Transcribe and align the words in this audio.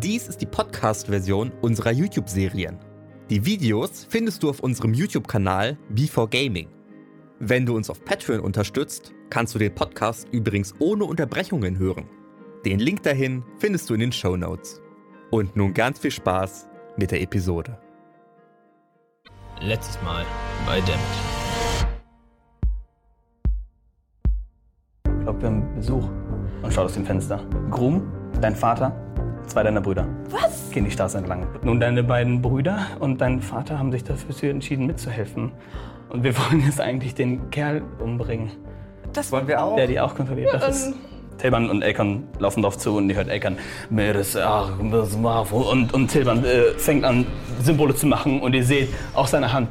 Dies 0.00 0.26
ist 0.26 0.40
die 0.40 0.46
Podcast-Version 0.46 1.52
unserer 1.60 1.90
YouTube-Serien. 1.90 2.78
Die 3.28 3.44
Videos 3.44 4.06
findest 4.08 4.42
du 4.42 4.48
auf 4.48 4.60
unserem 4.60 4.94
YouTube-Kanal 4.94 5.76
B4Gaming. 5.94 6.68
Wenn 7.40 7.66
du 7.66 7.76
uns 7.76 7.90
auf 7.90 8.02
Patreon 8.02 8.40
unterstützt, 8.40 9.12
kannst 9.28 9.54
du 9.54 9.58
den 9.58 9.74
Podcast 9.74 10.26
übrigens 10.32 10.74
ohne 10.78 11.04
Unterbrechungen 11.04 11.78
hören. 11.78 12.08
Den 12.64 12.78
Link 12.78 13.02
dahin 13.02 13.44
findest 13.58 13.90
du 13.90 13.94
in 13.94 14.00
den 14.00 14.12
Show 14.12 14.34
Notes. 14.34 14.80
Und 15.30 15.56
nun 15.56 15.74
ganz 15.74 15.98
viel 15.98 16.10
Spaß 16.10 16.70
mit 16.96 17.10
der 17.10 17.20
Episode. 17.20 17.78
Letztes 19.60 20.00
Mal 20.02 20.24
bei 20.64 20.80
Dammit. 20.80 21.00
Ich 25.04 25.22
glaube, 25.22 25.42
wir 25.42 25.48
haben 25.48 25.74
Besuch. 25.74 26.08
Und 26.62 26.72
schaut 26.72 26.86
aus 26.86 26.94
dem 26.94 27.04
Fenster. 27.04 27.44
Grum, 27.70 28.10
dein 28.40 28.56
Vater, 28.56 29.11
zwei 29.46 29.62
deiner 29.62 29.80
Brüder. 29.80 30.06
Was? 30.30 30.70
Gehen 30.70 30.84
die 30.84 30.90
Straße 30.90 31.18
entlang. 31.18 31.46
Nun, 31.62 31.80
deine 31.80 32.02
beiden 32.02 32.42
Brüder 32.42 32.86
und 33.00 33.20
dein 33.20 33.40
Vater 33.40 33.78
haben 33.78 33.92
sich 33.92 34.04
dafür 34.04 34.50
entschieden, 34.50 34.86
mitzuhelfen. 34.86 35.52
Und 36.08 36.24
wir 36.24 36.36
wollen 36.38 36.64
jetzt 36.64 36.80
eigentlich 36.80 37.14
den 37.14 37.50
Kerl 37.50 37.82
umbringen, 37.98 38.50
Das 39.12 39.32
wollen 39.32 39.48
wir 39.48 39.62
auch. 39.62 39.76
der 39.76 39.86
die 39.86 40.00
auch 40.00 40.14
kontrolliert. 40.14 40.52
Das 40.54 40.88
ist 40.88 40.94
Tilban 41.38 41.70
und 41.70 41.82
Elkan 41.82 42.24
laufen 42.38 42.62
drauf 42.62 42.78
zu 42.78 42.96
und 42.96 43.08
ihr 43.10 43.16
hört 43.16 43.28
Elkan 43.28 43.56
und, 43.90 45.94
und 45.94 46.08
Tilban 46.08 46.44
äh, 46.44 46.72
fängt 46.76 47.04
an, 47.04 47.26
Symbole 47.62 47.94
zu 47.94 48.06
machen 48.06 48.40
und 48.40 48.54
ihr 48.54 48.64
seht 48.64 48.88
auf 49.14 49.28
seiner 49.28 49.52
Hand 49.52 49.68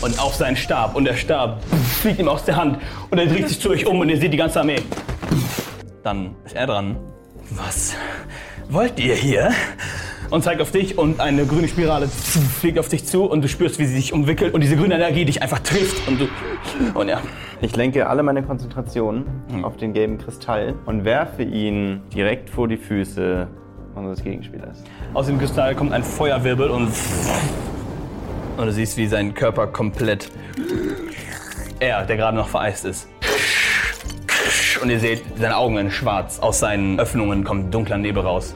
und 0.00 0.18
auf 0.20 0.34
seinen 0.34 0.56
Stab 0.56 0.96
und 0.96 1.04
der 1.04 1.14
Stab 1.14 1.62
fliegt 2.00 2.18
ihm 2.18 2.28
aus 2.28 2.44
der 2.44 2.56
Hand 2.56 2.78
und 3.10 3.18
er 3.18 3.26
dreht 3.26 3.48
sich 3.48 3.60
zu 3.60 3.70
euch 3.70 3.86
um 3.86 4.00
und 4.00 4.08
ihr 4.08 4.18
seht 4.18 4.32
die 4.32 4.36
ganze 4.36 4.60
Armee. 4.60 4.80
Dann 6.02 6.34
ist 6.44 6.56
er 6.56 6.66
dran. 6.66 6.96
Was 7.50 7.94
wollt 8.68 8.98
ihr 8.98 9.14
hier? 9.14 9.50
Und 10.30 10.42
zeigt 10.42 10.62
auf 10.62 10.70
dich 10.70 10.96
und 10.96 11.20
eine 11.20 11.44
grüne 11.44 11.68
Spirale 11.68 12.08
fliegt 12.08 12.78
auf 12.78 12.88
dich 12.88 13.04
zu 13.04 13.24
und 13.24 13.42
du 13.42 13.48
spürst, 13.48 13.78
wie 13.78 13.84
sie 13.84 13.96
sich 13.96 14.14
umwickelt 14.14 14.54
und 14.54 14.62
diese 14.62 14.76
grüne 14.76 14.94
Energie 14.94 15.26
dich 15.26 15.42
einfach 15.42 15.58
trifft 15.58 16.08
und 16.08 16.20
du 16.22 16.28
und 16.98 17.08
ja. 17.08 17.20
Ich 17.60 17.76
lenke 17.76 18.08
alle 18.08 18.22
meine 18.22 18.42
Konzentration 18.42 19.26
auf 19.62 19.76
den 19.76 19.92
gelben 19.92 20.16
Kristall 20.16 20.74
und 20.86 21.04
werfe 21.04 21.42
ihn 21.42 22.00
direkt 22.14 22.48
vor 22.48 22.66
die 22.66 22.78
Füße 22.78 23.46
unseres 23.94 24.24
Gegenspielers. 24.24 24.82
Aus 25.12 25.26
dem 25.26 25.38
Kristall 25.38 25.74
kommt 25.74 25.92
ein 25.92 26.02
Feuerwirbel 26.02 26.70
und 26.70 26.88
und 28.56 28.66
du 28.66 28.72
siehst, 28.72 28.96
wie 28.96 29.06
sein 29.06 29.34
Körper 29.34 29.66
komplett 29.66 30.30
er, 31.78 32.04
der 32.04 32.16
gerade 32.16 32.36
noch 32.36 32.48
vereist 32.48 32.84
ist. 32.84 33.08
Und 34.82 34.90
ihr 34.90 35.00
seht, 35.00 35.22
seine 35.38 35.56
Augen 35.56 35.76
in 35.78 35.90
schwarz. 35.90 36.38
Aus 36.38 36.58
seinen 36.58 36.98
Öffnungen 36.98 37.44
kommt 37.44 37.72
dunkler 37.72 37.98
Nebel 37.98 38.22
raus. 38.22 38.54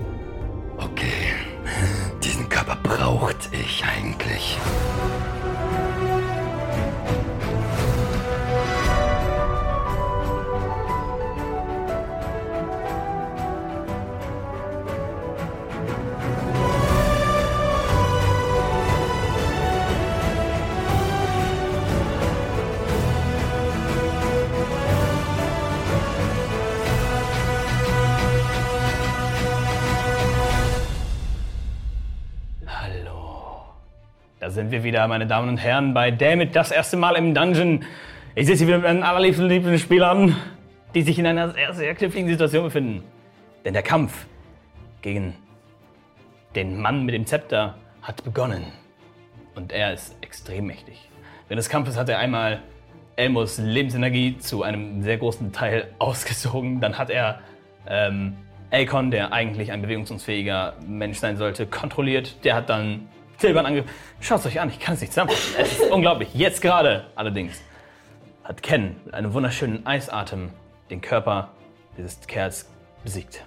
Wir 34.77 34.85
wieder, 34.85 35.09
meine 35.09 35.27
Damen 35.27 35.49
und 35.49 35.57
Herren, 35.57 35.95
bei 35.95 36.11
Dammit, 36.11 36.55
das 36.55 36.71
erste 36.71 36.99
Mal 36.99 37.17
im 37.17 37.35
Dungeon. 37.35 37.83
Ich 38.35 38.47
sitze 38.47 38.59
hier 38.59 38.67
wieder 38.69 38.77
mit 38.79 38.87
meinen 38.87 39.03
allerliebsten 39.05 39.49
liebsten 39.49 39.79
Spielern, 39.79 40.37
die 40.95 41.01
sich 41.01 41.19
in 41.19 41.27
einer 41.27 41.51
sehr, 41.53 41.73
sehr 41.73 41.95
kniffligen 41.95 42.29
Situation 42.29 42.65
befinden. 42.65 43.03
Denn 43.65 43.73
der 43.73 43.83
Kampf 43.83 44.27
gegen 45.01 45.35
den 46.55 46.79
Mann 46.79 47.07
mit 47.07 47.15
dem 47.15 47.25
Zepter 47.25 47.79
hat 48.03 48.23
begonnen. 48.23 48.65
Und 49.55 49.73
er 49.73 49.95
ist 49.95 50.15
extrem 50.21 50.67
mächtig. 50.67 51.09
Während 51.49 51.61
des 51.61 51.71
Kampfes 51.71 51.97
hat 51.97 52.11
er 52.11 52.19
einmal 52.19 52.61
Elmos 53.17 53.57
Lebensenergie 53.57 54.37
zu 54.37 54.63
einem 54.63 55.03
sehr 55.03 55.17
großen 55.17 55.53
Teil 55.53 55.89
ausgesogen. 55.99 56.83
Dann 56.83 56.99
hat 56.99 57.09
er 57.09 57.41
ähm, 57.89 58.37
Elkon, 58.69 59.11
der 59.11 59.33
eigentlich 59.33 59.73
ein 59.73 59.81
bewegungsunfähiger 59.81 60.75
Mensch 60.87 61.17
sein 61.17 61.39
sollte, 61.39 61.67
kontrolliert. 61.67 62.45
Der 62.45 62.55
hat 62.55 62.69
dann 62.69 63.09
Tilban 63.39 63.67
angegriffen. 63.67 63.95
Schaut 64.21 64.41
es 64.41 64.47
euch 64.47 64.61
an, 64.61 64.69
ich 64.69 64.79
kann 64.79 64.95
es 64.95 65.01
nicht 65.01 65.13
zusammenfassen. 65.13 65.55
Es 65.59 65.73
ist 65.73 65.91
unglaublich. 65.91 66.35
Jetzt 66.35 66.63
gerade 66.63 67.07
allerdings 67.15 67.61
hat 68.45 68.63
Ken 68.63 68.97
mit 69.05 69.15
einem 69.15 69.33
wunderschönen 69.33 69.87
Eisatem 69.87 70.51
den 70.91 71.01
Körper 71.01 71.51
dieses 71.97 72.21
Kerls 72.27 72.71
besiegt. 73.03 73.45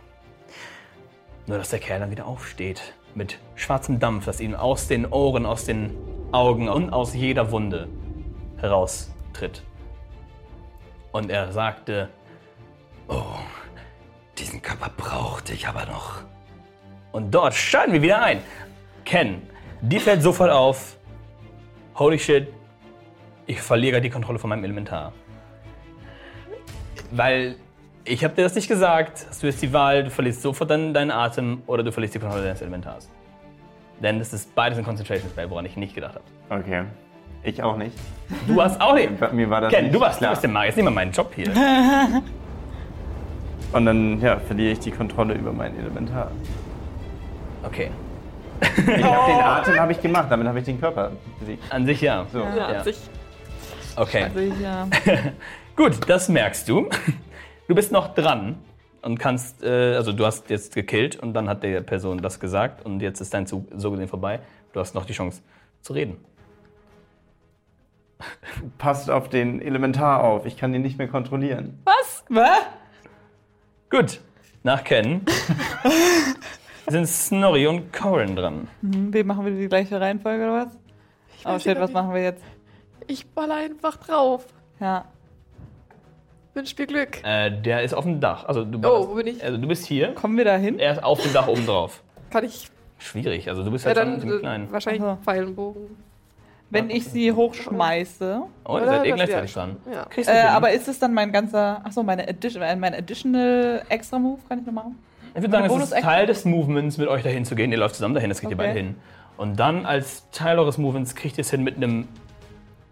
Nur 1.48 1.58
dass 1.58 1.70
der 1.70 1.80
Kerl 1.80 2.00
dann 2.00 2.12
wieder 2.12 2.26
aufsteht 2.26 2.94
mit 3.16 3.40
schwarzem 3.56 4.00
Dampf, 4.00 4.26
das 4.26 4.40
ihm 4.40 4.56
aus 4.56 4.88
den 4.88 5.06
Ohren, 5.06 5.46
aus 5.46 5.66
den 5.66 5.98
Augen 6.32 6.70
und 6.70 6.92
aus 6.92 7.14
jeder 7.14 7.52
Wunde 7.52 7.88
heraustritt. 8.58 9.64
Und 11.12 11.32
er 11.32 11.52
sagte, 11.52 12.10
Diesen 14.40 14.62
Körper 14.62 14.90
brauchte 14.96 15.54
ich 15.54 15.68
aber 15.68 15.86
noch. 15.86 16.22
Und 17.12 17.32
dort 17.32 17.54
schalten 17.54 17.92
wir 17.92 18.02
wieder 18.02 18.22
ein. 18.22 18.42
Ken, 19.04 19.42
dir 19.82 20.02
fällt 20.02 20.22
sofort 20.22 20.52
auf, 20.52 20.98
holy 21.96 22.20
shit, 22.20 22.48
ich 23.46 23.62
verliere 23.62 24.02
die 24.02 24.10
Kontrolle 24.10 24.40
von 24.40 24.50
meinem 24.50 24.64
Elementar. 24.64 25.14
Weil 27.12 27.56
ich 28.06 28.24
habe 28.24 28.36
dir 28.36 28.44
das 28.44 28.56
nicht 28.56 28.68
gesagt, 28.68 29.26
hast 29.30 29.42
du 29.42 29.48
jetzt 29.48 29.62
die 29.62 29.74
Wahl, 29.74 30.04
du 30.04 30.10
verlierst 30.10 30.42
sofort 30.42 30.70
deinen, 30.70 30.94
deinen 30.94 31.12
Atem 31.12 31.64
oder 31.68 31.84
du 31.84 31.92
verlierst 31.92 32.16
die 32.16 32.20
Kontrolle 32.20 32.44
deines 32.44 32.62
Elementars. 32.62 33.10
Denn 34.02 34.20
das 34.20 34.34
ist 34.34 34.54
beides 34.56 34.78
ein 34.78 34.86
Concentration 34.86 35.30
Spell, 35.30 35.50
woran 35.50 35.66
ich 35.66 35.76
nicht 35.76 35.96
gedacht 35.96 36.16
habe. 36.16 36.62
Okay. 36.62 36.84
Ich 37.44 37.62
auch 37.64 37.78
nicht. 37.78 37.98
Du 38.48 38.62
hast 38.62 38.80
auch 38.82 38.96
nicht. 38.96 39.10
Mir 39.34 39.50
war 39.50 39.62
das 39.62 39.74
Ken, 39.74 39.86
nicht 39.86 39.96
du 39.96 40.00
warst, 40.00 40.18
du 40.18 40.20
klar. 40.20 40.32
bist 40.32 40.44
der 40.44 40.50
Magier, 40.50 40.68
jetzt 40.68 40.76
nimm 40.76 40.86
mal 40.86 40.92
meinen 40.92 41.12
Job 41.12 41.32
hier. 41.34 41.48
Und 43.72 43.86
dann 43.86 44.20
ja, 44.22 44.38
verliere 44.40 44.74
ich 44.74 44.80
die 44.80 44.92
Kontrolle 44.92 45.36
über 45.36 45.54
mein 45.54 45.78
Elementar. 45.78 46.32
Okay. 47.64 47.92
Ich 48.62 49.04
hab 49.04 49.26
den 49.28 49.40
Atem 49.42 49.80
habe 49.80 49.92
ich 49.92 50.02
gemacht, 50.02 50.28
damit 50.30 50.48
habe 50.48 50.60
ich 50.60 50.66
den 50.66 50.80
Körper 50.80 51.12
besiegt. 51.40 51.64
An 51.72 51.86
sich 51.86 52.02
ja. 52.02 52.26
So. 52.32 52.40
Ja, 52.40 52.74
Ja. 52.74 52.84
sich. 52.84 52.98
Okay. 53.96 54.24
Also 54.24 54.40
ich, 54.40 54.60
ja. 54.60 54.88
Gut, 55.76 56.00
das 56.08 56.30
merkst 56.30 56.68
du. 56.70 56.90
Du 57.68 57.76
bist 57.76 57.92
noch 57.92 58.16
dran 58.16 58.58
und 59.04 59.20
kannst, 59.20 59.62
äh, 59.62 59.94
also 59.96 60.12
du 60.12 60.26
hast 60.26 60.50
jetzt 60.50 60.74
gekillt 60.74 61.18
und 61.18 61.36
dann 61.36 61.48
hat 61.48 61.62
der 61.62 61.82
Person 61.82 62.18
das 62.20 62.40
gesagt 62.40 62.84
und 62.84 63.00
jetzt 63.00 63.22
ist 63.22 63.32
dein 63.32 63.46
Zug 63.46 63.68
so 63.76 63.92
gesehen 63.92 64.08
vorbei. 64.08 64.40
Du 64.74 64.80
hast 64.80 64.96
noch 64.96 65.06
die 65.06 65.14
Chance 65.14 65.44
zu 65.84 65.94
reden. 65.94 66.18
Passt 68.80 69.12
auf 69.12 69.30
den 69.30 69.62
Elementar 69.62 70.24
auf, 70.24 70.48
ich 70.48 70.58
kann 70.58 70.74
ihn 70.74 70.82
nicht 70.82 70.98
mehr 70.98 71.08
kontrollieren. 71.08 71.80
Was? 71.86 72.24
Was? 72.30 72.62
Gut, 73.92 74.20
nach 74.64 74.84
Ken 74.84 75.22
sind 76.92 77.08
Snorri 77.08 77.68
und 77.68 77.92
Corin 77.94 78.36
dran. 78.36 78.68
Wie 78.82 79.24
machen 79.24 79.46
wir 79.46 79.52
die 79.54 79.68
gleiche 79.68 80.00
Reihenfolge 80.00 80.44
oder 80.44 80.54
was? 80.66 80.78
Oh 81.46 81.50
weiß 81.52 81.64
shit, 81.64 81.80
was 81.80 81.92
machen 81.92 82.14
wir 82.14 82.22
jetzt? 82.24 82.44
Ich 83.08 83.26
baller 83.28 83.56
einfach 83.56 83.98
drauf. 83.98 84.46
Ja. 84.80 85.06
Wünsch 86.54 86.78
mir 86.78 86.88
Glück. 86.88 87.24
Äh, 87.24 87.52
der 87.62 87.84
ist 87.84 87.94
auf 87.94 88.04
dem 88.04 88.20
Dach. 88.20 88.46
Also 88.46 88.66
du, 88.66 88.80
Oh, 88.88 89.10
wo 89.10 89.14
bin 89.16 89.28
ich? 89.28 89.44
Also 89.44 89.58
du 89.58 89.68
bist 89.68 89.86
hier. 89.86 90.14
Kommen 90.16 90.38
wir 90.38 90.46
da 90.46 90.58
hin? 90.58 90.80
Er 90.80 90.94
ist 90.94 91.04
auf 91.04 91.22
dem 91.22 91.32
Dach 91.34 91.48
oben 91.48 91.66
drauf. 91.66 92.04
Kann 92.30 92.44
ich 92.44 92.70
Schwierig, 93.02 93.48
also 93.48 93.64
du 93.64 93.72
bist 93.72 93.86
ja, 93.86 93.90
halt 93.90 93.98
schon 94.00 94.10
dann 94.12 94.20
ziemlich 94.20 94.40
äh, 94.40 94.42
klein. 94.42 94.68
wahrscheinlich 94.72 95.02
Aha. 95.04 95.18
Pfeilenbogen. 95.24 95.96
Wenn 96.70 96.90
ich 96.90 97.06
sie 97.06 97.32
hochschmeiße. 97.32 98.42
Oh, 98.66 98.78
ihr 98.78 98.86
seid 98.86 99.06
eh 99.06 99.10
Das- 99.10 99.16
gleichzeitig 99.16 99.54
dran. 99.54 99.78
Ja. 99.92 100.06
Äh, 100.18 100.48
aber 100.50 100.72
ist 100.72 100.88
es 100.90 101.00
dann 101.00 101.14
mein 101.14 101.32
ganzer. 101.32 101.82
Achso, 101.86 102.04
meine 102.04 102.28
Addition, 102.28 102.62
äh, 102.62 102.76
mein 102.76 102.94
Additional 102.94 103.84
Extra 103.90 104.20
Move 104.20 104.40
kann 104.50 104.60
ich 104.60 104.66
noch 104.66 104.74
machen? 104.74 105.00
Ich 105.46 105.52
würde 105.52 105.68
sagen, 105.70 105.82
es 105.84 105.92
ist? 105.92 106.02
Teil 106.02 106.26
des 106.28 106.46
Movements, 106.46 106.98
mit 106.98 107.08
euch 107.08 107.24
dahin 107.24 107.46
zu 107.46 107.56
gehen. 107.56 107.72
Ihr 107.72 107.78
läuft 107.78 107.96
zusammen 107.96 108.14
dahin, 108.16 108.30
das 108.30 108.40
kriegt 108.40 108.52
ihr 108.52 108.58
Okay. 108.58 108.68
beide 108.68 108.80
hin. 108.80 108.96
Und 109.38 109.60
dann 109.60 109.86
als 109.86 110.30
Teil 110.32 110.60
eures 110.60 110.78
Movements 110.78 111.16
kriegt 111.16 111.38
ihr 111.38 111.42
es 111.42 111.50
hin 111.52 111.64
mit 111.64 111.78
einem 111.78 112.08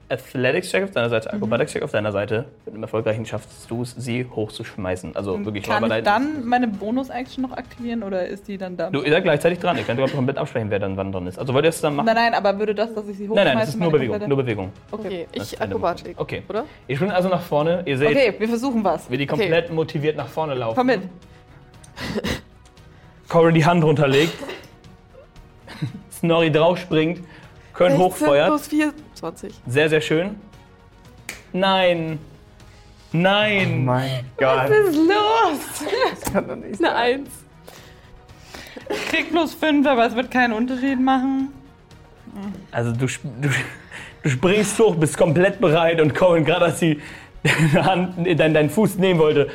Athletics-Check 0.09 0.85
auf 0.85 0.91
deiner 0.91 1.07
Mhm. 1.07 1.11
Seite, 1.11 1.33
Acrobatics-Check 1.33 1.83
auf 1.83 1.91
deiner 1.91 2.13
Seite. 2.13 2.45
Mit 2.65 2.73
einem 2.75 2.83
erfolgreichen 2.83 3.25
schaffst 3.25 3.69
du 3.69 3.81
es, 3.81 3.91
sie 3.97 4.25
hochzuschmeißen. 4.33 5.17
Also 5.17 5.43
wirklich 5.43 5.65
Kann 5.65 5.83
ich 5.91 6.03
dann 6.03 6.45
meine 6.45 6.69
Bonus-Action 6.69 7.41
noch 7.41 7.51
aktivieren 7.51 8.03
oder 8.03 8.25
ist 8.25 8.47
die 8.47 8.57
dann 8.57 8.77
da? 8.77 8.89
Du, 8.89 9.01
ihr 9.01 9.11
seid 9.11 9.23
gleichzeitig 9.23 9.59
dran. 9.59 9.75
Ihr 9.75 9.83
könnt 9.83 9.97
überhaupt 9.99 10.15
komplett 10.15 10.37
absprechen, 10.37 10.69
wer 10.69 10.79
dann 10.79 10.95
wann 10.95 11.11
dran 11.11 11.27
ist. 11.27 11.37
Also 11.37 11.53
wollt 11.53 11.65
ihr 11.65 11.69
es 11.69 11.81
dann 11.81 11.93
machen? 11.97 12.05
Nein, 12.05 12.15
nein, 12.15 12.33
aber 12.35 12.57
würde 12.57 12.73
das, 12.73 12.93
dass 12.95 13.05
ich 13.09 13.17
sie 13.17 13.23
hochschmeiße, 13.27 13.35
nein, 13.35 13.47
nein, 13.47 13.59
das 13.65 13.69
ist 13.75 13.79
nur 13.81 13.91
Bewegung. 13.91 14.13
komplette- 14.13 14.29
Nur 14.29 14.37
Bewegung. 14.37 14.71
Okay, 14.91 15.27
Das 15.35 15.51
ich 15.51 15.61
Akrobatik. 15.61 16.13
Okay. 16.17 16.43
Oder? 16.47 16.63
Ihr 16.87 16.95
springt 16.95 17.11
also 17.13 17.27
nach 17.27 17.41
vorne. 17.41 17.83
Ihr 17.85 17.97
seht, 17.97 18.07
Okay, 18.07 18.33
wir 18.39 18.47
versuchen 18.47 18.85
was. 18.85 19.11
wie 19.11 19.17
die 19.17 19.25
komplett 19.27 19.73
motiviert 19.73 20.15
nach 20.15 20.27
vorne 20.27 20.53
laufen. 20.53 20.77
Komm 20.77 20.87
mit. 20.87 21.01
Corin 23.29 23.53
die 23.55 23.65
Hand 23.65 23.83
runterlegt. 23.83 24.33
Snorri 26.11 26.51
draufspringt. 26.51 27.19
Köln 27.73 27.91
16 27.91 28.05
hochfeuert. 28.05 28.47
plus 28.47 28.67
4, 28.67 28.93
20. 29.15 29.53
Sehr, 29.67 29.89
sehr 29.89 30.01
schön. 30.01 30.35
Nein. 31.53 32.19
Nein. 33.11 33.85
Mein 33.85 34.25
Gott. 34.37 34.69
Was 34.69 34.69
ist 34.71 34.95
los? 34.95 35.85
Das 36.23 36.33
kann 36.33 36.47
doch 36.47 36.55
nicht 36.55 36.83
Eine 36.83 36.89
sein. 36.93 37.27
1. 38.89 38.99
Krieg 39.09 39.31
plus 39.31 39.53
5, 39.53 39.85
aber 39.87 40.07
es 40.07 40.15
wird 40.15 40.31
keinen 40.31 40.53
Unterschied 40.53 40.99
machen. 40.99 41.49
Also 42.71 42.91
du, 42.91 43.05
sp- 43.09 43.27
du, 43.41 43.49
du 44.23 44.29
springst 44.29 44.77
hoch, 44.79 44.95
bist 44.95 45.17
komplett 45.17 45.59
bereit 45.59 45.99
und 46.01 46.13
Cohen, 46.15 46.45
gerade 46.45 46.65
als 46.65 46.79
sie 46.79 47.01
deine 47.43 47.85
Hand, 47.85 48.39
deinen, 48.39 48.53
deinen 48.53 48.69
Fuß 48.69 48.95
nehmen 48.97 49.19
wollte, 49.19 49.49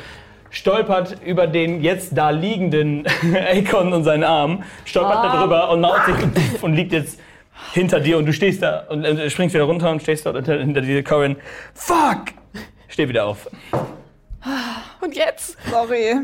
stolpert 0.53 1.17
über 1.25 1.47
den 1.47 1.81
jetzt 1.81 2.17
da 2.17 2.29
liegenden 2.29 3.05
Akon 3.51 3.91
und 3.91 4.05
seinen 4.05 4.23
Arm, 4.23 4.63
stolpert 4.85 5.25
da 5.25 5.41
drüber 5.41 5.69
und 5.71 5.81
maut 5.81 6.05
sich 6.05 6.63
und 6.63 6.73
liegt 6.73 6.93
jetzt 6.93 7.19
hinter 7.73 7.99
dir 7.99 8.17
und 8.17 8.25
du 8.25 8.33
stehst 8.33 8.61
da 8.61 8.85
und 8.89 9.03
äh, 9.03 9.29
springst 9.29 9.53
wieder 9.53 9.65
runter 9.65 9.91
und 9.91 10.01
stehst 10.01 10.25
dort 10.25 10.35
hinter, 10.37 10.59
hinter 10.59 10.81
dir, 10.81 11.03
Corin. 11.03 11.35
Fuck! 11.73 12.33
Steh 12.87 13.09
wieder 13.09 13.25
auf. 13.25 13.49
Und 15.01 15.15
jetzt? 15.15 15.57
Sorry. 15.69 16.15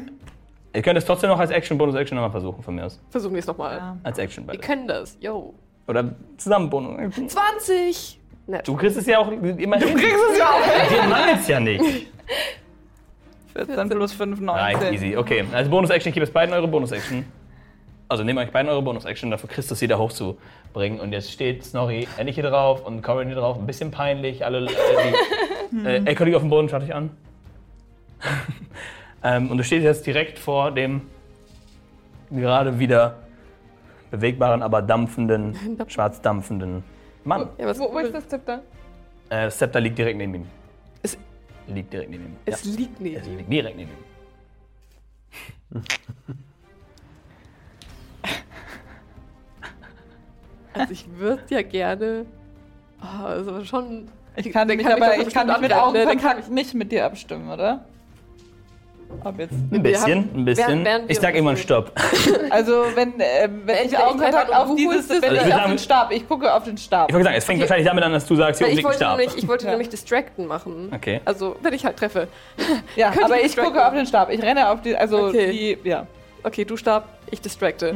Ihr 0.74 0.82
könnt 0.84 1.00
es 1.00 1.06
trotzdem 1.06 1.32
noch 1.32 1.40
als 1.40 1.50
Action, 1.50 1.78
Bonus-Action 1.78 2.16
nochmal 2.16 2.32
versuchen 2.32 2.62
von 2.62 2.76
mir 2.76 2.86
aus. 2.86 3.00
Versuchen 3.10 3.34
wir 3.34 3.40
es 3.40 3.48
nochmal. 3.48 3.78
Ja. 3.78 3.98
Als 4.04 4.20
Action 4.20 4.44
Wir 4.44 4.54
beide. 4.54 4.60
können 4.60 4.88
das. 4.88 5.18
Yo. 5.20 5.56
Oder 5.88 6.14
zusammen 6.38 6.70
Bonus-Action. 6.70 7.28
20! 7.30 8.20
Nett. 8.46 8.68
Du 8.68 8.76
kriegst 8.76 8.98
es 8.98 9.06
ja 9.08 9.18
auch 9.20 9.32
immer 9.32 9.78
hin. 9.78 9.96
Kriegst 9.96 10.24
es 10.32 10.38
ja 10.38 10.50
auch. 10.50 10.92
Wir 10.92 11.04
machen 11.04 11.40
es 11.40 11.48
ja 11.48 11.60
nicht. 11.60 11.84
14 13.54 13.90
plus 13.90 14.14
5, 14.14 14.48
Reicht 14.48 14.82
19. 14.82 14.94
easy. 14.94 15.18
Okay, 15.18 15.46
als 15.54 15.70
Bonus-Action, 15.70 16.10
ich 16.10 16.14
gebe 16.14 16.24
es 16.24 16.32
beiden 16.32 16.54
eure 16.54 16.68
Bonus-Action. 16.68 17.26
Also 18.08 18.24
nehmt 18.24 18.40
euch 18.40 18.52
beiden 18.52 18.70
eure 18.70 18.82
Bonus-Action, 18.82 19.30
dafür 19.30 19.50
Christus 19.50 19.82
wieder 19.82 20.00
hochzubringen. 20.00 21.00
Und 21.00 21.12
jetzt 21.14 21.32
steht 21.32 21.64
Snorri 21.64 22.08
endlich 22.18 22.36
hier 22.36 22.44
drauf 22.44 22.86
und 22.86 23.04
Corin 23.04 23.28
hier 23.28 23.38
drauf. 23.38 23.58
Ein 23.58 23.68
bisschen 23.68 23.92
peinlich. 23.92 24.44
Alle, 24.44 24.66
äh, 24.66 24.70
die, 25.72 25.86
äh, 25.86 26.06
Echo 26.06 26.24
liegt 26.24 26.36
auf 26.36 26.42
dem 26.42 26.50
Boden, 26.50 26.70
schaut 26.70 26.82
dich 26.82 26.94
an. 26.94 27.12
ähm, 29.24 29.52
und 29.52 29.58
du 29.58 29.64
stehst 29.64 29.84
jetzt 29.84 30.06
direkt 30.06 30.40
vor 30.40 30.72
dem 30.72 31.02
gerade 32.32 32.80
wieder 32.80 33.18
bewegbaren, 34.12 34.64
aber 34.64 34.82
dampfenden, 34.82 35.56
schwarz 35.88 36.22
dampfenden 36.22 36.84
Mann. 37.24 37.50
Ja, 37.58 37.68
was, 37.68 37.80
Wo, 37.80 37.94
wo 37.94 38.00
ist 38.00 38.14
das 38.14 38.28
Zepter? 38.28 38.62
Äh, 39.30 39.46
das 39.46 39.58
Zepter 39.58 39.80
liegt 39.80 39.98
direkt 39.98 40.18
neben 40.18 40.34
ihm. 40.34 40.48
Es- 41.70 41.76
liegt 41.76 41.94
direkt 41.94 42.10
neben 42.10 42.26
ihm. 42.26 42.36
Es 42.46 42.64
ja. 42.66 42.72
liegt 42.76 43.00
nicht. 43.02 43.18
Es 43.18 43.28
liegt 43.28 43.52
direkt 43.52 43.78
neben 43.78 43.92
ihm. 43.92 45.82
Also 50.74 50.94
ich 50.94 51.10
würde 51.18 51.44
ja 51.50 51.62
gerne. 51.62 52.26
Oh, 53.02 53.26
also 53.26 53.66
schon. 53.66 54.08
Ich 54.36 54.52
kann 54.52 54.68
mich 54.68 54.86
aber, 54.86 55.18
ich 55.18 55.34
kann 55.34 55.48
mich 55.48 55.60
mit 55.60 55.72
ne? 55.72 55.84
Augenkontakt 55.84 56.50
nicht 56.50 56.74
mit 56.74 56.92
dir 56.92 57.06
abstimmen, 57.06 57.50
oder? 57.50 57.86
Ob 59.24 59.38
jetzt. 59.40 59.52
Ein 59.52 59.84
bisschen, 59.84 60.02
haben- 60.30 60.30
ein 60.42 60.46
bisschen. 60.46 60.68
während- 60.68 60.86
während 60.86 61.12
ich 61.12 61.20
sag 61.20 61.36
immer 61.36 61.50
uns- 61.52 61.60
Stopp. 61.60 61.92
Also 62.52 62.84
wenn, 62.96 63.20
äh, 63.20 63.50
wenn 63.66 63.76
ich 63.76 63.82
Entweder 63.84 63.86
ich 63.86 63.98
Augenkontakt 64.00 64.54
auf 64.56 64.76
dieses, 64.76 65.10
wenn 65.10 65.24
also 65.24 65.28
ich 65.28 65.42
ich 65.42 65.44
würd 65.46 65.54
auf 65.54 65.60
sagen- 65.60 65.70
den 65.72 65.80
Stab, 65.80 66.12
ich 66.12 66.28
gucke 66.28 66.54
auf 66.54 66.64
den 66.64 66.78
Stab. 66.78 67.10
Ich 67.10 67.14
wollte 67.16 67.26
sagen, 67.26 67.38
es 67.38 67.46
fängt 67.46 67.58
Okay. 67.60 67.70
wahrscheinlich 67.70 67.88
damit 67.88 68.04
an, 68.04 68.12
dass 68.14 68.26
du 68.26 68.36
sagst, 68.36 68.60
hier 68.64 68.70
ich 68.70 68.84
wollte, 68.84 68.98
Stab. 68.98 69.18
nämlich, 69.18 69.38
ich 69.38 69.48
wollte 69.48 69.66
Ja. 69.66 69.72
nämlich 69.72 69.90
Distracten 69.90 70.48
machen. 70.48 70.92
Okay. 70.96 71.22
Also, 71.26 71.56
wenn 71.62 71.74
ich 71.74 71.86
halt 71.86 71.98
treffe. 71.98 72.28
Ja, 72.96 73.10
aber 73.24 73.38
ich 73.40 73.48
ich 73.48 73.56
gucke 73.58 73.68
distracten. 73.72 73.80
auf 73.82 73.94
den 73.94 74.06
Stab. 74.06 74.30
Ich 74.32 74.42
renne 74.42 74.70
auf 74.70 74.82
die, 74.82 74.96
also 74.96 75.28
Okay. 75.28 75.78
die, 75.84 75.90
ja. 75.90 76.08
Okay, 76.44 76.64
du 76.66 76.78
Stab, 76.78 77.10
ich 77.30 77.42
distracte. 77.42 77.94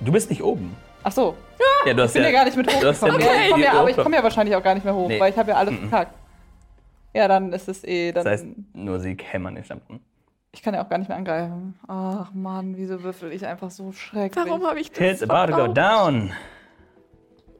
Du 0.00 0.12
bist 0.12 0.28
nicht 0.28 0.42
oben. 0.42 0.76
Ach 1.02 1.12
so, 1.12 1.34
Ja, 1.86 1.94
du 1.94 2.02
hast 2.02 2.10
ich 2.16 2.22
bin 2.22 2.24
ja 2.24 2.30
gar 2.36 2.44
nicht 2.44 2.56
mit 2.56 2.70
ja 2.70 2.78
hochgekommen. 2.78 3.20
Ja, 3.20 3.26
ich 3.44 3.50
komm 3.50 3.58
die 3.60 3.64
ja, 3.64 3.72
aber 3.72 3.90
ich 3.90 3.96
komme 3.96 4.16
ja 4.16 4.22
wahrscheinlich 4.22 4.54
auch 4.56 4.62
gar 4.62 4.74
nicht 4.74 4.84
mehr 4.84 4.94
hoch, 4.94 5.08
Nee. 5.08 5.18
weil 5.20 5.30
ich 5.32 5.38
habe 5.38 5.50
ja 5.52 5.56
alles 5.56 5.72
Mhm. 5.72 5.88
verkackt. 5.88 6.12
Ja, 7.16 7.28
dann 7.28 7.52
ist 7.52 7.68
es 7.68 7.82
eh, 7.84 8.12
dann, 8.12 8.24
Das 8.24 8.32
heißt, 8.32 8.46
nur 8.74 9.00
sie 9.00 9.16
hämmern 9.22 9.54
den 9.54 9.64
Stab. 9.64 9.80
ich 10.52 10.62
kann 10.62 10.74
ja 10.74 10.84
auch 10.84 10.88
gar 10.88 10.98
nicht 10.98 11.08
mehr 11.08 11.16
angreifen. 11.16 11.78
Ach 11.88 12.32
Mann, 12.34 12.76
wieso 12.76 13.02
würfel 13.02 13.32
ich 13.32 13.46
einfach 13.46 13.70
so 13.70 13.92
schrecklich. 13.92 14.44
Warum 14.46 14.66
habe 14.66 14.80
ich 14.80 14.90
das? 14.92 14.98
It's 15.00 15.22
about 15.22 15.50
to 15.52 15.56
go 15.66 15.72
down. 15.72 16.32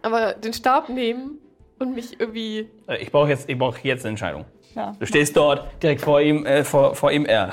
Aber 0.02 0.34
den 0.34 0.52
Stab 0.52 0.88
nehmen 0.90 1.38
und 1.78 1.94
mich 1.94 2.20
irgendwie. 2.20 2.68
Äh, 2.86 2.98
Ich 3.02 3.10
brauche 3.10 3.28
jetzt, 3.30 3.48
ich 3.48 3.58
brauch 3.58 3.76
jetzt 3.78 4.04
eine 4.04 4.10
Entscheidung. 4.10 4.44
Ja. 4.74 4.92
Du 4.98 5.06
stehst 5.06 5.36
dort, 5.36 5.82
direkt 5.82 6.02
vor 6.02 6.20
ihm, 6.20 6.44
äh, 6.44 6.62
vor, 6.62 6.94
vor 6.94 7.10
ihm 7.10 7.24
er. 7.24 7.52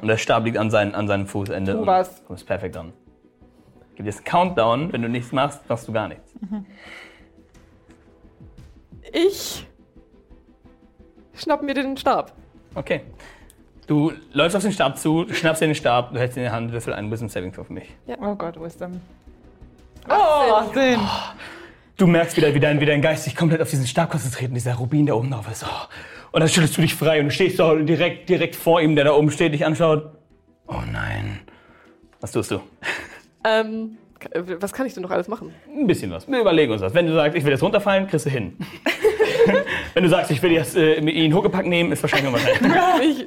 Und 0.00 0.06
der 0.08 0.18
Stab 0.18 0.44
liegt 0.44 0.58
an, 0.58 0.70
sein, 0.70 0.94
an 0.94 1.08
seinem 1.08 1.26
Fußende. 1.26 1.72
Tu 1.72 1.78
und 1.80 1.86
was. 1.86 2.22
Kommst 2.26 2.46
perfekt 2.46 2.76
an. 2.76 2.92
Gib 3.96 4.04
dir 4.04 4.10
jetzt 4.10 4.18
einen 4.18 4.24
Countdown. 4.26 4.92
Wenn 4.92 5.02
du 5.02 5.08
nichts 5.08 5.32
machst, 5.32 5.66
machst 5.68 5.88
du 5.88 5.92
gar 5.92 6.08
nichts. 6.08 6.30
Ich. 9.12 9.66
Schnapp 11.38 11.62
mir 11.62 11.74
den 11.74 11.96
Stab. 11.96 12.32
Okay. 12.74 13.02
Du 13.86 14.12
läufst 14.32 14.54
auf 14.54 14.62
den 14.62 14.72
Stab 14.72 14.98
zu, 14.98 15.24
du 15.24 15.32
schnappst 15.32 15.62
dir 15.62 15.66
den 15.66 15.74
Stab, 15.74 16.12
du 16.12 16.18
hältst 16.18 16.36
ihn 16.36 16.40
in 16.40 16.44
der 16.44 16.52
Hand, 16.52 16.72
würfel 16.72 16.92
einen 16.92 17.10
Wisdom 17.10 17.30
Saving 17.30 17.52
Throw 17.52 17.66
für 17.66 17.72
mich. 17.72 17.88
Oh 18.20 18.34
Gott, 18.34 18.60
Wisdom. 18.60 19.00
Oh, 20.08 20.12
18. 20.12 20.98
Du 21.96 22.06
merkst 22.06 22.36
wieder, 22.36 22.54
wie 22.54 22.60
dein, 22.60 22.80
wie 22.80 22.86
dein 22.86 23.00
Geist 23.00 23.24
sich 23.24 23.34
komplett 23.34 23.62
auf 23.62 23.70
diesen 23.70 23.86
Stab 23.86 24.10
konzentriert 24.10 24.50
und 24.50 24.54
dieser 24.54 24.74
Rubin, 24.74 25.06
der 25.06 25.16
oben 25.16 25.30
drauf 25.30 25.50
ist. 25.50 25.64
Oh. 25.64 25.88
Und 26.32 26.40
dann 26.40 26.48
schüttelst 26.48 26.76
du 26.76 26.82
dich 26.82 26.94
frei 26.94 27.20
und 27.20 27.26
du 27.26 27.30
stehst 27.30 27.58
da 27.58 27.74
direkt, 27.74 28.28
direkt 28.28 28.56
vor 28.56 28.80
ihm, 28.80 28.94
der 28.94 29.04
da 29.04 29.12
oben 29.12 29.30
steht, 29.30 29.54
dich 29.54 29.64
anschaut. 29.64 30.12
Oh 30.66 30.82
nein. 30.92 31.40
Was 32.20 32.32
tust 32.32 32.50
du? 32.50 32.60
Ähm, 33.44 33.96
was 34.60 34.72
kann 34.72 34.86
ich 34.86 34.94
denn 34.94 35.02
noch 35.02 35.10
alles 35.10 35.28
machen? 35.28 35.54
Ein 35.74 35.86
bisschen 35.86 36.10
was. 36.10 36.28
Wir 36.28 36.40
überlegen 36.40 36.72
uns 36.72 36.82
was. 36.82 36.92
Wenn 36.92 37.06
du 37.06 37.14
sagst, 37.14 37.36
ich 37.36 37.44
will 37.44 37.52
jetzt 37.52 37.62
runterfallen, 37.62 38.06
kriegst 38.06 38.26
du 38.26 38.30
hin. 38.30 38.58
Wenn 39.94 40.02
du 40.02 40.08
sagst, 40.08 40.30
ich 40.30 40.42
will 40.42 40.52
jetzt 40.52 40.76
äh, 40.76 40.98
ihn 41.00 41.34
Huckepack 41.34 41.66
nehmen, 41.66 41.92
ist 41.92 42.02
wahrscheinlich 42.02 42.28
unwahrscheinlich. 42.28 43.26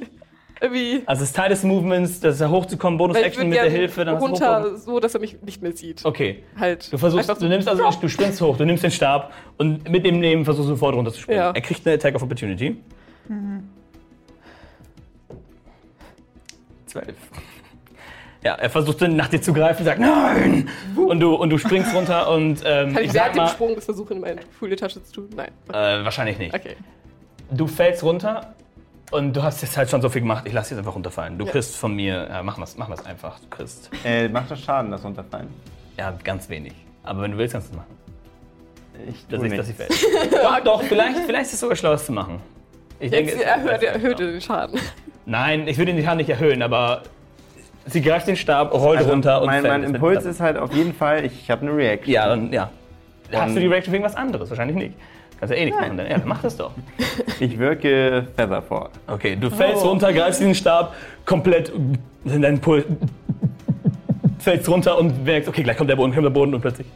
irgendwie. 0.62 1.02
Also 1.06 1.24
es 1.24 1.30
ist 1.30 1.36
Teil 1.36 1.48
des 1.48 1.64
Movements, 1.64 2.20
das 2.20 2.34
ist 2.34 2.40
da 2.40 2.48
hochzukommen, 2.48 2.96
Bonus-Action 2.96 3.48
mit 3.48 3.58
der 3.58 3.68
Hilfe. 3.68 4.04
Dann 4.04 4.16
runter, 4.18 4.76
so 4.76 5.00
dass 5.00 5.14
er 5.14 5.20
mich 5.20 5.42
nicht 5.42 5.60
mehr 5.60 5.72
sieht. 5.72 6.04
Okay. 6.04 6.44
Halt. 6.58 6.92
Du 6.92 6.98
versuchst, 6.98 7.28
du 7.28 7.48
nimmst 7.48 7.68
also, 7.68 7.82
du 8.00 8.08
springst 8.08 8.40
hoch, 8.40 8.56
du 8.56 8.64
nimmst 8.64 8.84
den 8.84 8.92
Stab 8.92 9.32
und 9.58 9.88
mit 9.88 10.06
dem 10.06 10.20
Nehmen 10.20 10.44
versuchst 10.44 10.68
du 10.68 10.74
sofort 10.74 10.94
runter 10.94 11.12
zu 11.12 11.20
springen. 11.20 11.38
Ja. 11.38 11.50
Er 11.50 11.60
kriegt 11.60 11.84
eine 11.84 11.96
Attack 11.96 12.14
of 12.14 12.22
Opportunity. 12.22 12.76
Zwölf. 16.86 17.16
Ja, 18.44 18.54
er 18.54 18.70
versucht 18.70 19.00
dann 19.02 19.14
nach 19.14 19.28
dir 19.28 19.40
zu 19.40 19.52
greifen, 19.52 19.84
sagt 19.84 20.00
nein! 20.00 20.68
Und 20.96 21.20
du, 21.20 21.34
und 21.34 21.50
du 21.50 21.58
springst 21.58 21.94
runter 21.94 22.28
und 22.30 22.60
ähm, 22.64 22.92
Kann 22.92 23.02
ich 23.04 23.08
ich 23.10 23.14
während 23.14 23.36
dem 23.36 23.46
Sprung 23.46 23.74
das 23.76 23.84
versuchen, 23.84 24.14
in 24.16 24.20
meine 24.20 24.40
Folietasche 24.58 25.02
zu 25.04 25.12
tun? 25.12 25.28
Nein. 25.36 25.50
äh, 25.68 26.04
wahrscheinlich 26.04 26.38
nicht. 26.38 26.52
Okay. 26.54 26.74
Du 27.50 27.66
fällst 27.68 28.02
runter 28.02 28.54
und 29.12 29.36
du 29.36 29.42
hast 29.44 29.62
jetzt 29.62 29.76
halt 29.76 29.90
schon 29.90 30.02
so 30.02 30.08
viel 30.08 30.22
gemacht, 30.22 30.44
ich 30.46 30.52
lass 30.52 30.70
jetzt 30.70 30.78
einfach 30.78 30.94
runterfallen. 30.94 31.38
Du 31.38 31.44
Ja. 31.44 31.52
kriegst 31.52 31.76
von 31.76 31.94
mir, 31.94 32.26
ja, 32.30 32.42
mach 32.42 32.58
was, 32.58 32.76
mach 32.76 32.90
was 32.90 33.04
einfach, 33.06 33.38
du 33.38 33.46
kriegst, 33.48 33.90
Äh, 34.04 34.28
macht 34.28 34.50
das 34.50 34.60
Schaden, 34.60 34.90
das 34.90 35.04
Runterfallen? 35.04 35.48
ja, 35.98 36.12
ganz 36.24 36.48
wenig. 36.48 36.72
Aber 37.04 37.22
wenn 37.22 37.32
du 37.32 37.38
willst, 37.38 37.52
kannst 37.52 37.68
du 37.68 37.72
es 37.72 37.76
machen. 37.76 37.96
Ich 39.08 39.26
Dass 39.28 39.40
tu 39.40 39.46
ich, 39.46 39.56
dass 39.56 39.68
ich 39.68 39.78
nichts. 39.78 39.96
fällt. 39.98 40.32
doch, 40.44 40.60
doch, 40.64 40.82
vielleicht, 40.82 41.18
vielleicht 41.26 41.44
ist 41.46 41.54
es 41.54 41.60
sogar 41.60 41.76
schlau, 41.76 41.92
das 41.92 42.06
zu 42.06 42.12
machen. 42.12 42.40
Ich 43.00 43.10
Jetzt 43.12 43.34
es- 43.34 43.40
erhöht, 43.42 43.82
erhöht 43.82 44.20
er 44.20 44.26
den 44.32 44.40
Schaden. 44.40 44.80
Nein, 45.26 45.68
ich 45.68 45.78
würde 45.78 45.92
den 45.94 46.02
Schaden 46.04 46.18
nicht 46.18 46.30
erhöhen, 46.30 46.62
aber 46.62 47.02
sie 47.86 48.00
greift 48.02 48.26
den 48.28 48.36
Stab, 48.36 48.72
rollt 48.72 48.98
Also, 48.98 49.10
runter 49.10 49.40
und 49.40 49.46
mein, 49.46 49.62
fällt. 49.62 49.82
mein 49.82 49.94
Impuls 49.94 50.24
ist 50.24 50.40
halt 50.40 50.56
auf 50.56 50.72
jeden 50.74 50.94
Fall, 50.94 51.24
ich 51.24 51.50
habe 51.50 51.62
eine 51.62 51.76
Reaction. 51.76 52.12
Ja, 52.12 52.28
dann, 52.28 52.52
ja. 52.52 52.70
Hast 53.32 53.48
Und- 53.48 53.54
du 53.56 53.60
die 53.60 53.66
Reaction 53.66 53.92
wegen 53.94 54.04
was 54.04 54.14
anderes? 54.14 54.50
Wahrscheinlich 54.50 54.76
nicht. 54.76 54.94
Kannst 55.40 55.54
ja 55.54 55.60
eh 55.60 55.64
nichts 55.64 55.80
machen. 55.80 55.96
Dann, 55.96 56.06
ja, 56.06 56.18
dann 56.18 56.28
mach 56.28 56.40
das 56.42 56.56
doch. 56.56 56.70
Ich 57.40 57.58
wirke 57.58 58.28
Featherfall. 58.36 58.90
Okay, 59.08 59.36
du 59.36 59.50
fällst 59.50 59.84
runter, 59.84 60.12
greifst 60.12 60.40
den 60.40 60.54
Stab 60.54 60.94
komplett 61.26 61.72
in 62.24 62.42
deinen 62.42 62.60
Puls. 62.60 62.84
Fällst 64.38 64.68
runter 64.68 64.98
und 64.98 65.24
merkst, 65.24 65.48
okay, 65.48 65.62
gleich 65.62 65.76
kommt 65.76 65.90
der 65.90 65.96
Boden, 65.96 66.12
kommt 66.12 66.24
der 66.24 66.30
Boden 66.30 66.54
und 66.54 66.60
plötzlich. 66.60 66.86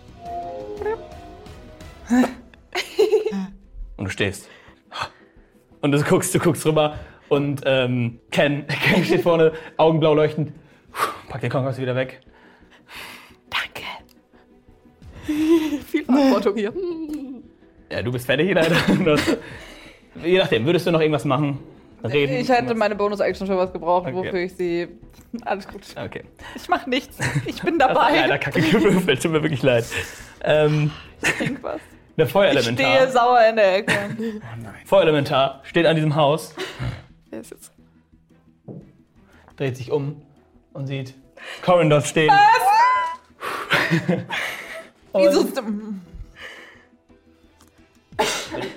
Und 3.96 4.04
du 4.04 4.10
stehst. 4.10 4.48
Und 5.80 5.92
du 5.92 6.02
guckst, 6.02 6.34
du 6.34 6.38
guckst 6.38 6.64
rüber 6.66 6.94
Und 7.28 7.62
ähm, 7.64 8.18
Ken, 8.30 8.64
Ken 8.84 9.04
steht 9.04 9.22
vorne, 9.22 9.52
augenblau 9.76 10.14
leuchtend. 10.14 10.52
Pack 11.28 11.40
den 11.40 11.50
Konkurs 11.50 11.78
wieder 11.78 11.94
weg. 11.96 12.20
Danke. 13.50 13.86
Viel 15.86 16.04
Verantwortung 16.04 16.56
hier. 16.56 16.72
Ja, 17.90 18.02
du 18.02 18.12
bist 18.12 18.26
fertig, 18.26 18.52
leider. 18.54 18.74
Du 18.86 19.10
hast- 19.12 19.36
Je 20.24 20.38
nachdem, 20.38 20.64
würdest 20.64 20.86
du 20.86 20.90
noch 20.92 21.00
irgendwas 21.00 21.24
machen? 21.24 21.58
Reden? 22.02 22.36
Ich 22.36 22.48
hätte 22.48 22.74
meine 22.74 22.94
Bonus-Action 22.94 23.46
für 23.46 23.56
was 23.56 23.72
gebraucht, 23.72 24.06
Okay. 24.06 24.14
wofür 24.16 24.40
ich 24.40 24.54
sie. 24.54 24.88
Alles 25.44 25.66
gut. 25.66 25.82
Okay. 25.96 26.24
Ich 26.54 26.68
mach 26.68 26.86
nichts. 26.86 27.18
Ich 27.46 27.60
bin 27.62 27.78
Das 27.78 27.90
ist 27.90 27.96
leider 27.96 28.22
dabei. 28.28 28.38
kacke 28.38 28.60
gewürfelt, 28.60 29.22
tut 29.22 29.32
mir 29.32 29.42
wirklich 29.42 29.62
leid. 29.62 29.84
Ähm, 30.42 30.90
Denk 31.40 31.62
was. 31.62 31.80
der 32.16 32.24
Ich 32.26 32.30
stehe 32.30 32.32
Feuerelementar, 32.54 33.08
sauer 33.08 33.40
in 33.50 33.56
der 33.56 33.76
Ecke. 33.76 33.92
Feuerelementar 34.86 35.60
steht 35.64 35.84
an 35.86 35.96
diesem 35.96 36.14
Haus, 36.16 36.54
Wer 37.30 37.40
ist 37.40 37.50
jetzt? 37.50 37.72
dreht 39.56 39.76
sich 39.76 39.90
um 39.90 40.22
und 40.76 40.86
sieht 40.86 41.14
Corin 41.64 41.90
dort 41.90 42.06
stehen. 42.06 42.32
Wieso? 45.14 45.46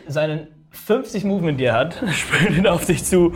Seinen 0.07 0.47
50 0.71 1.23
Movement, 1.23 1.59
die 1.59 1.65
er 1.65 1.73
hat, 1.73 2.03
springt 2.13 2.57
ihn 2.57 2.67
auf 2.67 2.85
dich 2.85 3.03
zu. 3.03 3.33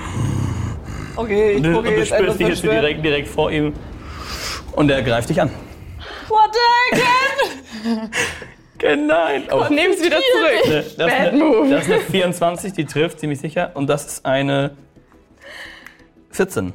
Okay, 1.15 1.51
ich 1.53 1.61
du 1.61 1.69
jetzt 1.69 2.07
spürst 2.07 2.11
etwas 2.11 2.37
dich 2.37 2.47
jetzt 2.47 2.63
direkt, 2.63 3.05
direkt 3.05 3.27
vor 3.27 3.51
ihm. 3.51 3.73
Und 4.71 4.89
er 4.89 5.03
greift 5.03 5.29
dich 5.29 5.39
an. 5.39 5.51
What 6.27 6.49
the 6.53 6.97
heck? 6.97 8.09
Nein. 8.97 9.43
Oh. 9.51 9.65
Nehm's 9.69 10.03
wieder 10.03 10.17
zurück. 10.17 10.63
Das 10.65 10.87
ist, 10.87 10.99
eine, 10.99 11.37
move. 11.37 11.69
das 11.69 11.87
ist 11.87 11.91
eine 11.91 12.01
24, 12.01 12.73
die 12.73 12.85
trifft, 12.85 13.19
ziemlich 13.19 13.39
sicher. 13.39 13.71
Und 13.75 13.87
das 13.87 14.05
ist 14.05 14.25
eine 14.25 14.75
14. 16.31 16.73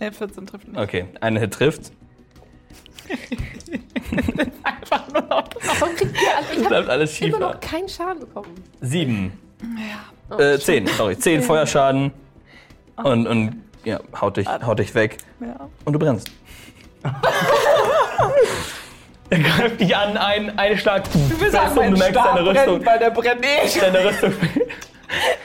Nee, 0.00 0.10
14 0.10 0.46
trifft 0.46 0.68
nicht. 0.68 0.78
Okay, 0.78 1.06
eine 1.20 1.40
Hit 1.40 1.52
trifft. 1.52 1.92
Einfach 4.64 5.08
nur 5.12 5.22
noch. 5.22 5.44
Warum 5.78 5.94
kriegt 5.94 6.14
ihr 6.14 6.36
alle? 6.36 6.46
Ich 6.52 6.58
Bleibt 6.66 6.74
habe 6.74 6.90
alles 6.90 7.14
schief. 7.14 7.28
immer 7.28 7.38
noch 7.38 7.60
keinen 7.60 7.88
Schaden 7.88 8.20
bekommen. 8.20 8.54
Sieben. 8.80 9.32
Äh, 10.38 10.58
zehn, 10.58 10.86
sorry. 10.86 11.18
Zehn 11.18 11.42
Feuerschaden. 11.42 12.12
Und, 12.96 13.26
und 13.26 13.62
ja, 13.84 14.00
haut 14.18 14.36
dich, 14.36 14.48
haut 14.48 14.78
dich 14.78 14.94
weg. 14.94 15.18
Ja. 15.40 15.68
Und 15.84 15.92
du 15.92 15.98
brennst. 15.98 16.30
er 19.30 19.38
greift 19.38 19.80
dich 19.80 19.96
an, 19.96 20.16
ein, 20.16 20.58
ein 20.58 20.78
Schlag. 20.78 21.04
Du 21.12 21.38
bist 21.38 21.56
auch 21.56 21.70
und 21.70 21.76
mein 21.76 21.92
du 21.92 21.98
merkst, 21.98 22.20
Stab 22.20 22.36
deine 22.36 22.48
Rüstung, 22.48 22.80
brennt, 22.80 22.86
weil 22.86 22.98
der 22.98 23.10
brennt 23.10 23.44
eh. 23.44 23.80
deine, 23.80 24.04
Rüstung, 24.04 24.32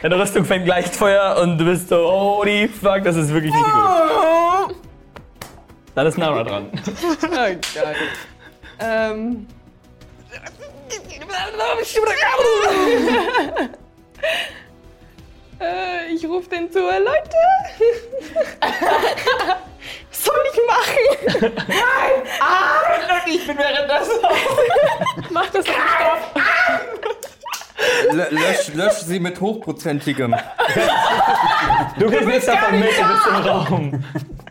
deine 0.01 0.19
Rüstung 0.19 0.45
fängt 0.45 0.65
gleich 0.65 0.88
Feuer 0.88 1.38
und 1.41 1.57
du 1.57 1.65
bist 1.65 1.89
so, 1.89 2.10
holy 2.10 2.67
fuck, 2.67 3.03
das 3.03 3.15
ist 3.15 3.34
wirklich 3.34 3.53
nicht 3.53 3.63
gut. 3.63 4.75
Dann 5.95 6.07
ist 6.07 6.17
Nara 6.17 6.43
dran. 6.43 6.69
Oh, 7.24 7.27
geil. 7.27 7.60
Ähm. 8.79 9.48
äh, 15.60 16.13
ich 16.13 16.25
rufe 16.25 16.50
den 16.50 16.69
zu, 16.72 16.79
Leute. 16.79 17.38
Was 20.10 20.24
soll 20.25 20.36
ich 20.51 20.60
machen? 20.67 20.98
Ich 23.27 23.48
bin 23.48 23.57
währenddessen. 23.57 24.19
Mach 25.31 25.50
das 25.50 25.65
nicht. 25.65 25.75
Lösch, 28.12 28.74
lösch 28.74 29.00
sie 29.00 29.20
mit 29.20 29.39
hochprozentigem. 29.41 30.36
Du 32.00 32.10
gehst 32.10 32.27
jetzt 32.27 32.48
davon 32.48 32.79
mit, 32.79 32.89
du 32.89 33.03
bist 33.08 33.27
im 33.27 33.36
Raum. 33.36 34.03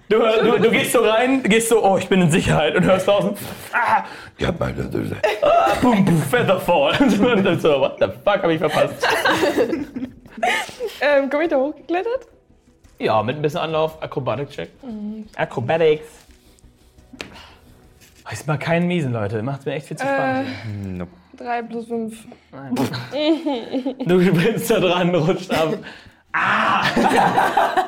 Du, 0.09 0.19
du, 0.19 0.59
du 0.59 0.71
gehst 0.71 0.93
so 0.93 1.00
rein, 1.00 1.43
gehst 1.43 1.71
so, 1.71 1.83
oh, 1.83 1.97
ich 1.97 2.09
bin 2.09 2.21
in 2.21 2.31
Sicherheit 2.31 2.76
und 2.76 2.85
hörst 2.85 3.09
draußen, 3.09 3.35
ah, 3.73 4.04
Ja, 4.38 4.52
meine 4.59 4.90
ah, 5.43 5.73
boom, 5.81 6.04
boom, 6.04 6.23
Featherfall. 6.23 6.97
Und 7.00 7.45
dann 7.45 7.59
so, 7.59 7.81
what 7.81 7.97
the 7.99 8.07
fuck, 8.07 8.43
hab 8.43 8.50
ich 8.50 8.59
verpasst. 8.59 9.07
Ähm, 11.00 11.31
komm 11.31 11.40
ich 11.40 11.49
da 11.49 11.57
hochgeklettert? 11.57 12.28
Ja, 12.99 13.23
mit 13.23 13.37
ein 13.37 13.43
bisschen 13.43 13.61
Anlauf, 13.61 14.02
Acrobatic-Check. 14.02 14.71
Acrobatics. 15.37 16.07
Oh, 18.26 18.33
ist 18.33 18.47
mal 18.47 18.59
keinen 18.59 18.87
miesen, 18.87 19.12
Leute. 19.12 19.43
Macht 19.43 19.66
mir 19.66 19.73
echt 19.73 19.87
viel 19.88 19.97
zu 19.97 20.04
Spaß. 20.04 20.47
Nope. 20.85 21.11
3 21.37 21.62
plus 21.62 21.87
5. 21.87 22.26
Du 24.07 24.21
springst 24.23 24.71
da 24.71 24.81
dran, 24.81 25.14
rutscht 25.14 25.53
ab. 25.53 25.79
Ah! 26.33 26.85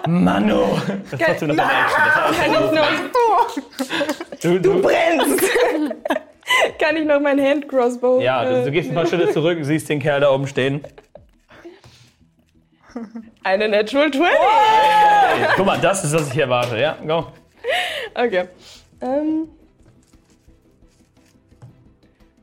Mano! 0.07 0.79
Das 1.11 1.21
trotzdem 1.21 1.49
noch 1.49 1.57
deine 1.57 1.73
Action. 1.73 2.03
Das 2.29 2.39
Kann 2.39 2.53
ich 2.53 2.61
noch, 2.73 4.41
du, 4.41 4.61
du, 4.61 4.83
brennst! 4.83 5.43
Kann 6.79 6.97
ich 6.97 7.05
noch 7.05 7.21
mein 7.21 7.41
Hand-Crossbow? 7.41 8.21
ja, 8.21 8.45
du, 8.45 8.63
du 8.63 8.69
äh, 8.69 8.71
gehst 8.71 8.91
ein 8.91 8.95
paar 8.95 9.07
Schritte 9.07 9.33
zurück, 9.33 9.59
siehst 9.63 9.89
den 9.89 9.99
Kerl 9.99 10.21
da 10.21 10.31
oben 10.31 10.47
stehen. 10.47 10.85
Eine 13.43 13.69
Natural 13.69 14.11
20! 14.13 14.29
Guck 15.57 15.67
mal, 15.67 15.79
das 15.79 16.05
ist, 16.05 16.15
was 16.15 16.29
ich 16.29 16.35
hier 16.35 16.45
erwarte. 16.45 16.79
Ja, 16.79 16.97
go. 17.05 17.27
Okay. 18.15 18.45
Ähm. 19.01 19.49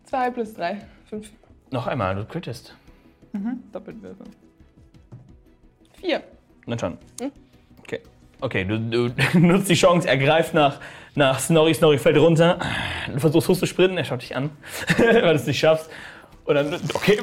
2 0.06 0.30
plus 0.32 0.54
3. 0.54 0.82
5. 1.14 1.30
Noch 1.70 1.86
einmal, 1.86 2.16
du 2.16 2.26
quittest. 2.26 2.76
Doppelwürfel. 3.72 4.26
4. 6.02 6.24
Na 6.66 6.80
schon. 6.80 6.98
Okay. 7.80 8.00
Okay, 8.42 8.66
du, 8.66 8.80
du 8.80 9.14
nutzt 9.40 9.70
die 9.70 9.76
Chance, 9.76 10.08
er 10.08 10.18
greift 10.18 10.56
nach, 10.56 10.80
nach 11.14 11.40
Snorri, 11.40 11.74
Snorri 11.76 12.00
fällt 12.00 12.18
runter. 12.18 12.58
Du 13.12 13.20
versuchst 13.20 13.48
hoch 13.48 13.58
zu 13.58 13.68
sprinten, 13.68 13.98
er 13.98 14.06
schaut 14.06 14.24
dich 14.24 14.36
an, 14.36 14.50
weil 14.98 15.22
du 15.22 15.36
es 15.36 15.46
nicht 15.46 15.60
schaffst. 15.60 15.90
Und 16.46 16.56
dann, 16.56 16.74
okay, 16.96 17.20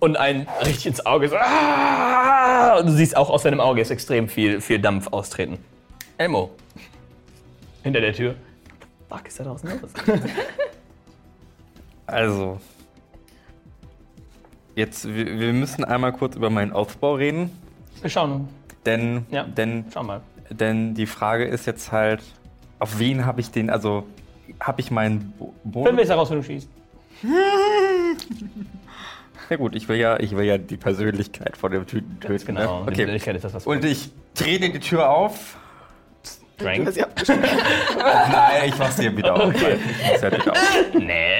und 0.00 0.16
ein 0.16 0.48
richtig 0.62 0.86
ins 0.86 1.04
Auge. 1.04 1.28
So, 1.28 1.36
ah! 1.36 2.78
und 2.78 2.86
du 2.86 2.92
siehst 2.92 3.16
auch 3.16 3.28
aus 3.28 3.42
seinem 3.42 3.60
Auge 3.60 3.82
ist 3.82 3.90
extrem 3.90 4.26
viel, 4.26 4.60
viel 4.60 4.78
Dampf 4.80 5.08
austreten. 5.08 5.58
Elmo. 6.16 6.50
Hinter 7.82 8.00
der 8.00 8.14
Tür. 8.14 8.34
Fuck, 9.08 9.28
ist 9.28 9.38
da 9.38 9.44
draußen 9.44 9.80
los? 9.80 9.90
Also. 12.06 12.60
Jetzt, 14.74 15.06
wir, 15.14 15.38
wir 15.38 15.52
müssen 15.52 15.84
einmal 15.84 16.12
kurz 16.12 16.34
über 16.36 16.50
meinen 16.50 16.72
Aufbau 16.72 17.14
reden. 17.14 17.50
Wir 18.00 18.10
schauen. 18.10 18.48
Denn, 18.86 19.26
Ja. 19.30 19.44
denn, 19.44 19.84
Schau 19.92 20.02
mal. 20.02 20.20
denn 20.50 20.94
die 20.94 21.06
Frage 21.06 21.44
ist 21.44 21.66
jetzt 21.66 21.92
halt, 21.92 22.22
auf 22.78 22.98
wen 22.98 23.26
habe 23.26 23.40
ich 23.40 23.50
den, 23.50 23.70
also 23.70 24.04
habe 24.60 24.80
ich 24.80 24.90
meinen 24.90 25.32
Bo 25.38 25.46
Finden 25.46 25.70
Bonus? 25.72 25.96
wir 25.96 26.02
es 26.04 26.08
heraus, 26.10 26.30
wenn 26.30 26.38
du 26.38 26.42
schießt. 26.44 26.68
Ja 29.50 29.56
gut, 29.56 29.74
ich 29.74 29.86
will 29.88 29.96
ja, 29.98 30.18
ich 30.18 30.34
will 30.34 30.44
ja 30.46 30.56
die 30.56 30.76
Persönlichkeit 30.78 31.56
von 31.58 31.72
dem 31.72 31.86
Typen 31.86 32.18
töten. 32.20 32.46
Genau, 32.46 32.60
Ne? 32.80 32.86
die 32.86 32.88
Okay. 32.92 32.94
Persönlichkeit 32.96 33.36
ist 33.36 33.44
das, 33.44 33.52
was 33.54 33.66
Und 33.66 33.84
ich 33.84 34.10
trete 34.34 34.70
die 34.70 34.78
Tür 34.80 35.10
auf. 35.10 35.58
Strength. 36.54 36.96
Nein, 37.28 38.68
ich 38.68 38.78
mach 38.78 38.90
sie 38.92 39.04
ja 39.06 39.16
wieder 39.16 39.34
auf. 39.34 39.46
Okay. 39.54 39.76
Ich 40.00 40.10
mach's 40.12 40.22
ja 40.22 40.32
wieder 40.32 40.52
auf. 40.52 40.58
Nee. 40.94 41.38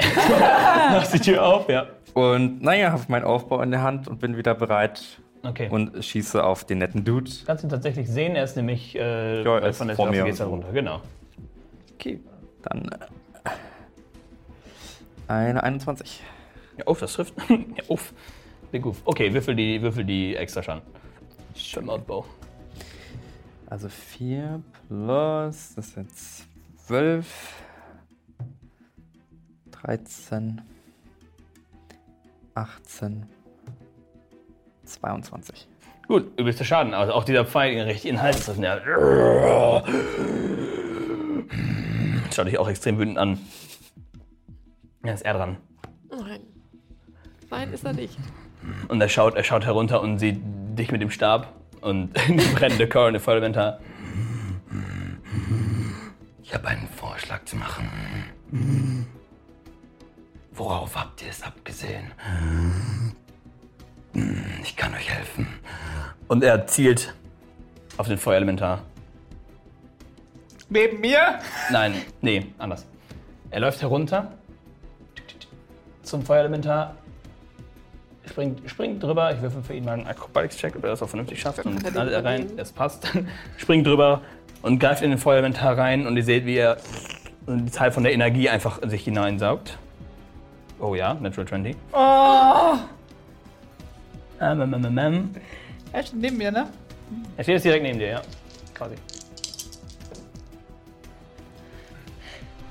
Machst 0.90 1.14
die 1.14 1.20
Tür 1.20 1.42
auf, 1.46 1.68
ja. 1.70 1.86
Und 2.14 2.62
naja, 2.62 2.92
habe 2.92 3.02
meinen 3.08 3.24
Aufbau 3.24 3.62
in 3.62 3.70
der 3.70 3.82
Hand 3.82 4.08
und 4.08 4.20
bin 4.20 4.36
wieder 4.36 4.54
bereit 4.54 5.02
Okay. 5.44 5.68
und 5.70 6.04
schieße 6.04 6.44
auf 6.44 6.64
den 6.64 6.78
netten 6.78 7.04
Dude. 7.04 7.28
kannst 7.46 7.64
du 7.64 7.68
tatsächlich 7.68 8.08
sehen, 8.08 8.36
er 8.36 8.44
ist 8.44 8.56
nämlich 8.56 8.94
äh, 8.94 9.42
Ja, 9.42 9.58
er 9.58 9.70
ist 9.70 9.78
von 9.78 9.88
der 9.88 9.96
vor 9.96 10.06
Straße 10.06 10.24
geht's 10.24 10.38
da 10.38 10.44
runter. 10.46 10.70
Genau. 10.72 11.00
Okay. 11.94 12.20
Dann 12.62 12.88
äh, 13.44 13.50
eine 15.26 15.62
21. 15.64 16.22
Ja, 16.78 16.86
uff, 16.86 17.00
das 17.00 17.14
trifft. 17.14 17.34
ja, 17.48 17.56
uff. 17.88 18.12
Big 18.70 18.86
Uff. 18.86 19.02
Okay, 19.04 19.34
würfel 19.34 19.54
die, 19.54 19.82
würfel 19.82 20.04
die 20.04 20.34
extra 20.36 20.62
Schaden. 20.62 20.82
Schön 21.54 21.90
Outbau. 21.90 22.24
Also 23.66 23.88
4 23.88 24.62
plus, 24.88 25.74
das 25.74 25.90
sind 25.92 26.08
12, 26.86 27.26
13, 29.72 30.62
18, 32.54 33.26
22. 34.84 35.68
Gut, 36.08 36.38
übelster 36.38 36.64
Schaden. 36.64 36.94
Also 36.94 37.12
auch 37.12 37.24
dieser 37.24 37.44
Pfeil 37.44 37.72
ihn 37.72 37.80
richtig 37.80 38.06
in 38.06 38.16
den 38.16 38.22
Hals 38.22 38.44
treffen. 38.44 38.62
Ja. 38.62 38.80
Schau 42.32 42.44
dich 42.44 42.58
auch 42.58 42.68
extrem 42.68 42.98
wütend 42.98 43.18
an. 43.18 43.38
Ja, 45.04 45.12
ist 45.12 45.24
er 45.24 45.34
dran. 45.34 45.56
Nein. 46.10 46.40
Nein, 47.50 47.72
ist 47.72 47.84
er 47.84 47.92
nicht. 47.92 48.18
Und 48.88 49.00
er 49.00 49.08
schaut, 49.08 49.34
er 49.34 49.44
schaut 49.44 49.64
herunter 49.64 50.00
und 50.00 50.18
sieht 50.18 50.40
dich 50.78 50.90
mit 50.90 51.00
dem 51.00 51.10
Stab 51.10 51.52
und 51.80 52.10
die 52.28 52.54
brennende 52.54 52.88
Corin, 52.88 53.12
der 53.12 53.20
Feuerwehr. 53.20 53.80
Ich 56.42 56.54
habe 56.54 56.68
einen 56.68 56.88
Vorschlag 56.88 57.44
zu 57.44 57.56
machen. 57.56 59.06
Worauf 60.54 60.96
habt 60.96 61.22
ihr 61.22 61.30
es 61.30 61.42
abgesehen? 61.42 62.12
Ich 64.62 64.76
kann 64.76 64.94
euch 64.94 65.10
helfen. 65.10 65.46
Und 66.28 66.44
er 66.44 66.66
zielt 66.66 67.14
auf 67.96 68.08
den 68.08 68.18
Feuerelementar. 68.18 68.82
Neben 70.68 71.00
mir? 71.00 71.38
Nein, 71.70 71.94
nee, 72.20 72.46
anders. 72.58 72.86
Er 73.50 73.60
läuft 73.60 73.82
herunter 73.82 74.32
zum 76.02 76.22
Feuerelementar, 76.22 76.96
springt, 78.28 78.68
springt 78.68 79.02
drüber. 79.02 79.32
Ich 79.34 79.40
würfel 79.40 79.62
für 79.62 79.74
ihn 79.74 79.84
mal 79.84 79.92
einen 79.92 80.06
Acrobatics-Check, 80.06 80.76
ob 80.76 80.84
er 80.84 80.90
das 80.90 81.02
auch 81.02 81.08
vernünftig 81.08 81.40
schafft. 81.40 81.64
Und 81.64 81.82
er 81.84 81.90
knallt 81.90 82.12
er 82.12 82.24
rein, 82.24 82.50
es 82.56 82.72
passt. 82.72 83.10
springt 83.56 83.86
drüber 83.86 84.20
und 84.62 84.78
greift 84.78 85.02
in 85.02 85.10
den 85.10 85.18
Feuerelementar 85.18 85.76
rein 85.76 86.06
und 86.06 86.16
ihr 86.16 86.24
seht, 86.24 86.44
wie 86.44 86.56
er 86.56 86.76
einen 87.46 87.70
Teil 87.70 87.92
von 87.92 88.02
der 88.02 88.12
Energie 88.12 88.48
einfach 88.48 88.78
in 88.78 88.90
sich 88.90 89.04
hineinsaugt. 89.04 89.78
Oh 90.82 90.96
ja, 90.96 91.14
Natural 91.14 91.46
20. 91.46 91.76
Oh! 91.92 92.76
Ähm, 94.40 94.60
ähm, 94.62 94.74
ähm, 94.74 94.98
ähm. 94.98 95.30
Er 95.92 96.02
steht 96.02 96.20
neben 96.20 96.36
mir, 96.38 96.50
ne? 96.50 96.68
Er 97.36 97.44
steht 97.44 97.54
jetzt 97.54 97.64
direkt 97.64 97.84
neben 97.84 98.00
dir, 98.00 98.08
ja. 98.08 98.22
Quasi. 98.74 98.96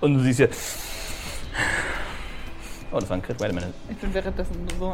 Und 0.02 0.16
du 0.16 0.20
siehst 0.20 0.40
hier. 0.40 0.50
Oh, 2.92 3.00
das 3.00 3.10
war 3.10 3.16
ein 3.16 3.22
Crit, 3.22 3.40
wait 3.40 3.52
a 3.52 3.54
minute. 3.54 3.74
Ich 3.90 3.98
bin 3.98 4.14
währenddessen 4.14 4.68
so. 4.78 4.94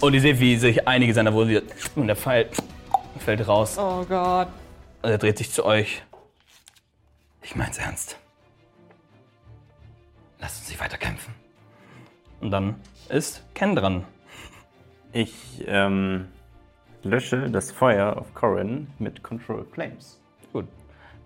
Und 0.04 0.14
ihr 0.14 0.20
seht, 0.20 0.40
wie 0.40 0.56
sich 0.56 0.88
einige 0.88 1.14
seiner 1.14 1.32
Wurzeln. 1.32 1.62
Und 1.94 2.08
der 2.08 2.16
Pfeil 2.16 2.48
fällt 3.20 3.46
raus. 3.46 3.78
Oh 3.78 4.04
Gott. 4.08 4.48
Und 5.02 5.10
er 5.10 5.18
dreht 5.18 5.38
sich 5.38 5.52
zu 5.52 5.64
euch. 5.64 6.02
Ich 7.42 7.54
mein's 7.54 7.78
ernst. 7.78 8.16
Lasst 10.40 10.60
uns 10.60 10.68
nicht 10.68 10.80
weiter 10.80 10.96
kämpfen. 10.98 11.34
Und 12.40 12.50
dann 12.50 12.76
ist 13.08 13.42
Ken 13.54 13.74
dran. 13.74 14.04
Ich 15.12 15.64
ähm, 15.66 16.28
lösche 17.02 17.50
das 17.50 17.72
Feuer 17.72 18.16
auf 18.16 18.34
Corin 18.34 18.88
mit 18.98 19.22
Control 19.22 19.64
Flames. 19.64 20.20
Gut. 20.52 20.66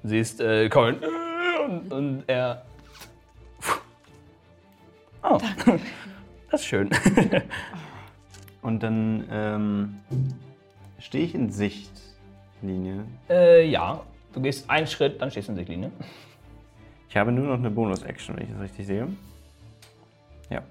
Du 0.02 0.08
siehst 0.08 0.40
äh, 0.40 0.68
Colin. 0.68 0.98
Und, 1.64 1.92
und 1.92 2.24
er. 2.26 2.64
Oh. 5.22 5.38
Das 6.50 6.60
ist 6.60 6.66
schön. 6.66 6.90
Und 8.62 8.82
dann 8.82 9.26
ähm, 9.30 10.00
stehe 10.98 11.24
ich 11.24 11.34
in 11.34 11.50
Sichtlinie. 11.50 13.04
äh, 13.28 13.66
ja. 13.68 14.00
Du 14.32 14.40
gehst 14.40 14.70
einen 14.70 14.86
Schritt, 14.86 15.20
dann 15.20 15.30
stehst 15.30 15.48
du 15.48 15.52
in 15.52 15.56
Sichtlinie. 15.56 15.90
Ich 17.12 17.16
habe 17.18 17.30
nur 17.30 17.44
noch 17.44 17.58
eine 17.58 17.70
Bonus-Action, 17.70 18.36
wenn 18.36 18.44
ich 18.44 18.50
das 18.52 18.60
richtig 18.62 18.86
sehe. 18.86 19.06
Ja. 20.48 20.62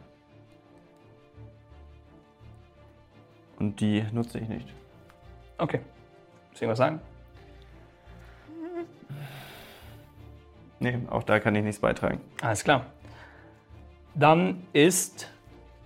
Und 3.60 3.79
die 3.79 4.03
nutze 4.12 4.39
ich 4.39 4.50
nicht. 4.50 4.67
Okay. 5.60 5.81
Willst 6.50 6.62
du 6.62 6.65
irgendwas 6.65 6.77
sagen? 6.79 7.00
Nee, 10.79 10.98
auch 11.12 11.21
da 11.21 11.39
kann 11.39 11.53
ich 11.53 11.63
nichts 11.63 11.79
beitragen. 11.79 12.19
Alles 12.41 12.63
klar. 12.63 12.88
Dann 14.15 14.63
ist, 14.74 15.29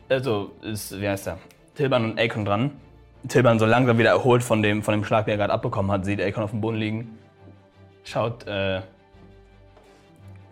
also 0.07 0.53
ist, 0.62 1.01
wie 1.01 1.09
heißt 1.09 1.27
der? 1.27 1.38
Tilban 1.75 2.12
und 2.12 2.17
Akon 2.17 2.45
dran. 2.45 2.71
Tilban 3.27 3.59
so 3.59 3.65
langsam 3.65 3.97
wieder 3.97 4.12
erholt 4.12 4.41
von 4.41 4.63
dem, 4.63 4.83
von 4.83 4.93
dem 4.93 5.03
Schlag, 5.03 5.25
den 5.25 5.33
er 5.33 5.38
gerade 5.38 5.51
abbekommen 5.51 5.91
hat, 5.91 6.05
sieht 6.05 6.21
Akon 6.21 6.43
auf 6.45 6.51
dem 6.51 6.62
Boden 6.62 6.77
liegen. 6.77 7.19
Schaut 8.05 8.47
äh, 8.47 8.83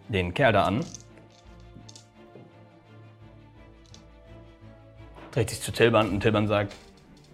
den 0.08 0.34
Kerl 0.34 0.54
da 0.54 0.64
an. 0.66 0.86
Dreht 5.32 5.50
sich 5.50 5.62
zu 5.62 5.72
Tilban 5.72 6.10
und 6.10 6.20
Tilban 6.20 6.48
sagt, 6.48 6.74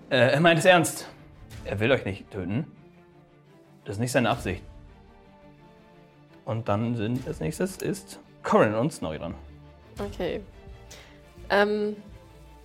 äh, 0.10 0.18
er 0.18 0.40
meint 0.40 0.60
es 0.60 0.66
ernst. 0.66 1.10
Er 1.66 1.80
will 1.80 1.92
euch 1.92 2.06
nicht 2.06 2.32
töten. 2.32 2.66
Das 3.86 3.96
ist 3.96 4.00
nicht 4.00 4.12
seine 4.12 4.30
Absicht. 4.30 4.64
Und 6.46 6.68
dann 6.68 6.96
sind 6.96 7.28
als 7.28 7.40
nächstes 7.40 7.78
ist 7.78 8.20
Corin 8.44 8.74
und 8.74 8.92
Snorri 8.92 9.20
dran. 9.20 9.36
Okay. 10.00 10.42
Ähm, 11.50 11.96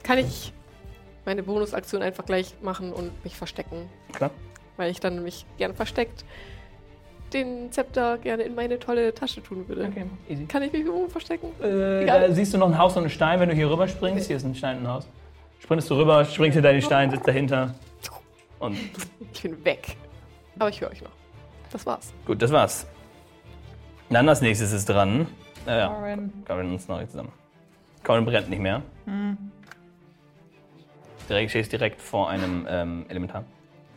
kann 0.03 0.19
ich 0.19 0.53
meine 1.25 1.43
Bonusaktion 1.43 2.03
einfach 2.03 2.25
gleich 2.25 2.55
machen 2.63 2.93
und 2.93 3.25
mich 3.25 3.37
verstecken? 3.37 3.89
Klar. 4.13 4.31
Weil 4.77 4.91
ich 4.91 5.01
dann 5.01 5.23
mich 5.23 5.45
gerne 5.59 5.75
versteckt 5.75 6.25
den 7.35 7.71
Zepter 7.73 8.19
gerne 8.19 8.45
in 8.45 8.55
meine 8.55 8.79
tolle 8.79 9.13
Tasche 9.15 9.43
tun 9.43 9.67
würde. 9.69 9.85
Okay, 9.85 10.05
easy. 10.29 10.47
Kann 10.47 10.63
ich 10.63 10.73
mich 10.73 10.83
irgendwo 10.87 11.09
verstecken? 11.09 11.49
Äh, 11.63 12.03
Egal. 12.05 12.29
da 12.29 12.33
siehst 12.35 12.55
du 12.55 12.59
noch 12.59 12.69
ein 12.69 12.79
Haus 12.79 12.93
und 12.97 13.03
einen 13.03 13.11
Stein, 13.11 13.41
wenn 13.41 13.49
du 13.49 13.55
hier 13.55 13.71
rüber 13.71 13.89
springst. 13.89 14.27
Hier 14.29 14.37
ist 14.37 14.45
ein 14.45 14.55
Stein 14.55 14.79
und 14.79 14.85
ein 14.87 14.93
Haus. 14.93 15.09
Sprintest 15.59 15.91
du 15.91 15.95
rüber, 15.97 16.25
springst 16.25 16.55
hinter 16.55 16.73
den 16.73 16.83
Stein, 16.83 17.11
sitzt 17.11 17.27
dahinter. 17.27 17.75
Und 18.59 18.77
Ich 19.33 19.43
bin 19.43 19.63
weg. 19.65 19.97
Aber 20.59 20.69
ich 20.69 20.81
höre 20.81 20.91
euch 20.91 21.03
noch. 21.03 21.11
Das 21.73 21.85
war's. 21.85 22.13
gut, 22.25 22.41
das 22.41 22.53
war's. 22.53 22.87
Dann 24.11 24.29
als 24.29 24.41
nächstes 24.41 24.73
ist 24.73 24.89
dran. 24.89 25.27
Äh, 25.67 25.79
ja, 25.79 25.89
Corin. 25.89 26.33
Corin 26.47 26.71
und 26.71 26.79
Snorri 26.81 27.09
zusammen. 27.09 27.33
Corin 28.05 28.25
brennt 28.25 28.49
nicht 28.51 28.61
mehr. 28.61 28.83
Direkt 31.29 31.51
stehst 31.51 31.73
direkt 31.73 32.01
vor 32.01 32.29
einem 32.29 32.67
ähm, 32.69 33.07
Elementar. 33.09 33.45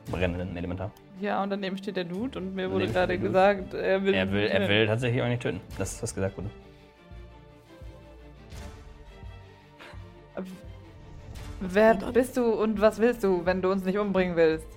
Brennenden 0.09 0.55
Elementar. 0.55 0.91
Ja, 1.19 1.41
und 1.41 1.49
daneben 1.49 1.77
steht 1.77 1.95
der 1.97 2.03
Dude 2.03 2.37
und 2.39 2.53
mir 2.55 2.69
wurde 2.71 2.87
gerade 2.87 3.17
gesagt, 3.17 3.73
er 3.73 4.03
will. 4.03 4.13
Er 4.13 4.31
will, 4.31 4.43
er 4.47 4.69
will 4.69 4.85
tatsächlich 4.85 5.21
auch 5.21 5.27
nicht 5.27 5.41
töten. 5.41 5.59
Das 5.77 5.93
ist, 5.93 6.03
was 6.03 6.13
gesagt 6.13 6.37
wurde. 6.37 6.49
Wer 11.59 11.95
bist 11.95 12.37
du 12.37 12.43
und 12.45 12.79
was 12.81 12.99
willst 12.99 13.23
du, 13.23 13.43
wenn 13.45 13.61
du 13.61 13.71
uns 13.71 13.83
nicht 13.83 13.97
umbringen 13.97 14.35
willst? 14.35 14.67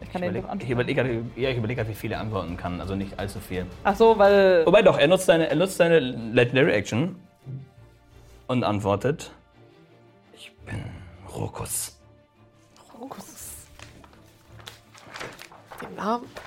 Ich 0.00 0.06
Ich 0.06 0.12
kann 0.12 0.22
den 0.22 0.30
überlege 0.30 0.46
doch 0.46 0.48
ich 0.48 0.52
antworten. 0.52 0.72
überleg, 0.72 0.96
grad- 0.96 1.36
ja, 1.36 1.50
ich 1.50 1.58
überleg 1.58 1.76
grad, 1.76 1.88
wie 1.88 1.94
viele 1.94 2.14
er 2.14 2.20
antworten 2.22 2.56
kann. 2.56 2.80
Also 2.80 2.94
nicht 2.96 3.18
allzu 3.18 3.38
viel. 3.38 3.66
Ach 3.84 3.94
so, 3.94 4.16
weil. 4.18 4.64
Wobei 4.64 4.80
doch, 4.80 4.96
er 4.98 5.08
nutzt 5.08 5.26
seine, 5.26 5.50
er 5.50 5.56
nutzt 5.56 5.76
seine 5.76 5.98
Legendary 5.98 6.72
Action 6.72 7.16
und 8.46 8.64
antwortet. 8.64 9.30
Ich 10.34 10.52
bin. 10.64 10.84
Rokus. 11.36 11.99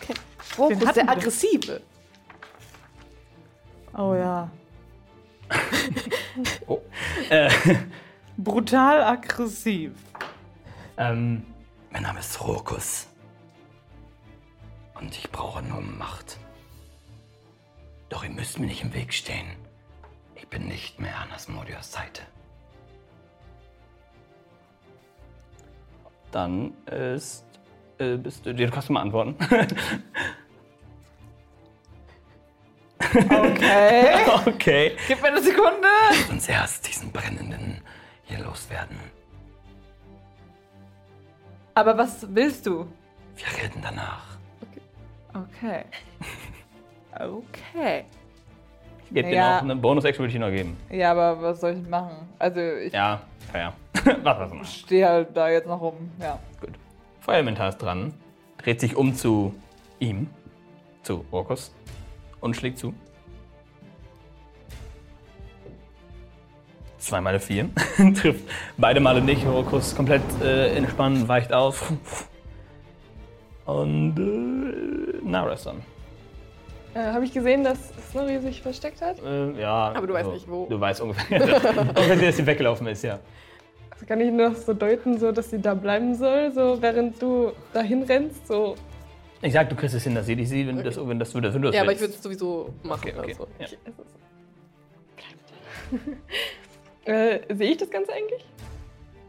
Kennt. 0.02 0.20
Rokus, 0.58 0.86
hatten 0.86 0.94
der 1.06 1.10
aggressive. 1.10 1.82
Oh 3.98 4.14
ja. 4.16 4.50
Äh, 7.30 7.50
Brutal 8.38 9.04
aggressiv. 9.04 9.92
ähm, 10.98 11.46
Mein 11.92 12.02
Name 12.02 12.20
ist 12.20 12.44
Rokus. 12.44 13.08
Und 15.00 15.16
ich 15.16 15.32
brauche 15.32 15.62
nur 15.62 15.82
Macht. 15.82 16.38
Doch 18.10 18.24
ihr 18.24 18.32
müsst 18.32 18.60
mir 18.60 18.66
nicht 18.66 18.82
im 18.84 18.94
Weg 18.94 19.14
stehen. 19.14 19.48
Ich 20.36 20.48
bin 20.48 20.68
nicht 20.68 21.00
mehr 21.00 21.18
an 21.20 21.32
Asmodios 21.32 21.92
Seite. 21.92 22.24
dann 26.32 26.74
ist. 26.88 27.46
Äh, 28.04 28.18
bist 28.18 28.46
du. 28.46 28.54
Du 28.54 28.70
kannst 28.70 28.90
du 28.90 28.94
mal 28.94 29.02
antworten. 29.02 29.36
Okay. 33.14 34.06
okay. 34.48 34.92
Gib 35.08 35.22
mir 35.22 35.28
eine 35.28 35.42
Sekunde. 35.42 35.88
Lasst 36.10 36.30
uns 36.32 36.50
erst 36.50 36.88
diesen 36.88 37.12
brennenden 37.12 37.82
hier 38.24 38.40
loswerden. 38.40 38.98
Aber 41.76 41.98
was 41.98 42.26
willst 42.34 42.66
du? 42.66 42.88
Wir 43.36 43.64
reden 43.64 43.82
danach. 43.84 44.38
Okay. 45.34 45.84
Okay. 47.20 48.06
Ich 49.06 49.16
gebe 49.18 49.30
dir 49.30 49.36
Ja. 49.36 49.56
noch 49.58 49.62
eine 49.64 49.76
Bonus-Action, 49.76 50.24
würde 50.24 50.30
ich 50.30 50.34
dir 50.34 50.40
noch 50.40 50.50
geben. 50.50 50.76
Ja, 50.90 51.12
aber 51.12 51.40
was 51.40 51.60
soll 51.62 51.78
ich 51.80 51.88
machen? 51.88 52.28
Also, 52.40 52.60
ich 52.60 52.92
Ja, 52.94 53.22
fair. 53.52 53.74
Was 54.24 54.40
was 54.40 54.52
mal. 54.54 54.66
stehe 54.66 55.08
halt 55.08 55.38
da 55.38 55.50
jetzt 55.50 55.68
noch 55.68 55.80
rum. 55.80 56.10
Ja. 56.20 56.40
Gut. 56.60 56.72
Feuerelementar 57.24 57.70
ist 57.70 57.78
dran, 57.78 58.14
dreht 58.58 58.82
sich 58.82 58.98
um 58.98 59.16
zu 59.16 59.54
ihm, 60.00 60.28
zu 61.04 61.24
Orkus, 61.32 61.74
und 62.42 62.54
schlägt 62.54 62.78
zu. 62.78 62.94
Zwei 66.98 67.22
Male 67.22 67.40
vier. 67.40 67.70
Trifft 68.16 68.44
beide 68.78 69.00
Male 69.00 69.22
nicht. 69.22 69.46
Orkus 69.46 69.96
komplett 69.96 70.22
äh, 70.42 70.76
entspannt, 70.76 71.26
weicht 71.30 71.54
auf. 71.54 71.94
Und 73.66 74.20
äh, 74.20 75.26
Nara 75.26 75.54
ist 75.54 75.66
dran. 75.66 75.82
Äh, 76.94 77.00
Habe 77.00 77.24
ich 77.24 77.32
gesehen, 77.32 77.64
dass 77.64 77.78
Snorri 78.12 78.40
sich 78.40 78.62
versteckt 78.62 79.02
hat? 79.02 79.24
Äh, 79.24 79.62
ja. 79.62 79.94
Aber 79.96 80.08
du 80.08 80.14
weißt 80.14 80.30
nicht, 80.30 80.50
wo. 80.50 80.66
Du 80.66 80.78
weißt 80.78 81.00
ungefähr, 81.00 81.42
ungefähr, 81.42 82.16
dass 82.18 82.36
sie 82.36 82.46
weggelaufen 82.46 82.88
ist, 82.88 83.04
ja. 83.04 83.20
Kann 84.08 84.20
ich 84.22 84.32
nur 84.32 84.54
so 84.56 84.74
deuten, 84.74 85.18
so, 85.20 85.32
dass 85.32 85.50
sie 85.50 85.60
da 85.62 85.74
bleiben 85.74 86.16
soll, 86.16 86.52
so 86.52 86.82
während 86.82 87.22
du 87.22 87.52
dahin 87.74 88.04
rennst, 88.04 88.48
so. 88.48 88.76
Ich 89.42 89.54
sag, 89.54 89.70
du 89.70 89.76
kriegst 89.76 89.96
es 89.96 90.04
hin, 90.04 90.16
dass 90.16 90.26
sie 90.26 90.36
dich 90.36 90.50
sieht, 90.50 90.68
wenn, 90.68 90.84
das, 90.84 90.96
wenn, 90.98 91.20
das, 91.20 91.34
wenn 91.34 91.42
du 91.44 91.60
das 91.60 91.76
Ja, 91.76 91.82
aber 91.82 91.92
ich 91.94 92.00
würde 92.00 92.14
es 92.14 92.22
sowieso 92.24 92.74
machen. 92.84 93.10
Okay, 93.10 93.20
okay. 93.20 93.36
Also. 93.40 93.48
Ja. 93.60 93.66
Ich, 97.06 97.10
äh, 97.50 97.56
Sehe 97.56 97.72
ich 97.72 97.78
das 97.78 97.90
Ganze 97.90 98.14
eigentlich? 98.14 98.46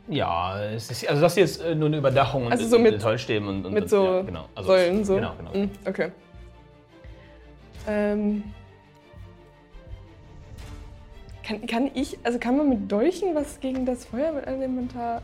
Ja, 0.09 0.63
es 0.65 0.91
ist, 0.91 1.09
also 1.09 1.23
das 1.23 1.35
hier 1.35 1.45
ist 1.45 1.61
äh, 1.63 1.75
nur 1.75 1.89
eine 1.89 1.97
Überdachung 1.99 2.47
und 2.47 2.53
Also 2.53 2.67
so 2.69 2.79
mit- 2.79 2.93
Metallstäben 2.93 3.49
und, 3.49 3.65
und 3.67 3.73
Mit 3.73 3.85
und, 3.85 3.89
so 3.89 4.05
ja, 4.05 4.23
genau. 4.23 4.49
Also 4.55 4.69
Säulen 4.69 5.05
so. 5.05 5.15
Genau, 5.17 5.33
genau. 5.37 5.65
Mm, 5.67 5.71
Okay. 5.87 6.11
Ähm, 7.87 8.45
kann, 11.47 11.67
kann 11.67 11.91
ich, 11.95 12.19
also 12.25 12.39
kann 12.39 12.57
man 12.57 12.69
mit 12.69 12.91
Dolchen 12.91 13.35
was 13.35 13.61
gegen 13.61 13.85
das 13.87 14.05
Feuerelementar? 14.07 15.23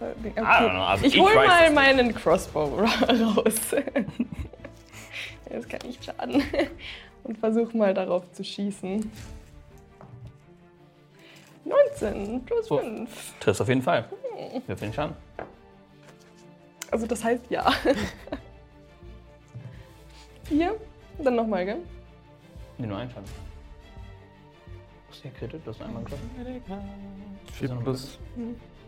Okay. 0.00 0.32
I 0.36 0.40
don't 0.40 0.70
know, 0.70 0.82
also 0.82 1.04
ich 1.04 1.14
ich 1.14 1.20
hol 1.20 1.34
weiß 1.34 1.46
mal 1.46 1.70
meinen 1.72 2.14
Crossbow 2.14 2.74
ra- 2.76 3.04
raus. 3.12 3.54
das 5.50 5.68
kann 5.68 5.80
nicht 5.86 6.02
schaden. 6.04 6.42
Und 7.24 7.36
versuche 7.38 7.76
mal 7.76 7.92
darauf 7.92 8.30
zu 8.32 8.42
schießen. 8.42 9.10
19 11.64 12.42
plus 12.44 12.70
Oh. 12.70 12.78
5. 12.78 13.34
Triffst 13.40 13.60
auf 13.60 13.68
jeden 13.68 13.82
Fall. 13.82 14.08
Wir 14.66 14.74
den 14.74 14.92
Schaden. 14.92 15.14
Also 16.90 17.06
das 17.06 17.22
heißt 17.22 17.44
ja. 17.50 17.70
Vier. 20.44 20.74
Dann 21.18 21.36
nochmal, 21.36 21.66
gell? 21.66 21.82
Nee, 22.78 22.86
nur 22.86 22.96
einen 22.96 23.10
Schaden. 23.10 23.28
Kritisch? 25.22 25.60
Du 25.64 25.70
hast 25.70 25.82
einmal 25.82 26.02
getroffen. 26.04 26.30
4 27.52 27.68
plus 27.76 28.18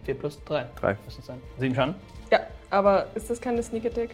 4 0.05 0.15
plus 0.15 0.45
3. 0.45 0.67
3. 0.81 0.97
Was 1.05 1.19
ist 1.19 1.27
sein? 1.27 1.41
Sieben 1.59 1.75
Schaden? 1.75 1.95
Ja, 2.31 2.41
aber 2.71 3.07
ist 3.15 3.29
das 3.31 3.41
keine 3.41 3.63
Sneak 3.63 3.87
Attack? 3.87 4.11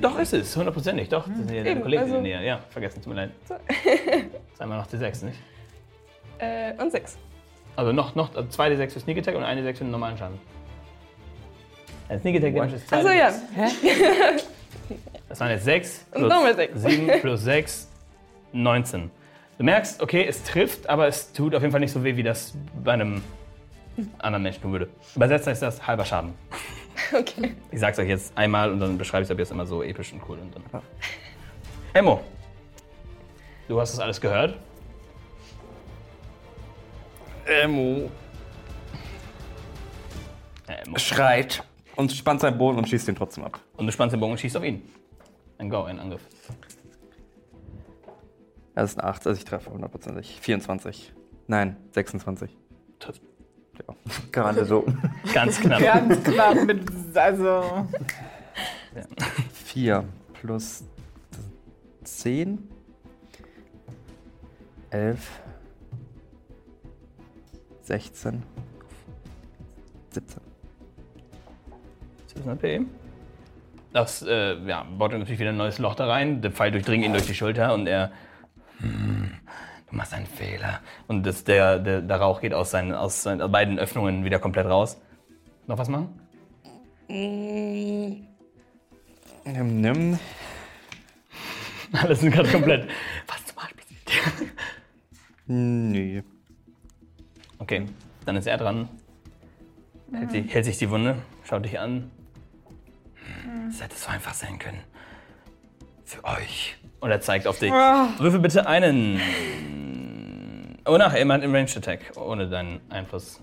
Doch, 0.00 0.18
ist 0.18 0.32
es. 0.32 0.56
Hundertprozentig. 0.56 1.08
Doch. 1.08 1.26
Das 1.28 1.36
sind 1.36 1.50
ja 1.50 1.56
deine 1.58 1.70
Eben, 1.70 1.82
Kollegen 1.82 2.02
in 2.02 2.12
also- 2.12 2.22
der 2.24 2.38
Nähe. 2.40 2.46
Ja, 2.46 2.60
vergessen. 2.70 3.02
Tut 3.02 3.12
mir 3.14 3.20
leid. 3.22 3.30
So. 3.48 3.54
Das 3.54 3.76
ist 4.54 4.60
einmal 4.60 4.78
noch 4.78 4.86
die 4.86 4.96
6, 4.96 5.22
nicht? 5.22 5.38
Äh, 6.38 6.72
und 6.82 6.90
sechs. 6.90 7.16
Also 7.76 7.92
noch, 7.92 8.14
noch 8.14 8.34
also 8.34 8.48
zwei 8.48 8.68
D6 8.70 8.90
für 8.90 9.00
Sneak 9.00 9.18
Attack 9.18 9.36
und 9.36 9.44
eine 9.44 9.60
D6 9.62 9.74
für 9.78 9.84
den 9.84 9.90
normalen 9.92 10.18
Schaden. 10.18 10.38
Ein 12.08 12.20
Sneak 12.20 12.36
Attack 12.36 12.54
Damage 12.54 12.76
ist 12.76 12.88
zwei 12.88 12.96
Achso, 12.96 13.10
ja. 13.10 13.28
D6. 13.28 14.42
Das 15.28 15.40
waren 15.40 15.50
jetzt 15.50 15.64
6 15.64 16.06
Und 16.10 16.18
plus 16.18 16.28
nochmal 16.28 16.54
sechs. 16.54 16.82
7 16.82 17.20
plus 17.22 17.40
6, 17.42 17.88
19. 18.52 19.10
Du 19.62 19.66
merkst, 19.66 20.02
okay, 20.02 20.26
es 20.28 20.42
trifft, 20.42 20.88
aber 20.88 21.06
es 21.06 21.32
tut 21.32 21.54
auf 21.54 21.62
jeden 21.62 21.70
Fall 21.70 21.78
nicht 21.78 21.92
so 21.92 22.02
weh, 22.02 22.16
wie 22.16 22.24
das 22.24 22.52
bei 22.82 22.94
einem 22.94 23.22
anderen 24.18 24.42
Menschen 24.42 24.60
tun 24.60 24.72
würde. 24.72 24.88
Übersetzt 25.14 25.46
heißt 25.46 25.62
das 25.62 25.86
halber 25.86 26.04
Schaden. 26.04 26.34
Okay. 27.16 27.54
Ich 27.70 27.78
sag's 27.78 27.98
euch 27.98 28.08
jetzt 28.08 28.36
einmal 28.36 28.72
und 28.72 28.80
dann 28.80 28.96
beschreibe 28.96 29.22
ich 29.22 29.26
es 29.26 29.30
ab 29.30 29.38
jetzt 29.38 29.50
immer 29.50 29.66
so 29.66 29.82
episch 29.82 30.12
und 30.12 30.22
cool. 30.28 30.38
Und 30.38 30.54
dann. 30.54 30.82
Emo, 31.92 32.22
du 33.68 33.80
hast 33.80 33.92
das 33.92 34.00
alles 34.00 34.20
gehört. 34.20 34.56
Emo 37.44 38.10
Emo. 40.66 40.98
schreit 40.98 41.62
und 41.96 42.12
spannt 42.12 42.40
seinen 42.40 42.58
Boden 42.58 42.78
und 42.78 42.88
schießt 42.88 43.08
ihn 43.08 43.16
trotzdem 43.16 43.44
ab. 43.44 43.60
Und 43.76 43.86
du 43.86 43.92
spannst 43.92 44.14
den 44.14 44.20
Bogen 44.20 44.32
und 44.32 44.38
schießt 44.38 44.56
auf 44.56 44.64
ihn. 44.64 44.82
Ein 45.58 45.68
Go, 45.68 45.84
ein 45.84 45.98
Angriff. 45.98 46.22
Das 48.74 48.92
ist 48.92 48.98
eine 48.98 49.08
8, 49.08 49.26
also 49.26 49.38
ich 49.38 49.44
treffe 49.44 49.70
hundertprozentig. 49.70 50.38
24. 50.40 51.12
Nein, 51.46 51.76
26. 51.92 52.56
Trifft. 52.98 53.22
Ja. 53.86 53.94
Gerade 54.30 54.64
so. 54.64 54.86
Ganz 55.34 55.60
knapp. 55.60 55.80
Ganz 55.80 56.22
knapp 56.22 56.64
mit. 56.64 56.90
Also. 57.14 57.86
4 59.52 60.04
plus 60.34 60.84
10. 62.04 62.68
11. 64.90 65.40
16. 67.82 68.42
17. 70.10 70.40
17 72.26 72.50
HP. 72.50 72.80
Das 73.92 74.22
äh, 74.22 74.54
ja, 74.66 74.84
baut 74.84 75.12
natürlich 75.12 75.38
wieder 75.38 75.50
ein 75.50 75.56
neues 75.56 75.78
Loch 75.78 75.94
da 75.94 76.06
rein. 76.06 76.40
Der 76.40 76.50
Pfeil 76.50 76.70
durchdringt 76.70 77.04
ihn 77.04 77.12
durch 77.12 77.26
die 77.26 77.34
Schulter 77.34 77.74
und 77.74 77.86
er. 77.86 78.12
"Hm, 78.82 79.30
du 79.90 79.96
machst 79.96 80.12
einen 80.12 80.26
Fehler. 80.26 80.80
Und 81.06 81.24
das, 81.24 81.44
der, 81.44 81.78
der, 81.78 82.02
der 82.02 82.16
Rauch 82.16 82.40
geht 82.40 82.54
aus 82.54 82.70
seinen, 82.70 82.92
aus 82.92 83.22
seinen 83.22 83.50
beiden 83.50 83.78
Öffnungen 83.78 84.24
wieder 84.24 84.38
komplett 84.38 84.66
raus. 84.66 85.00
Noch 85.66 85.78
was 85.78 85.88
machen? 85.88 86.20
Nimm, 87.08 88.26
nimm. 89.44 90.18
Alles 91.92 92.20
sind 92.20 92.32
gerade 92.32 92.48
komplett. 92.50 92.88
Was 93.26 93.44
zum 93.46 93.56
dir? 94.08 94.48
Nö. 95.46 96.22
Okay, 97.58 97.86
dann 98.24 98.36
ist 98.36 98.46
er 98.46 98.56
dran. 98.56 98.88
Hält, 100.12 100.30
sie, 100.30 100.42
hält 100.42 100.64
sich 100.64 100.78
die 100.78 100.90
Wunde, 100.90 101.16
schaut 101.44 101.64
dich 101.64 101.78
an. 101.78 102.10
Es 103.68 103.82
hätte 103.82 103.96
so 103.96 104.08
einfach 104.08 104.34
sein 104.34 104.58
können. 104.58 104.80
Für 106.04 106.24
euch. 106.24 106.76
Und 107.02 107.10
er 107.10 107.20
zeigt 107.20 107.48
auf 107.48 107.58
dich. 107.58 107.72
Würfel 107.72 108.38
bitte 108.38 108.64
einen. 108.68 109.20
Oh, 110.86 110.96
nach, 110.96 111.12
er 111.12 111.24
meint 111.24 111.42
im 111.42 111.52
Range 111.52 111.68
Attack. 111.76 112.12
Ohne 112.14 112.48
deinen 112.48 112.80
Einfluss. 112.90 113.40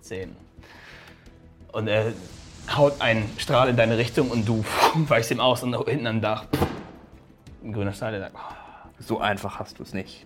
10. 0.00 0.34
Und 1.72 1.86
er 1.88 2.14
haut 2.74 2.98
einen 3.02 3.28
Strahl 3.36 3.68
in 3.68 3.76
deine 3.76 3.98
Richtung 3.98 4.30
und 4.30 4.48
du 4.48 4.64
weichst 4.94 5.30
ihm 5.30 5.40
aus 5.40 5.62
und 5.62 5.76
hinten 5.86 6.06
am 6.06 6.22
Dach. 6.22 6.46
Ein 7.62 7.74
grüner 7.74 7.92
Strahl, 7.92 8.12
der 8.12 8.20
sagt, 8.20 8.36
oh, 8.36 8.54
So 9.00 9.20
einfach 9.20 9.58
hast 9.58 9.78
du 9.78 9.82
es 9.82 9.92
nicht. 9.92 10.24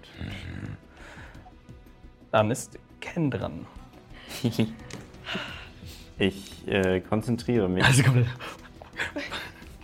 dann 2.31 2.53
ist 2.53 2.79
Ken 3.01 3.31
dran. 3.31 3.67
Ich 6.21 6.67
äh, 6.67 7.01
konzentriere 7.01 7.69
mich, 7.69 7.85
Also 7.85 8.03
komplett. 8.03 8.27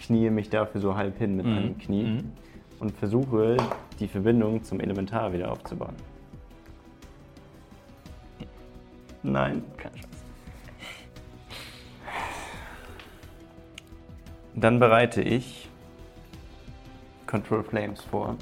Kniee 0.07 0.31
mich 0.31 0.51
dafür 0.51 0.81
so 0.81 0.97
halb 0.97 1.19
hin 1.19 1.37
mit 1.37 1.47
meinem 1.47 1.79
Knie 1.79 2.23
und 2.81 2.93
versuche, 2.93 3.57
die 4.01 4.09
Verbindung 4.09 4.63
zum 4.63 4.81
Elementar 4.81 5.33
wieder 5.33 5.51
aufzubauen. 5.51 5.95
Nein. 9.23 9.63
Keine 9.79 9.95
Chance. 9.95 10.09
Dann 14.55 14.79
bereite 14.79 15.23
ich 15.23 15.69
Control 17.27 17.65
Flames 17.65 18.03
vor 18.03 18.37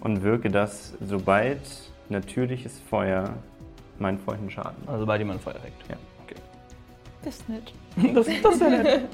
und 0.00 0.22
wirke 0.22 0.50
das, 0.50 0.94
sobald 1.00 1.60
natürliches 2.08 2.78
Feuer 2.78 3.34
meinen 3.98 4.18
Freunden 4.18 4.50
schaden. 4.50 4.76
Also 4.86 5.00
sobald 5.00 5.20
jemand 5.20 5.40
Feuer 5.40 5.62
weckt. 5.64 5.88
Ja. 5.88 5.96
Okay. 6.24 6.36
Das 7.22 7.36
ist 7.36 7.48
nett. 7.48 7.72
Das, 8.14 8.26
das 8.42 8.60
wäre 8.60 8.82
nett. 8.82 9.08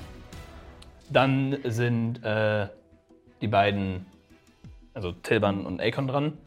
Dann 1.13 1.59
sind 1.65 2.25
äh, 2.25 2.69
die 3.41 3.49
beiden, 3.49 4.07
also 4.95 5.13
Tilban 5.13 5.67
und 5.67 5.81
Akon 5.81 6.09
dran, 6.09 6.39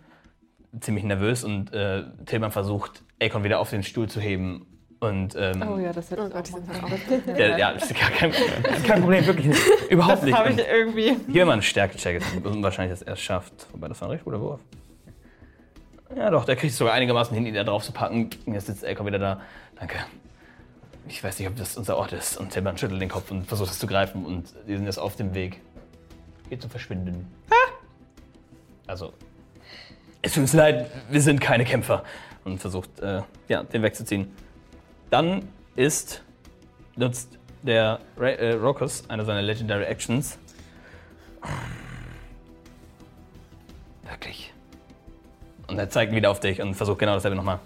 ziemlich 0.80 1.04
nervös 1.04 1.44
und 1.44 1.74
äh, 1.74 2.04
Tilban 2.26 2.52
versucht, 2.52 3.04
Akon 3.22 3.44
wieder 3.44 3.60
auf 3.60 3.70
den 3.70 3.84
Stuhl 3.84 4.08
zu 4.10 4.20
heben. 4.20 4.66
Und 5.00 5.36
ähm, 5.38 5.62
Oh 5.68 5.78
ja, 5.78 5.92
das 5.94 6.10
hätte 6.10 6.24
Oh 6.24 6.28
ich 6.28 6.34
Gott, 6.34 6.50
auch 6.84 7.36
der, 7.36 7.58
ja, 7.60 7.74
das 7.74 7.92
ist 7.92 8.00
gar 8.00 8.10
kein, 8.10 8.32
kein 8.84 9.02
Problem, 9.02 9.26
wirklich 9.28 9.48
nicht. 9.48 9.62
Überhaupt 9.90 10.18
Das 10.20 10.24
nicht. 10.24 10.38
habe 10.38 10.50
Und 10.50 10.60
ich 10.60 10.68
irgendwie. 10.68 11.16
hier 11.32 11.46
mal 11.46 11.54
einen 11.54 11.62
Stärke-Check, 11.62 12.22
und 12.44 12.64
wahrscheinlich, 12.64 12.98
dass 12.98 13.02
er 13.08 13.14
es 13.14 13.22
schafft. 13.22 13.68
Wobei, 13.72 13.88
das 13.90 14.00
war 14.02 14.08
ein 14.08 14.12
recht 14.12 14.24
guter 14.24 14.40
Wurf. 14.40 14.62
Ja, 16.16 16.30
doch, 16.30 16.46
der 16.46 16.56
kriegt 16.56 16.72
es 16.72 16.78
sogar 16.78 16.94
einigermaßen 16.94 17.36
hin, 17.36 17.46
ihn 17.46 17.54
da 17.54 17.64
drauf 17.64 17.84
zu 17.84 17.92
packen. 17.92 18.30
Jetzt 18.46 18.68
sitzt 18.68 18.86
Akon 18.86 19.06
wieder 19.06 19.20
da. 19.20 19.42
Danke. 19.78 19.98
Ich 21.08 21.24
weiß 21.24 21.40
nicht, 21.40 21.48
ob 21.48 21.56
das 21.56 21.78
unser 21.78 21.98
Ort 21.98 22.14
ist. 22.14 22.38
Und 22.38 22.52
Tilban 22.52 22.78
schüttelt 22.78 23.02
den 23.02 23.10
Kopf 23.10 23.30
und 23.32 23.46
versucht 23.46 23.72
es 23.72 23.80
zu 23.80 23.88
greifen. 23.88 24.26
Und 24.26 24.54
die 24.68 24.76
sind 24.76 24.86
jetzt 24.86 24.98
auf 24.98 25.16
dem 25.16 25.34
Weg. 25.34 25.62
Geht 26.50 26.62
zu 26.62 26.70
verschwinden. 26.70 27.32
Also, 28.88 29.14
es 30.22 30.34
tut 30.34 30.42
uns 30.42 30.54
leid, 30.54 30.90
wir 31.10 31.22
sind 31.22 31.42
keine 31.42 31.66
Kämpfer. 31.66 32.04
Und 32.44 32.60
versucht, 32.60 33.00
äh, 33.00 33.22
ja, 33.48 33.64
den 33.64 33.82
wegzuziehen. 33.82 34.32
Dann 35.10 35.48
ist, 35.76 36.24
nutzt 36.96 37.40
der 37.64 38.00
Ra 38.18 38.30
äh, 38.30 38.54
Rokus 38.54 39.10
eine 39.10 39.26
seiner 39.26 39.42
Legendary 39.42 39.86
Actions. 39.86 40.38
Wirklich. 44.04 44.54
Und 45.68 45.80
er 45.80 45.90
zeigt 45.90 46.14
wieder 46.14 46.30
auf 46.30 46.40
dich 46.40 46.62
und 46.62 46.76
versucht 46.76 47.00
genau 47.00 47.14
dasselbe 47.16 47.36
nochmal. 47.36 47.60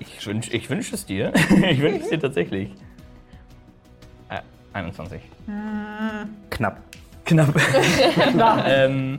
Ich 0.00 0.26
wünsche 0.26 0.52
ich 0.52 0.68
wünsch 0.70 0.92
es 0.92 1.06
dir. 1.06 1.32
ich 1.70 1.80
wünsche 1.80 2.02
es 2.02 2.08
dir 2.10 2.18
tatsächlich. 2.20 2.70
Äh, 4.28 4.40
21. 4.72 5.20
Knapp. 6.50 6.80
Knapp. 7.24 7.54
ähm, 8.66 9.18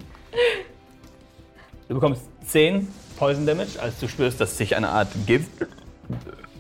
du 1.88 1.94
bekommst 1.96 2.24
10 2.48 2.88
Poison 3.18 3.46
Damage, 3.46 3.80
als 3.82 4.00
du 4.00 4.08
spürst, 4.08 4.42
dass 4.42 4.58
sich 4.58 4.76
eine 4.76 4.90
Art 4.90 5.10
Gift. 5.28 5.52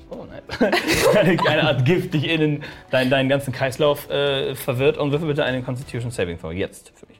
Oh 0.09 0.25
nein. 0.29 0.73
eine 1.47 1.63
Art 1.63 1.83
Gift 1.85 2.13
dich 2.13 2.27
in 2.29 2.39
den- 2.39 2.63
deinen, 2.91 3.09
deinen 3.09 3.27
ganzen 3.29 3.51
Kreislauf 3.51 4.09
äh, 4.09 4.55
verwirrt. 4.55 4.97
Und 4.97 5.11
würfel 5.11 5.27
bitte 5.27 5.43
einen 5.43 5.65
Constitution 5.65 6.11
Saving 6.11 6.39
Throw. 6.39 6.51
Jetzt 6.53 6.91
für 6.95 7.07
mich. 7.07 7.19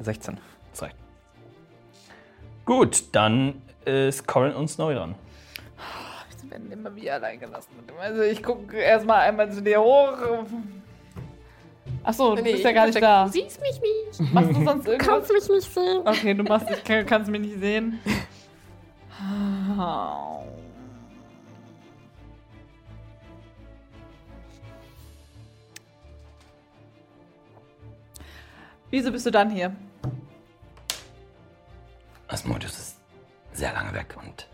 16. 0.00 0.38
Gut, 2.70 3.02
dann 3.10 3.60
ist 3.84 4.28
Corin 4.28 4.54
und 4.54 4.68
Snowy 4.68 4.94
dran. 4.94 5.16
Wir 6.40 6.50
werden 6.52 6.70
immer 6.70 6.94
wieder 6.94 7.14
allein 7.14 7.40
gelassen. 7.40 7.70
Also 8.00 8.22
ich 8.22 8.40
gucke 8.44 8.76
erstmal 8.76 9.22
einmal 9.28 9.50
zu 9.50 9.60
dir 9.60 9.80
hoch. 9.80 10.12
Achso, 12.04 12.36
du 12.36 12.42
Nee, 12.42 12.52
bist 12.52 12.62
ja 12.62 12.70
gar 12.70 12.86
nicht 12.86 12.94
ich 12.94 13.00
da. 13.00 13.24
Du 13.24 13.32
siehst 13.32 13.60
mich 13.60 13.80
nicht. 13.80 14.32
Machst 14.32 14.50
du 14.50 14.64
sonst 14.64 14.86
Du 14.86 14.92
irgendwas? 14.92 15.08
kannst 15.28 15.32
mich 15.32 15.48
nicht 15.48 15.74
sehen. 15.74 16.02
Okay, 16.04 16.32
du 16.34 16.44
machst, 16.44 16.70
ich 16.70 16.84
kann, 16.84 17.04
kannst 17.06 17.28
mich 17.28 17.40
nicht 17.40 17.58
sehen. 17.58 17.98
Wieso 28.90 29.10
bist 29.10 29.26
du 29.26 29.32
dann 29.32 29.50
hier? 29.50 29.74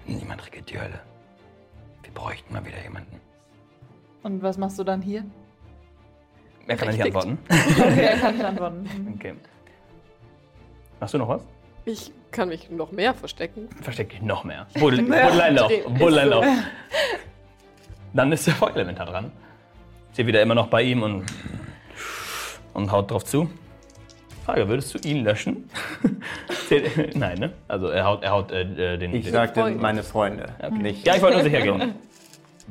Niemand 0.07 0.47
regiert 0.47 0.71
die 0.71 0.81
Hölle. 0.81 1.01
Wir 2.03 2.13
bräuchten 2.13 2.53
mal 2.53 2.65
wieder 2.65 2.83
jemanden. 2.83 3.21
Und 4.23 4.43
was 4.43 4.59
machst 4.59 4.79
du 4.79 4.85
dann 4.85 5.03
hier? 5.03 5.25
Wer 6.67 6.77
kann 6.77 6.89
nicht 6.89 7.03
antworten? 7.03 7.39
Okay, 7.49 8.05
er 8.05 8.19
kann 8.19 8.35
nicht 8.35 8.45
antworten. 8.45 9.15
Okay. 9.17 9.35
Machst 11.01 11.15
du 11.15 11.19
noch 11.19 11.29
was? 11.29 11.43
Ich 11.85 12.11
kann 12.33 12.49
mich 12.49 12.71
noch 12.71 12.91
mehr 12.91 13.15
verstecken. 13.15 13.69
Versteck 13.83 14.11
dich 14.11 14.23
noch 14.23 14.45
mehr. 14.45 14.67
Buddel, 14.75 15.03
Buddeleinlauf. 15.03 15.73
Buddeleinlauf. 15.99 16.45
Dann 18.13 18.33
ist 18.33 18.47
der 18.47 18.55
Feuerelementar 18.55 19.07
dran. 19.07 19.31
Steht 20.13 20.27
wieder 20.27 20.43
immer 20.43 20.55
noch 20.55 20.69
bei 20.69 20.83
ihm 20.83 21.03
und, 21.03 21.27
und 22.73 22.91
haut 22.91 23.11
drauf 23.11 23.25
zu. 23.25 23.49
Frage, 24.45 24.69
würdest 24.69 24.95
du 24.95 25.09
ihn 25.09 25.23
löschen? 25.25 25.69
Nein, 27.15 27.39
ne? 27.39 27.53
Also 27.69 27.89
er 27.89 28.05
haut, 28.05 28.23
er 28.23 28.31
haut 28.31 28.51
äh, 28.53 28.63
äh, 28.63 28.99
den. 28.99 29.15
Ich 29.15 29.25
den 29.25 29.33
sagte 29.33 29.61
Freunde. 29.61 29.81
meine 29.81 30.03
Freunde. 30.03 30.47
Nicht 30.81 31.07
ja, 31.07 31.15
ich 31.17 31.23
wollte 31.23 31.37
nur 31.37 31.45
sicher 31.45 31.61
gehen. 31.63 31.95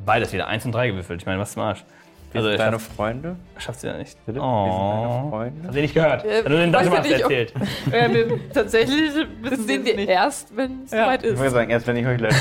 Beides 0.06 0.34
wieder. 0.34 0.48
Eins 0.48 0.66
und 0.66 0.74
drei 0.74 0.88
gewürfelt. 0.90 1.22
Ich 1.22 1.26
meine, 1.26 1.40
was 1.40 1.54
zum 1.54 1.62
Arsch? 1.64 1.84
Also 2.34 2.58
deine 2.58 2.80
Freunde. 2.80 3.38
schafft's 3.58 3.84
ja 3.84 3.96
nicht. 3.96 4.18
Bitte? 4.26 4.40
Wir 4.40 4.44
sind 4.44 4.52
deine 4.52 5.24
Oh. 5.26 5.30
Freunde. 5.30 5.68
Hast 5.68 5.76
du 5.78 5.82
nicht 5.82 5.94
gehört? 5.94 6.26
Äh, 6.26 6.44
Wenn 6.44 6.52
du 6.52 6.58
den 6.58 6.74
Dungeon 6.74 6.84
ich 6.94 6.98
Master 7.00 7.14
nicht, 7.14 7.26
ob- 7.26 7.32
erzählt. 7.32 7.54
äh, 7.94 8.14
wir, 8.14 8.40
tatsächlich 8.54 9.12
Das 9.42 9.52
wissen 9.52 9.68
sehen 9.68 9.86
wir 9.86 9.96
nicht. 9.96 10.10
erst, 10.10 10.58
wenn 10.58 10.84
es 10.84 10.92
Ja. 10.92 11.06
soweit 11.06 11.24
Ich 11.24 11.30
ist. 11.32 11.38
würde 11.40 11.52
sagen, 11.52 11.70
erst 11.70 11.88
wenn 11.88 11.96
ich 11.96 12.06
euch 12.06 12.20
lösche. 12.20 12.36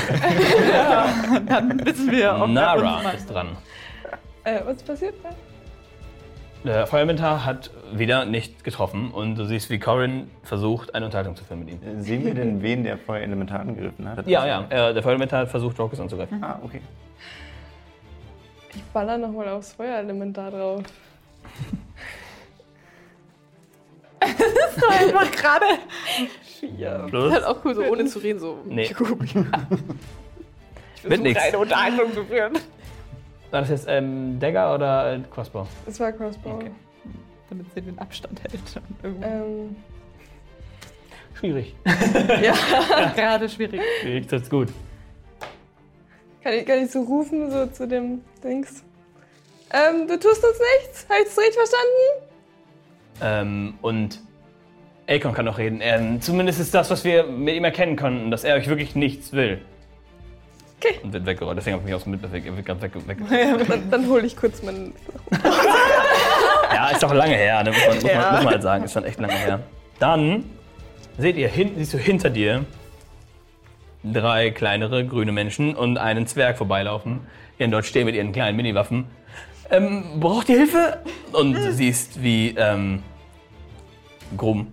Dann 1.47 1.85
wissen 1.85 2.11
wir, 2.11 2.37
ob 2.41 2.49
Nara 2.49 3.11
ist 3.11 3.27
dran. 3.31 3.55
Äh, 4.43 4.59
was 4.65 4.83
passiert 4.83 5.15
da? 5.23 5.29
Der 6.65 6.87
Feuerelementar 6.87 7.45
hat 7.45 7.69
wieder 7.93 8.25
nicht 8.25 8.63
getroffen 8.63 9.11
und 9.11 9.35
du 9.35 9.45
siehst, 9.45 9.69
wie 9.69 9.77
Corin 9.77 10.31
versucht, 10.41 10.95
eine 10.95 11.05
Unterhaltung 11.05 11.35
zu 11.35 11.43
führen 11.43 11.59
mit 11.59 11.69
ihm. 11.69 11.79
Sehen 12.01 12.25
wir 12.25 12.33
denn, 12.33 12.63
wen 12.63 12.83
der 12.83 12.97
Feuerelementar 12.97 13.59
angegriffen 13.59 14.09
hat? 14.09 14.25
Ja, 14.27 14.47
ja, 14.47 14.63
äh, 14.69 14.91
der 14.91 15.03
Feuerelementar 15.03 15.41
hat 15.41 15.49
versucht, 15.49 15.77
Rockets 15.77 16.01
anzugreifen. 16.01 16.43
Ah, 16.43 16.59
okay. 16.63 16.81
Ich 18.73 18.83
baller 18.85 19.19
nochmal 19.19 19.47
aufs 19.49 19.73
Feuerelement 19.73 20.35
da 20.35 20.49
drauf. 20.49 20.81
einfach 24.89 25.31
gerade. 25.31 25.65
Plus, 27.07 27.31
Halt 27.31 27.43
auch 27.45 27.63
cool, 27.63 27.75
so 27.75 27.83
ohne 27.83 28.05
zu 28.05 28.17
reden, 28.17 28.39
so. 28.39 28.57
nee, 28.65 28.83
Ich 28.83 28.95
nix. 31.19 31.39
eine 31.43 31.59
Unterhaltung 31.59 32.11
zu 32.11 32.25
führen. 32.25 32.53
War 33.55 33.61
das 33.61 33.69
jetzt 33.69 33.85
ähm, 33.87 34.37
Dagger 34.37 34.75
oder 34.75 35.13
äh, 35.13 35.19
Crossbow? 35.33 35.65
Das 35.85 35.97
war 36.01 36.11
Crossbow. 36.11 36.55
Okay. 36.55 36.71
Damit 37.49 37.73
sie 37.73 37.81
den 37.81 37.97
Abstand 37.99 38.41
hält. 38.43 38.81
Irgendwo. 39.01 39.25
Ähm, 39.25 39.75
Schwierig. 41.35 41.73
Gerade 43.15 43.47
schwierig. 43.47 43.79
Schwierig, 44.01 44.27
das 44.27 44.41
ist 44.41 44.49
gut. 44.49 44.67
kann, 46.43 46.51
ich, 46.51 46.65
kann 46.65 46.83
ich 46.83 46.91
so 46.91 47.03
rufen, 47.03 47.49
so 47.49 47.65
zu 47.67 47.87
dem 47.87 48.19
Dings? 48.43 48.83
Ähm, 49.71 50.05
du 50.05 50.19
tust 50.19 50.43
uns 50.43 50.59
nichts? 50.81 51.07
Habe 51.07 51.19
ich 51.21 51.27
das 51.29 51.37
richtig 51.37 51.55
verstanden? 51.55 52.25
Ähm, 53.21 53.73
und 53.81 54.21
Akon 55.07 55.33
kann 55.33 55.45
noch 55.45 55.59
reden. 55.59 55.79
Ähm, 55.81 56.19
zumindest 56.19 56.59
ist 56.59 56.73
das, 56.73 56.89
was 56.89 57.05
wir 57.05 57.23
mit 57.23 57.55
ihm 57.55 57.63
erkennen 57.63 57.95
konnten, 57.95 58.31
dass 58.31 58.43
er 58.43 58.55
euch 58.55 58.67
wirklich 58.67 58.95
nichts 58.95 59.31
will. 59.31 59.61
Okay. 60.85 60.99
Und 61.03 61.13
wird 61.13 61.25
weggerollt. 61.25 61.57
Deswegen 61.57 61.77
habe 61.77 61.89
ich 61.89 61.95
mich 61.95 62.05
mitbewegt. 62.05 62.45
Er 62.45 62.55
wird 62.55 62.65
ganz 62.65 62.81
weg. 62.81 62.93
weg. 63.07 63.17
Dann, 63.67 63.89
dann 63.89 64.07
hole 64.07 64.25
ich 64.25 64.35
kurz 64.35 64.61
meinen. 64.61 64.93
Ja, 66.73 66.89
ist 66.89 67.01
doch 67.03 67.13
lange 67.13 67.35
her, 67.35 67.63
ne? 67.63 67.69
muss, 67.69 67.79
man, 67.79 67.95
muss, 67.95 68.03
man, 68.03 68.15
muss 68.15 68.43
man 68.43 68.47
halt 68.47 68.63
sagen. 68.63 68.83
Ist 68.83 68.93
schon 68.93 69.05
echt 69.05 69.19
lange 69.19 69.33
her. 69.33 69.61
Dann 69.99 70.43
seht 71.17 71.37
ihr, 71.37 71.47
hin, 71.47 71.71
siehst 71.77 71.93
du 71.93 71.97
hinter 71.97 72.29
dir 72.29 72.65
drei 74.03 74.49
kleinere 74.49 75.05
grüne 75.05 75.31
Menschen 75.31 75.75
und 75.75 75.97
einen 75.97 76.27
Zwerg 76.27 76.57
vorbeilaufen, 76.57 77.21
die 77.57 77.63
dann 77.63 77.71
dort 77.71 77.85
stehen 77.85 78.05
mit 78.05 78.15
ihren 78.15 78.33
kleinen 78.33 78.57
Miniwaffen. 78.57 79.05
Ähm, 79.69 80.19
braucht 80.19 80.49
ihr 80.49 80.57
Hilfe? 80.57 80.99
Und 81.31 81.53
du 81.53 81.71
siehst, 81.71 82.21
wie 82.21 82.55
ähm, 82.57 83.01
Grum 84.35 84.67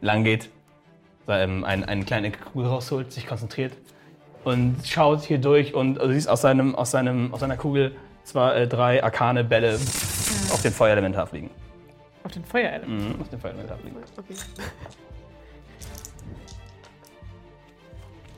lang 0.00 0.22
geht, 0.22 0.48
ähm, 1.26 1.64
ein, 1.64 1.82
eine 1.84 2.04
kleine 2.04 2.30
Kugel 2.30 2.68
rausholt, 2.68 3.10
sich 3.10 3.26
konzentriert 3.26 3.72
und 4.44 4.76
schaut 4.84 5.22
hier 5.22 5.38
durch 5.38 5.74
und 5.74 5.96
du 5.96 6.12
siehst 6.12 6.28
aus, 6.28 6.40
seinem, 6.40 6.74
aus, 6.74 6.90
seinem, 6.90 7.32
aus 7.32 7.40
seiner 7.40 7.56
Kugel 7.56 7.96
zwar 8.24 8.56
äh, 8.56 8.66
drei 8.66 9.02
arkane 9.02 9.44
Bälle 9.44 9.74
auf 9.74 10.62
den 10.62 10.72
Feuerelementar 10.72 11.26
fliegen. 11.26 11.50
Auf 12.24 12.32
den 12.32 12.44
Feuerelement. 12.44 13.16
Mhm, 13.16 13.20
auf 13.20 13.28
den 13.28 13.40
Feuerelementar 13.40 13.78
fliegen. 13.78 13.96
Okay. 14.16 14.34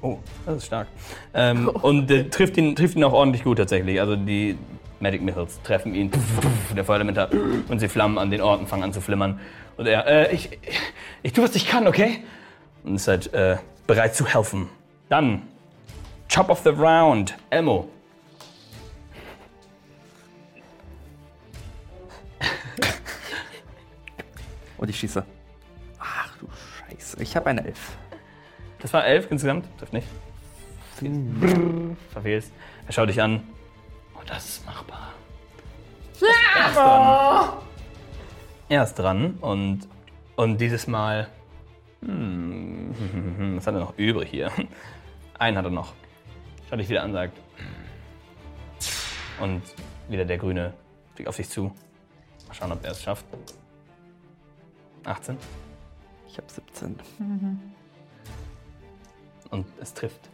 Oh, 0.01 0.19
das 0.45 0.57
ist 0.57 0.67
stark. 0.67 0.89
Ähm, 1.33 1.69
und 1.83 2.11
äh, 2.11 2.25
trifft, 2.29 2.57
ihn, 2.57 2.77
trifft 2.77 2.97
ihn 2.97 3.05
auch 3.05 3.13
ordentlich 3.13 3.45
gut 3.45 3.59
tatsächlich. 3.59 4.01
Also 4.01 4.17
die 4.17 4.57
Magic 5.01 5.23
Missiles 5.23 5.61
treffen 5.63 5.95
ihn, 5.95 6.11
puff, 6.11 6.23
puff, 6.41 6.75
der 6.75 6.85
Feuerelementar, 6.85 7.31
und 7.69 7.79
sie 7.79 7.89
flammen 7.89 8.19
an 8.19 8.31
den 8.31 8.41
Orten, 8.41 8.67
fangen 8.67 8.85
an 8.85 8.93
zu 8.93 9.01
flimmern. 9.01 9.41
Und 9.77 9.87
er, 9.87 10.07
äh, 10.07 10.35
ich, 10.35 10.51
ich, 10.63 10.81
ich 11.23 11.33
tue, 11.33 11.45
was 11.45 11.55
ich 11.55 11.67
kann, 11.67 11.87
okay? 11.87 12.23
Und 12.85 12.97
ist 12.97 13.09
halt 13.09 13.33
äh, 13.33 13.57
bereit 13.87 14.15
zu 14.15 14.27
helfen. 14.27 14.69
Dann, 15.09 15.43
Chop 16.29 16.49
of 16.49 16.61
the 16.65 16.71
Round, 16.71 17.37
Elmo. 17.51 17.89
Und 24.79 24.91
ich 24.91 24.99
schieße. 24.99 25.25
Ach 25.99 26.37
du 26.39 26.49
Scheiße. 26.49 27.23
Ich 27.23 27.37
habe 27.37 27.47
eine 27.47 27.65
Elf. 27.65 27.97
Das 28.81 28.93
war 28.93 29.07
elf 29.07 29.31
insgesamt, 29.31 29.67
trifft 29.79 29.95
nicht. 29.95 30.07
Verfehlst. 32.13 32.53
Er 32.87 32.93
schaut 32.93 33.09
dich 33.09 33.23
an. 33.23 33.43
Oh, 34.15 34.21
das 34.27 34.45
ist 34.45 34.67
machbar. 34.67 35.15
Er 36.21 36.69
ist 36.69 36.77
dran. 36.77 37.53
Er 38.69 38.83
ist 38.83 38.95
dran 38.95 39.39
und, 39.41 39.89
und 40.37 40.59
dieses 40.59 40.87
Mal. 40.87 41.29
Hm, 42.03 42.95
was 43.57 43.67
hat 43.67 43.75
er 43.75 43.81
noch 43.81 43.97
übrig 43.97 44.29
hier? 44.31 44.53
Einen 45.39 45.57
hat 45.57 45.65
er 45.65 45.71
noch. 45.71 45.95
Dich 46.77 46.89
wieder 46.89 47.03
an, 47.05 47.13
sagt. 47.13 47.39
Und 49.41 49.63
wieder 50.09 50.25
der 50.25 50.39
Grüne 50.39 50.75
fliegt 51.15 51.29
auf 51.29 51.37
dich 51.37 51.49
zu. 51.49 51.73
Mal 52.49 52.55
schauen, 52.55 52.73
ob 52.73 52.85
er 52.85 52.91
es 52.91 53.03
schafft. 53.03 53.25
18. 55.05 55.37
Ich 56.27 56.37
habe 56.37 56.51
17. 56.51 56.99
und 59.51 59.67
es 59.81 59.95
trifft. 59.95 60.29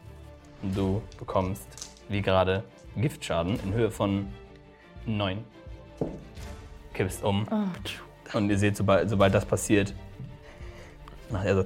Und 0.63 0.77
du 0.77 1.03
bekommst, 1.19 1.69
wie 2.09 2.23
gerade, 2.23 2.65
Giftschaden 2.97 3.61
in 3.61 3.73
Höhe 3.75 3.91
von 3.91 4.27
9. 5.07 5.45
Kippst 6.95 7.23
um. 7.23 7.47
und 8.33 8.51
ihr 8.51 8.59
seht, 8.59 8.77
sobald, 8.77 9.11
sobald 9.11 9.35
das 9.35 9.45
passiert, 9.45 9.95
macht 11.31 11.47
er 11.47 11.55
so. 11.57 11.65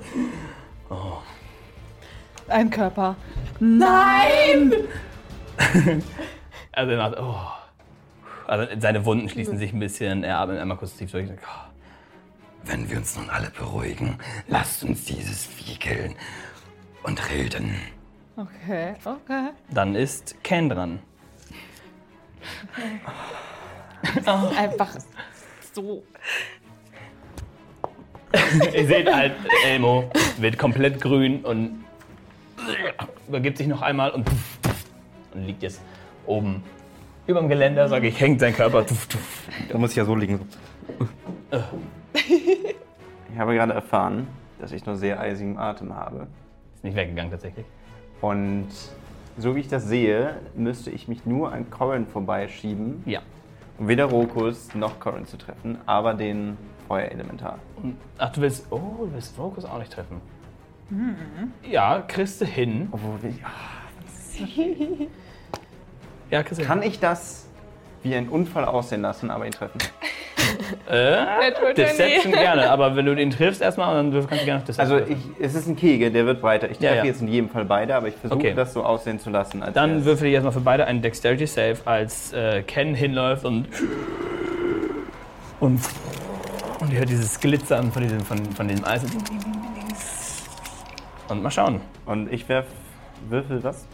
Ein 2.49 2.71
Körper. 2.71 3.17
Nein! 3.61 4.73
Also 6.77 6.91
er 6.91 6.99
macht, 6.99 7.19
oh. 7.21 7.37
Also 8.49 8.67
seine 8.81 9.05
Wunden 9.05 9.29
schließen 9.29 9.59
sich 9.59 9.73
ein 9.73 9.79
bisschen. 9.79 10.25
Er 10.25 10.39
atmet 10.41 10.59
einmal 10.59 10.77
kurz 10.77 10.97
tief 10.97 11.13
durch. 11.13 11.29
und 11.31 11.37
sagt, 11.37 11.47
Oh. 11.47 11.71
Wenn 12.65 12.91
wir 12.91 12.97
uns 12.97 13.17
nun 13.17 13.31
alle 13.31 13.51
beruhigen, 13.51 14.19
lasst 14.49 14.83
uns 14.83 15.05
dieses 15.05 15.47
Vieh 15.47 15.77
killen 15.77 16.17
und 17.05 17.31
reden. 17.31 17.77
Okay, 18.37 18.95
okay. 19.05 19.51
Dann 19.71 19.95
ist 19.95 20.43
Ken 20.43 20.69
dran. 20.69 20.99
Einfach 24.57 24.97
so. 25.73 26.03
Ihr 28.75 28.87
seht 28.87 29.15
halt, 29.15 29.35
Elmo 29.65 30.11
wird 30.39 30.59
komplett 30.59 31.01
grün 31.01 31.45
und 31.45 31.84
übergibt 33.29 33.59
sich 33.59 33.67
noch 33.67 33.83
einmal 33.83 34.11
und, 34.11 34.27
und 35.35 35.45
liegt 35.47 35.63
jetzt 35.63 35.81
oben 36.27 36.63
über 37.27 37.41
dem 37.41 37.49
Geländer, 37.49 37.89
sage 37.89 38.09
ich, 38.09 38.21
hängt 38.21 38.41
sein 38.41 38.55
Körper. 38.55 38.85
Da 39.71 39.79
muss 39.79 39.91
ich 39.91 39.97
ja 39.97 40.05
so 40.05 40.15
liegen. 40.15 40.41
Ich 43.33 43.39
habe 43.39 43.55
gerade 43.55 43.73
erfahren, 43.73 44.27
dass 44.61 44.73
ich 44.73 44.85
nur 44.87 44.97
sehr 44.97 45.21
eisigen 45.21 45.59
Atem 45.59 45.95
habe. 45.95 46.27
Ist 46.75 46.85
nicht 46.85 46.97
weggegangen 46.97 47.31
tatsächlich. 47.31 47.67
Und 48.21 48.69
so 49.39 49.57
wie 49.57 49.61
ich 49.61 49.69
das 49.69 49.85
sehe, 49.87 50.37
müsste 50.55 50.91
ich 50.91 51.09
mich 51.09 51.27
nur 51.27 51.53
an 51.53 51.69
Corin 51.71 52.07
vorbeischieben, 52.07 53.03
Ja. 53.07 53.21
um 53.79 53.89
weder 53.89 54.05
Rokus 54.05 54.75
noch 54.75 55.01
Corin 55.01 55.27
zu 55.27 55.37
treffen, 55.37 55.79
aber 55.87 56.15
den 56.15 56.57
Feuerelementar. 56.87 57.59
Und, 57.83 57.97
ach, 58.19 58.31
du 58.33 58.43
willst. 58.43 58.67
Oh, 58.71 58.79
du 59.01 59.11
willst 59.13 59.37
Vokus 59.37 59.65
auch 59.65 59.79
nicht 59.79 59.93
treffen. 59.93 60.21
Ja, 61.69 62.03
kriegst 62.07 62.41
du 62.41 62.45
hin. 62.45 62.89
Obwohl, 62.93 63.19
ich- 63.31 63.45
ah, 63.45 65.07
Ja, 66.31 66.43
kriegst 66.43 66.61
du 66.61 66.65
Kann 66.67 66.83
ich 66.83 66.99
das 67.01 67.47
wie 68.03 68.15
ein 68.15 68.29
Unfall 68.29 68.65
aussehen 68.65 69.03
lassen, 69.03 69.31
aber 69.31 69.47
ihn 69.47 69.53
treffen? 69.53 69.79
Äh, 70.87 71.53
Deception 71.75 72.33
20. 72.33 72.33
gerne, 72.33 72.71
aber 72.71 72.95
wenn 72.95 73.07
du 73.07 73.15
den 73.17 73.31
triffst 73.31 73.61
erstmal, 73.63 73.95
dann 73.97 74.13
kannst 74.13 74.31
du 74.43 74.45
gerne 74.45 74.59
auf 74.61 74.65
Deception. 74.65 74.99
Also 75.01 75.11
ich, 75.11 75.19
es 75.41 75.55
ist 75.55 75.67
ein 75.67 75.75
Kegel, 75.75 76.11
der 76.11 76.27
wird 76.27 76.41
breiter. 76.43 76.71
Ich 76.71 76.79
Ja, 76.79 76.91
treffe 76.91 77.07
ja. 77.07 77.13
jetzt 77.13 77.23
in 77.23 77.29
jedem 77.29 77.49
Fall 77.49 77.65
beide, 77.65 77.95
aber 77.97 78.09
ich 78.09 78.15
versuche 78.15 78.39
Okay. 78.39 78.53
das 78.55 78.73
so 78.75 78.85
aussehen 78.85 79.19
zu 79.19 79.31
lassen. 79.31 79.63
Als 79.63 79.73
Dann 79.75 80.05
würfel 80.05 80.29
ich 80.29 80.35
erstmal 80.35 80.53
für 80.53 80.61
beide 80.61 80.85
einen 80.87 81.01
Dexterity 81.03 81.47
Save, 81.47 81.79
als 81.87 82.33
äh, 82.35 82.63
Ken 82.63 82.95
hinläuft 82.95 83.45
und. 83.45 83.67
Und. 85.61 85.81
Und 86.81 86.93
ihr 86.93 86.99
hört 86.99 87.09
dieses 87.09 87.41
Glitzern 87.41 87.91
von 87.91 88.03
diesem, 88.03 88.21
von, 88.21 88.45
von 88.53 88.69
diesem 88.69 88.85
Eis. 88.85 89.03
Und 91.29 91.43
mal 91.43 91.51
schauen. 91.51 91.81
Und 92.07 92.33
ich 92.33 92.49
werf 92.49 92.67
Würfel 93.29 93.63
was? 93.65 93.87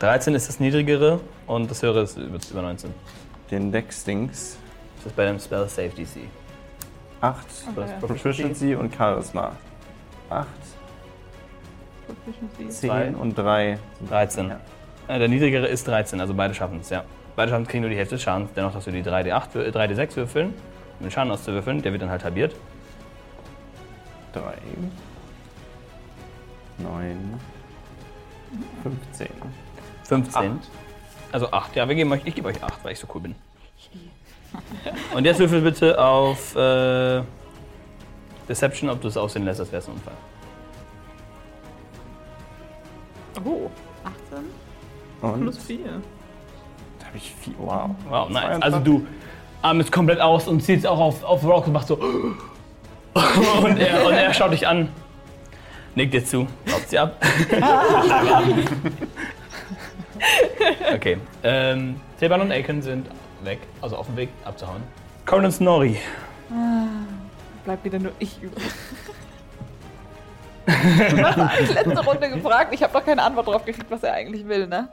13 0.00 0.34
ist 0.34 0.48
das 0.48 0.60
niedrigere 0.60 1.20
und 1.46 1.70
das 1.70 1.82
höhere 1.82 2.02
ist 2.02 2.16
wird 2.16 2.50
über 2.50 2.62
19. 2.62 2.92
Den 3.50 3.70
Dex-Dings. 3.72 4.58
Das 4.96 5.06
ist 5.06 5.16
bei 5.16 5.24
dem 5.26 5.38
Spell 5.38 5.68
Save 5.68 5.90
DC. 5.90 6.20
8 7.20 7.46
Das 7.76 7.90
ist 7.90 8.00
Proficiency 8.00 8.74
und 8.74 8.94
Charisma. 8.94 9.52
8, 10.30 10.46
10 12.68 12.70
Zwei. 12.70 13.08
und 13.14 13.36
3. 13.38 13.78
13. 14.08 14.48
Ja. 14.48 14.60
Äh, 15.08 15.18
der 15.18 15.28
niedrigere 15.28 15.66
ist 15.66 15.86
13, 15.86 16.20
also 16.20 16.34
beide 16.34 16.54
schaffen 16.54 16.80
es, 16.80 16.90
ja. 16.90 17.04
Beide 17.36 17.50
schaffen 17.50 17.66
kriegen 17.66 17.82
nur 17.82 17.90
die 17.90 17.96
Hälfte 17.96 18.16
des 18.16 18.22
Schadens. 18.22 18.50
Dennoch 18.54 18.72
darfst 18.72 18.86
du 18.86 18.92
die 18.92 19.02
3D8, 19.02 19.52
wür- 19.54 19.64
äh, 19.64 19.70
3D6 19.70 20.16
würfeln, 20.16 20.48
um 20.98 21.06
den 21.06 21.10
Schaden 21.10 21.30
auszuwürfeln. 21.30 21.80
Der 21.82 21.92
wird 21.92 22.02
dann 22.02 22.10
halt 22.10 22.24
halbiert. 22.24 22.54
3, 24.32 24.40
9, 26.78 27.40
15. 28.82 29.28
15. 30.04 30.34
Acht. 30.34 30.70
Also 31.32 31.50
8. 31.50 31.76
Ja, 31.76 31.88
wir 31.88 31.94
geben 31.94 32.12
euch, 32.12 32.22
ich 32.24 32.34
gebe 32.34 32.48
euch 32.48 32.62
8, 32.62 32.84
weil 32.84 32.92
ich 32.92 32.98
so 32.98 33.06
cool 33.14 33.22
bin. 33.22 33.34
Und 35.14 35.24
jetzt 35.24 35.38
würfel 35.40 35.62
bitte 35.62 36.00
auf 36.00 36.54
äh, 36.54 37.22
Deception, 38.48 38.90
ob 38.90 39.00
du 39.00 39.08
es 39.08 39.16
aussehen 39.16 39.44
lässt, 39.44 39.60
als 39.60 39.72
wäre 39.72 39.82
es 39.82 39.88
ein 39.88 39.94
Unfall. 39.94 40.14
Oh, 43.44 43.70
18 44.04 44.44
Und 45.22 45.40
plus 45.40 45.58
4. 45.58 45.78
da 46.98 47.06
habe 47.06 47.16
ich 47.16 47.34
4. 47.34 47.54
Wow. 47.58 47.90
Wow, 48.08 48.28
nice. 48.30 48.60
22. 48.60 48.62
Also 48.62 48.78
du 48.78 49.06
atmest 49.62 49.90
komplett 49.90 50.20
aus 50.20 50.46
und 50.46 50.60
ziehst 50.60 50.86
auch 50.86 51.00
auf, 51.00 51.24
auf 51.24 51.44
Rock 51.44 51.66
und 51.66 51.72
machst 51.72 51.88
so. 51.88 51.94
und, 53.62 53.78
er, 53.78 54.06
und 54.06 54.12
er 54.12 54.32
schaut 54.34 54.52
dich 54.52 54.68
an. 54.68 54.88
Nickt 55.94 56.14
dir 56.14 56.24
zu. 56.24 56.46
Glaubt 56.64 56.88
sie 56.88 56.98
ab. 56.98 57.14
okay. 60.94 61.18
Ähm, 61.42 62.00
Seban 62.18 62.40
und 62.40 62.52
Aiken 62.52 62.82
sind 62.82 63.06
weg. 63.42 63.58
Also 63.80 63.96
auf 63.96 64.06
dem 64.06 64.16
Weg 64.16 64.28
abzuhauen. 64.44 64.82
Conan 65.26 65.52
Snorri. 65.52 65.98
Bleibt 67.64 67.84
wieder 67.84 67.98
nur 67.98 68.12
ich 68.18 68.40
übrig. 68.42 68.62
du 70.66 71.24
hast 71.24 71.38
eigentlich 71.38 71.74
letzte 71.74 72.04
Runde 72.04 72.30
gefragt. 72.30 72.74
Ich 72.74 72.82
habe 72.82 72.92
noch 72.92 73.04
keine 73.04 73.22
Antwort 73.22 73.46
drauf 73.46 73.64
gekriegt, 73.64 73.90
was 73.90 74.02
er 74.02 74.14
eigentlich 74.14 74.46
will, 74.46 74.66
ne? 74.66 74.88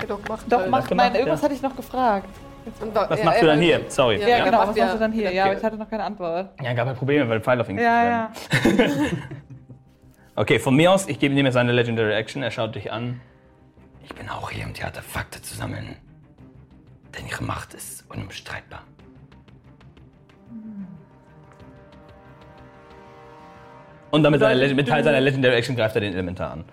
Ja, 0.00 0.06
doch, 0.06 0.20
mach 0.28 0.42
Doch, 0.44 0.58
mach, 0.68 0.86
gemacht, 0.86 0.94
nein, 0.94 1.14
irgendwas 1.14 1.40
ja. 1.40 1.44
hatte 1.44 1.54
ich 1.54 1.62
noch 1.62 1.74
gefragt. 1.74 2.28
Und 2.80 2.94
wa- 2.94 3.06
Was 3.08 3.18
ja, 3.18 3.24
machst 3.24 3.42
du 3.42 3.46
dann 3.46 3.60
hier? 3.60 3.80
Sorry. 3.88 4.20
Ja, 4.20 4.28
Ja, 4.28 4.38
Ja, 4.38 4.44
genau, 4.44 4.58
macht 4.58 4.68
was 4.68 4.76
ja- 4.76 4.84
machst 4.84 4.96
du 4.96 5.00
dann 5.00 5.12
hier? 5.12 5.32
Ja, 5.32 5.42
Okay. 5.44 5.50
aber 5.50 5.58
ich 5.58 5.64
hatte 5.64 5.76
noch 5.76 5.90
keine 5.90 6.04
Antwort. 6.04 6.50
ja 6.62 6.72
gab 6.74 6.86
halt 6.86 6.98
Probleme, 6.98 7.28
weil 7.28 7.40
Pfeil 7.40 7.60
auf 7.60 7.68
ihn 7.68 7.78
Ja, 7.78 8.04
ja. 8.04 8.30
Okay, 10.38 10.60
von 10.60 10.76
mir 10.76 10.92
aus, 10.92 11.08
ich 11.08 11.18
gebe 11.18 11.34
ihm 11.34 11.44
jetzt 11.44 11.54
seine 11.54 11.72
Legendary 11.72 12.12
Action. 12.14 12.44
Er 12.44 12.52
schaut 12.52 12.76
dich 12.76 12.92
an. 12.92 13.20
Ich 14.04 14.14
bin 14.14 14.28
auch 14.28 14.52
hier, 14.52 14.66
um 14.66 14.72
die 14.72 14.84
Artefakte 14.84 15.42
zu 15.42 15.56
sammeln. 15.56 15.96
Denn 17.16 17.26
ihre 17.26 17.42
Macht 17.42 17.74
ist 17.74 18.04
unbestreitbar. 18.08 18.84
Und 24.12 24.22
damit 24.22 24.38
seine, 24.38 24.60
Leg- 24.60 24.76
mit 24.76 24.86
Teil 24.86 25.02
seiner 25.02 25.20
Legendary 25.20 25.56
Action 25.56 25.74
greift 25.74 25.96
er 25.96 26.02
den 26.02 26.12
Elementar 26.12 26.52
an. 26.52 26.64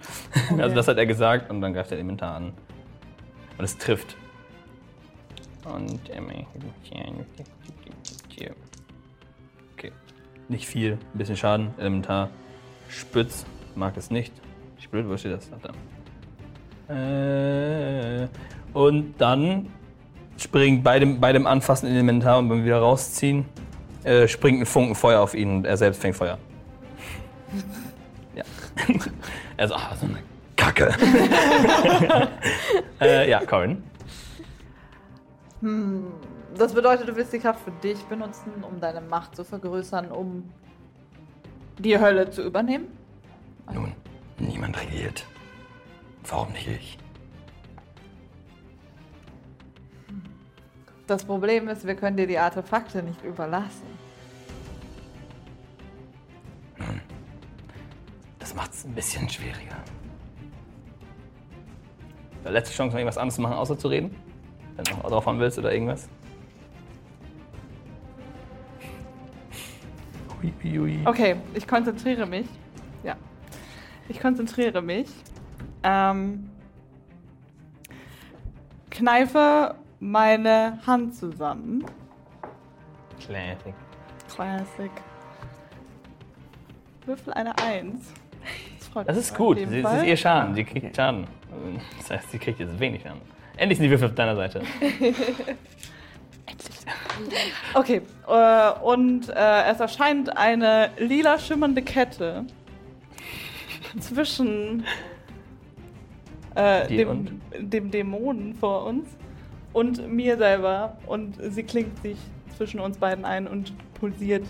Also 0.60 0.75
das 0.75 0.88
hat 0.88 0.97
er 0.97 1.08
gesagt 1.08 1.49
und 1.49 1.60
dann 1.60 1.73
greift 1.73 1.89
er 1.89 1.97
den 1.97 2.01
Elementar 2.06 2.36
an. 2.36 2.54
Und 3.58 3.65
es 3.65 3.75
trifft. 3.80 4.15
Und 5.63 5.99
Okay. 9.75 9.91
Nicht 10.49 10.67
viel, 10.67 10.93
ein 11.13 11.17
bisschen 11.17 11.36
Schaden. 11.36 11.73
Elementar. 11.80 12.30
Spitz. 12.89 13.43
Mag 13.76 13.98
es 13.98 14.10
nicht. 14.10 14.34
Spitz, 14.80 15.06
wo 15.08 15.18
steht 15.18 15.34
das? 15.34 15.50
Äh, 16.88 18.28
und 18.74 19.16
dann 19.18 19.68
springt 20.38 20.84
bei 20.84 21.00
dem, 21.00 21.20
bei 21.20 21.34
dem 21.34 21.48
Anfassen 21.48 21.88
Elementar 21.88 22.40
und 22.40 22.50
beim 22.50 22.64
wieder 22.64 22.80
rausziehen, 22.80 23.46
äh, 24.04 24.28
springt 24.28 24.62
ein 24.62 24.66
Funken 24.66 24.96
Feuer 24.96 25.22
auf 25.22 25.34
ihn 25.34 25.58
und 25.58 25.66
er 25.66 25.78
selbst 25.78 26.02
fängt 26.02 26.16
Feuer. 26.16 26.38
Ja. 28.36 28.44
er 29.58 29.68
so, 29.68 29.76
ah, 29.76 29.96
so 30.00 30.06
eine 30.06 30.20
Kacke. 30.56 30.94
äh, 33.02 33.30
ja, 33.30 33.40
Corin. 33.46 33.84
Das 36.58 36.74
bedeutet, 36.74 37.08
du 37.08 37.16
willst 37.16 37.34
die 37.34 37.40
Kraft 37.40 37.62
für 37.62 37.72
dich 37.72 38.00
benutzen, 38.06 38.52
um 38.62 38.80
deine 38.80 39.02
Macht 39.02 39.36
zu 39.36 39.44
vergrößern, 39.44 40.12
um 40.12 40.50
die 41.80 42.00
Hölle 42.00 42.30
zu 42.30 42.44
übernehmen? 42.44 42.88
Niemand 44.56 44.82
regiert. 44.82 45.26
Warum 46.30 46.54
nicht 46.54 46.65
ich? 46.65 46.98
Das 51.08 51.26
Problem 51.26 51.68
ist, 51.68 51.86
wir 51.86 51.96
können 51.96 52.15
dir 52.15 52.26
die 52.26 52.39
Artefakte 52.39 53.04
nicht 53.04 53.22
überlassen. 53.22 53.86
Das 58.39 58.56
macht's 58.56 58.86
ein 58.86 58.96
bisschen 58.96 59.28
schwieriger. 59.28 59.76
Letzte 62.46 62.74
Chance, 62.74 62.94
noch 62.94 63.00
irgendwas 63.00 63.18
anderes 63.18 63.36
zu 63.36 63.41
machen, 63.41 63.56
außer 63.56 63.78
zu 63.78 63.89
reden. 63.89 64.15
Wenn 64.78 64.86
du 64.86 64.91
noch 64.94 65.10
drauf 65.10 65.26
haben 65.26 65.39
willst 65.39 65.60
oder 65.60 65.74
irgendwas. 65.74 66.08
Okay, 71.04 71.36
ich 71.54 71.68
konzentriere 71.68 72.26
mich. 72.26 72.48
Ja. 73.04 73.18
Ich 74.08 74.20
konzentriere 74.20 74.82
mich. 74.82 75.08
Ähm, 75.84 76.50
kneife 78.89 79.76
meine 80.00 80.80
Hand 80.86 81.15
zusammen. 81.15 81.86
Classic. 83.20 83.74
Classic. 84.34 84.91
Würfel 87.06 87.34
eine 87.34 87.58
Eins. 87.60 88.13
Das, 88.80 88.88
freut 88.88 89.10
Das 89.10 89.18
ist 89.18 89.36
gut. 89.36 89.58
Sie, 89.60 89.82
das 89.82 89.98
ist 89.98 90.06
ihr 90.06 90.18
Schaden. 90.18 90.56
Sie 90.56 90.63
kriegt 90.63 90.96
Schaden. 90.96 91.28
Das 91.98 92.12
heißt, 92.12 92.32
sie 92.32 92.39
kriegt 92.39 92.60
jetzt 92.60 92.80
wenig 92.80 93.02
Schaden. 93.04 93.22
Endlich 93.58 93.78
sind 93.78 93.86
die 93.86 93.91
Würfel 93.91 94.10
auf 94.10 94.15
deiner 94.15 94.36
Seite. 94.36 94.62
Okay, 97.74 98.02
äh, 98.28 98.72
und 98.84 99.30
äh, 99.30 99.63
es 99.72 99.80
erscheint 99.80 100.36
eine 100.36 100.89
lila 100.98 101.39
schimmernde 101.39 101.82
Kette 101.82 102.46
zwischen 103.99 104.84
äh, 106.56 106.87
dem, 106.87 107.41
dem 107.60 107.91
Dämonen 107.91 108.54
vor 108.56 108.85
uns 108.85 109.08
und 109.73 110.08
mir 110.10 110.37
selber. 110.37 110.98
Und 111.06 111.35
sie 111.41 111.63
klingt 111.63 112.02
sich 112.02 112.17
zwischen 112.58 112.79
uns 112.79 112.98
beiden 112.98 113.25
ein 113.25 113.48
und 113.48 113.73
pulsiert 114.00 114.46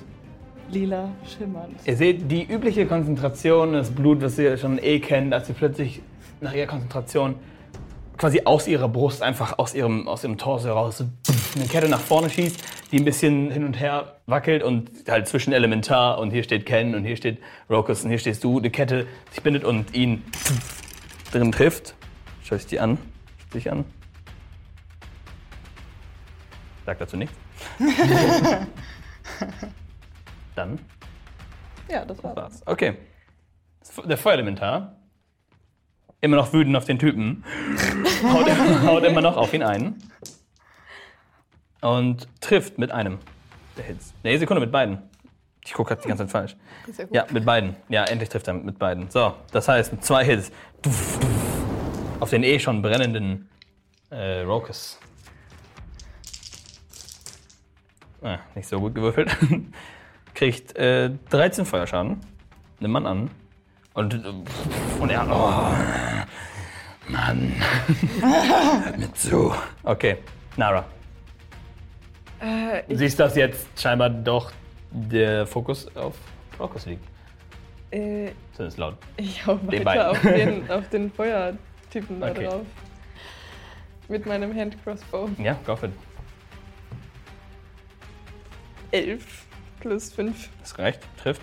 lila 0.71 1.09
schimmernd. 1.37 1.75
Ihr 1.85 1.95
seht 1.95 2.29
die 2.31 2.43
übliche 2.43 2.85
Konzentration, 2.85 3.73
das 3.73 3.91
Blut, 3.91 4.21
was 4.21 4.37
ihr 4.37 4.57
schon 4.57 4.79
eh 4.81 4.99
kennt, 4.99 5.33
als 5.33 5.47
sie 5.47 5.53
plötzlich 5.53 6.01
nach 6.41 6.53
ihrer 6.53 6.67
Konzentration 6.67 7.35
quasi 8.17 8.41
aus 8.45 8.67
ihrer 8.67 8.87
Brust, 8.87 9.21
einfach 9.21 9.59
aus 9.59 9.73
ihrem, 9.73 10.07
aus 10.07 10.23
ihrem 10.23 10.37
Torso 10.37 10.89
pff, 10.89 11.55
eine 11.55 11.65
Kette 11.65 11.89
nach 11.89 11.99
vorne 11.99 12.29
schießt, 12.29 12.63
die 12.95 13.01
ein 13.01 13.05
bisschen 13.05 13.51
hin 13.51 13.65
und 13.65 13.77
her 13.77 14.21
wackelt 14.25 14.63
und 14.63 14.89
halt 15.09 15.27
zwischen 15.27 15.51
Elementar 15.51 16.17
und 16.17 16.31
hier 16.31 16.43
steht 16.43 16.65
Ken 16.65 16.95
und 16.95 17.03
hier 17.03 17.17
steht 17.17 17.39
Rokus 17.69 18.05
und 18.05 18.09
hier 18.09 18.19
stehst 18.19 18.41
du, 18.41 18.57
eine 18.57 18.69
Kette 18.69 19.05
sich 19.31 19.43
bindet 19.43 19.65
und 19.65 19.93
ihn 19.93 20.23
drin 21.29 21.51
trifft. 21.51 21.93
Schau 22.41 22.55
ich 22.55 22.65
die 22.67 22.79
an. 22.79 22.97
Schau 23.49 23.55
dich 23.55 23.69
an. 23.69 23.83
Sag 26.85 26.99
dazu 26.99 27.17
nichts. 27.17 27.35
Dann 30.55 30.79
Ja, 31.89 32.05
das 32.05 32.23
war's. 32.23 32.37
war's. 32.37 32.61
Okay. 32.65 32.95
Der 34.05 34.17
Feuerelementar 34.17 34.95
immer 36.21 36.37
noch 36.37 36.53
wütend 36.53 36.77
auf 36.77 36.85
den 36.85 36.97
Typen. 36.97 37.43
haut, 38.23 38.47
haut 38.85 39.03
immer 39.03 39.19
noch 39.19 39.35
auf 39.35 39.53
ihn 39.53 39.63
ein. 39.63 39.95
Und 41.85 42.27
trifft 42.41 42.79
mit 42.79 42.89
einem 42.89 43.19
der 43.77 43.83
Hits. 43.83 44.11
Nee, 44.23 44.37
Sekunde, 44.37 44.59
mit 44.59 44.71
beiden. 44.71 44.97
Ich 45.63 45.71
gucke 45.73 45.89
gerade 45.89 46.01
die 46.01 46.07
ganze 46.07 46.25
Zeit 46.25 46.31
falsch. 46.31 46.55
Ja, 47.11 47.27
mit 47.31 47.45
beiden. 47.45 47.75
Ja, 47.89 48.05
endlich 48.05 48.29
trifft 48.29 48.47
er 48.47 48.55
mit 48.55 48.79
beiden. 48.79 49.11
So, 49.11 49.35
das 49.51 49.67
heißt, 49.67 49.91
mit 49.91 50.03
zwei 50.03 50.25
Hits. 50.25 50.51
Auf 52.19 52.31
den 52.31 52.41
eh 52.41 52.57
schon 52.57 52.81
brennenden 52.81 53.49
äh, 54.09 54.41
Rokus. 54.41 54.99
Ah, 58.23 58.39
nicht 58.55 58.67
so 58.67 58.79
gut 58.79 58.95
gewürfelt. 58.95 59.37
Kriegt 60.33 60.75
äh, 60.77 61.11
13 61.29 61.67
Feuerschaden. 61.67 62.19
Nimmt 62.79 62.93
man 62.93 63.05
an. 63.05 63.31
Und, 63.93 64.25
und 64.99 65.09
er. 65.11 65.27
Oh, 65.29 67.11
Mann. 67.11 67.53
Mir 68.97 69.13
zu. 69.13 69.53
okay, 69.83 70.17
Nara. 70.57 70.83
Äh, 72.39 72.83
Du 72.87 72.93
ich, 72.93 72.99
siehst, 72.99 73.19
dass 73.19 73.35
jetzt 73.35 73.67
scheinbar 73.79 74.09
doch 74.09 74.51
der 74.91 75.45
Fokus 75.47 75.93
auf 75.95 76.15
Rokus 76.59 76.85
liegt. 76.85 77.03
äh, 77.91 78.31
Zumindest 78.53 78.77
laut. 78.77 78.97
ich 79.17 79.45
hau 79.45 79.55
Den 79.55 79.85
weiter 79.85 80.11
auf 80.11 80.21
den, 80.21 80.69
auf 80.71 80.89
den 80.89 81.11
Feuertypen 81.11 82.19
da 82.19 82.31
Okay. 82.31 82.45
drauf. 82.45 82.61
Mit 84.07 84.25
meinem 84.25 84.55
Hand-Crossbow. 84.55 85.29
Ja, 85.39 85.57
go 85.65 85.75
for 85.75 85.89
it. 85.89 85.95
11 88.91 89.45
plus 89.79 90.13
5. 90.13 90.49
Das 90.61 90.77
reicht, 90.77 91.01
trifft. 91.17 91.41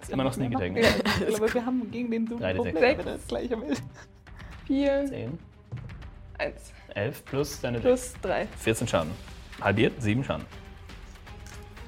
Ist 0.00 0.10
immer 0.10 0.24
noch 0.24 0.32
Sneak 0.32 0.54
Attack? 0.54 0.76
Ja, 0.76 0.88
ich 1.28 1.36
glaube, 1.36 1.54
wir 1.54 1.64
haben 1.64 1.90
gegen 1.90 2.10
den 2.10 2.26
Dude 2.26 2.44
er 2.44 2.54
das 2.54 3.26
gleiche 3.28 3.60
will. 3.62 3.76
4, 4.66 5.06
10, 5.06 5.38
1 6.38 6.72
11 6.94 7.24
plus 7.24 7.60
deine 7.60 7.80
plus 7.80 8.14
3. 8.22 8.46
14 8.58 8.88
Schaden. 8.88 9.10
Halbiert, 9.60 10.00
7 10.00 10.24
Schaden. 10.24 10.46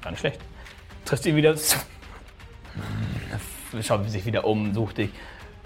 Gar 0.01 0.11
nicht 0.11 0.19
schlecht. 0.19 0.39
Triffst 1.05 1.25
ihn 1.25 1.35
wieder. 1.35 1.55
Schaut 3.81 4.07
sich 4.09 4.25
wieder 4.25 4.45
um, 4.45 4.73
sucht 4.73 4.99
dich. 4.99 5.09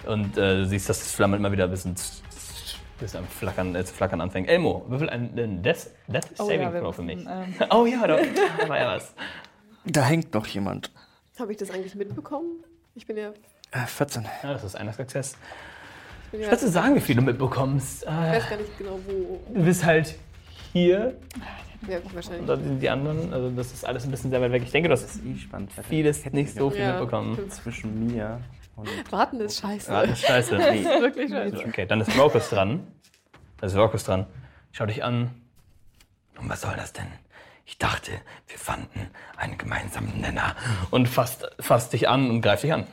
Und 0.05 0.37
äh, 0.37 0.65
siehst, 0.65 0.89
dass 0.89 0.99
das 0.99 1.11
Flamme 1.11 1.37
immer 1.37 1.51
wieder 1.51 1.65
ein 1.65 1.71
bisschen, 1.71 1.95
bisschen 2.99 3.19
am 3.19 3.27
Flackern, 3.27 3.75
äh, 3.75 3.83
zu 3.83 3.93
flackern 3.93 4.21
anfängt. 4.21 4.47
Elmo, 4.47 4.85
würfel 4.87 5.09
einen, 5.09 5.37
einen 5.37 5.63
Death, 5.63 5.87
Death 6.07 6.37
Saving 6.37 6.71
wir 6.71 6.79
Throw 6.79 6.95
für 6.95 7.01
mich. 7.01 7.17
müssen, 7.17 7.55
ähm, 7.59 7.67
Oh 7.71 7.85
ja, 7.85 8.05
da, 8.07 8.17
da 8.57 8.69
war 8.69 8.77
ja 8.77 8.95
was. 8.95 9.13
Da 9.85 10.05
hängt 10.05 10.33
noch 10.33 10.47
jemand. 10.47 10.91
Habe 11.39 11.51
ich 11.51 11.57
das 11.57 11.71
eigentlich 11.71 11.95
mitbekommen? 11.95 12.63
Ich 12.95 13.05
bin 13.05 13.17
ja. 13.17 13.31
Äh, 13.71 13.85
14. 13.85 14.25
Ja, 14.43 14.53
das 14.53 14.63
ist 14.63 14.75
einer 14.75 14.93
Success. 14.93 15.35
Ich, 16.31 16.47
Kannst 16.47 16.63
du 16.63 16.67
sagen, 16.69 16.95
wie 16.95 16.99
viel 16.99 17.15
du 17.15 17.21
mitbekommst? 17.21 18.03
ich 18.03 18.07
Äh, 18.07 18.11
weiß 18.11 18.49
gar 18.49 18.57
nicht 18.57 18.77
genau, 18.77 18.99
wo. 19.07 19.39
du 19.53 19.63
bist 19.63 19.85
halt 19.85 20.15
hier 20.73 21.15
Ja, 21.87 21.97
und 21.99 22.13
wahrscheinlich. 22.15 22.45
dann 22.45 22.63
sind 22.63 22.79
die 22.81 22.89
anderen. 22.89 23.33
Also 23.33 23.49
das 23.51 23.71
ist 23.73 23.85
alles 23.85 24.03
ein 24.05 24.11
bisschen 24.11 24.29
sehr 24.31 24.41
weit 24.41 24.51
weg. 24.51 24.63
Ich 24.63 24.71
denke, 24.71 24.89
du 24.89 24.93
hast 24.93 25.03
Das 25.03 25.15
ist 25.15 25.25
eh 25.25 25.37
spannend. 25.37 25.71
vieles 25.87 26.25
nicht 26.31 26.53
so 26.53 26.69
viel 26.69 26.81
Ja, 26.81 26.91
mitbekommen. 26.99 27.49
Zwischen 27.49 28.07
mir 28.07 28.41
und. 28.75 28.89
Warten 29.11 29.39
ist 29.39 29.59
scheiße. 29.59 29.89
Das 29.91 30.09
ist 30.09 30.25
scheiße. 30.25 30.57
Das 30.57 30.75
ist 30.75 30.85
wirklich 30.85 31.29
scheiße. 31.31 31.57
Okay, 31.67 31.85
dann 31.85 32.01
ist 32.01 32.17
Rokus 32.17 32.49
dran. 32.49 32.85
Dann 33.59 33.69
ist 33.69 33.75
Rokus 33.77 34.03
dran. 34.03 34.25
Schau 34.73 34.85
dich 34.85 35.03
an. 35.03 35.31
Und 36.39 36.49
was 36.49 36.61
soll 36.61 36.73
das 36.75 36.93
denn? 36.93 37.07
Ich 37.65 37.77
dachte, 37.79 38.11
wir 38.47 38.57
fanden 38.57 39.07
einen 39.37 39.57
gemeinsamen 39.57 40.21
Nenner. 40.21 40.55
Und 40.91 41.07
fasst, 41.09 41.49
fasst 41.59 41.93
dich 41.93 42.07
an 42.07 42.29
und 42.29 42.41
greift 42.41 42.63
dich 42.63 42.71
an. 42.73 42.85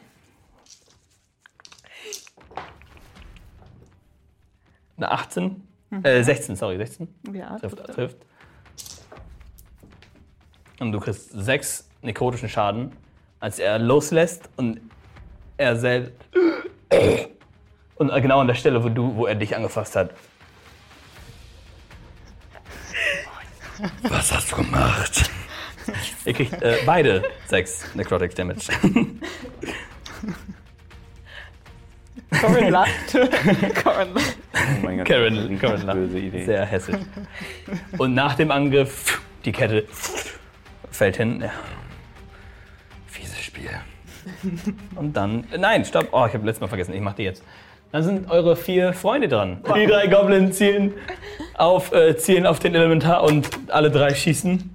Eine 4.96 5.10
18? 5.10 5.62
Äh, 6.02 6.22
16, 6.22 6.56
sorry, 6.56 6.76
16. 6.76 7.08
Ja, 7.32 7.58
Trifft, 7.58 7.76
trifft 7.78 7.94
trifft. 7.94 8.16
Und 10.80 10.92
du 10.92 11.00
kriegst 11.00 11.30
6 11.30 11.88
nekrotischen 12.02 12.48
Schaden, 12.48 12.92
als 13.40 13.58
er 13.58 13.78
loslässt 13.78 14.48
und 14.56 14.80
er 15.56 15.76
selbst. 15.76 16.12
Und 17.96 18.10
genau 18.22 18.40
an 18.40 18.48
der 18.48 18.54
Stelle, 18.54 18.82
wo, 18.82 18.88
du, 18.88 19.14
wo 19.14 19.26
er 19.26 19.36
dich 19.36 19.54
angefasst 19.54 19.94
hat. 19.94 20.10
Was 24.02 24.32
hast 24.32 24.50
du 24.50 24.56
gemacht? 24.56 25.30
Ihr 26.24 26.32
kriegt 26.32 26.60
äh, 26.60 26.78
beide 26.84 27.22
6 27.46 27.94
Necrotic 27.94 28.34
Damage. 28.34 28.66
Corin 32.40 32.70
lacht. 32.70 32.90
Corin 33.84 34.14
lacht. 34.14 34.36
Oh 34.54 34.84
mein 34.84 34.98
Gott, 34.98 35.06
Karen- 35.06 35.34
das 35.34 35.44
ist 35.44 35.50
eine 35.50 35.58
Karen 35.58 35.86
lacht. 35.86 35.96
böse 35.98 36.18
Idee. 36.18 36.44
Sehr 36.44 36.64
hässlich. 36.66 36.96
Und 37.98 38.14
nach 38.14 38.34
dem 38.34 38.50
Angriff, 38.50 39.20
die 39.44 39.52
Kette 39.52 39.84
fällt 40.90 41.16
hin. 41.16 41.40
Ja. 41.42 41.50
Fieses 43.06 43.38
Spiel. 43.40 43.70
Und 44.96 45.16
dann. 45.16 45.44
Nein, 45.58 45.84
stopp. 45.84 46.08
Oh, 46.12 46.24
ich 46.26 46.34
habe 46.34 46.46
letztes 46.46 46.60
Mal 46.60 46.68
vergessen. 46.68 46.94
Ich 46.94 47.00
mach 47.00 47.14
die 47.14 47.24
jetzt. 47.24 47.42
Dann 47.92 48.02
sind 48.02 48.28
eure 48.30 48.56
vier 48.56 48.92
Freunde 48.92 49.28
dran. 49.28 49.62
Die 49.76 49.86
drei 49.86 50.08
Goblins 50.08 50.56
zielen 50.58 50.94
auf, 51.56 51.92
äh, 51.92 52.16
zielen 52.16 52.44
auf 52.46 52.58
den 52.58 52.74
Elementar 52.74 53.22
und 53.22 53.48
alle 53.68 53.90
drei 53.90 54.12
schießen. 54.14 54.73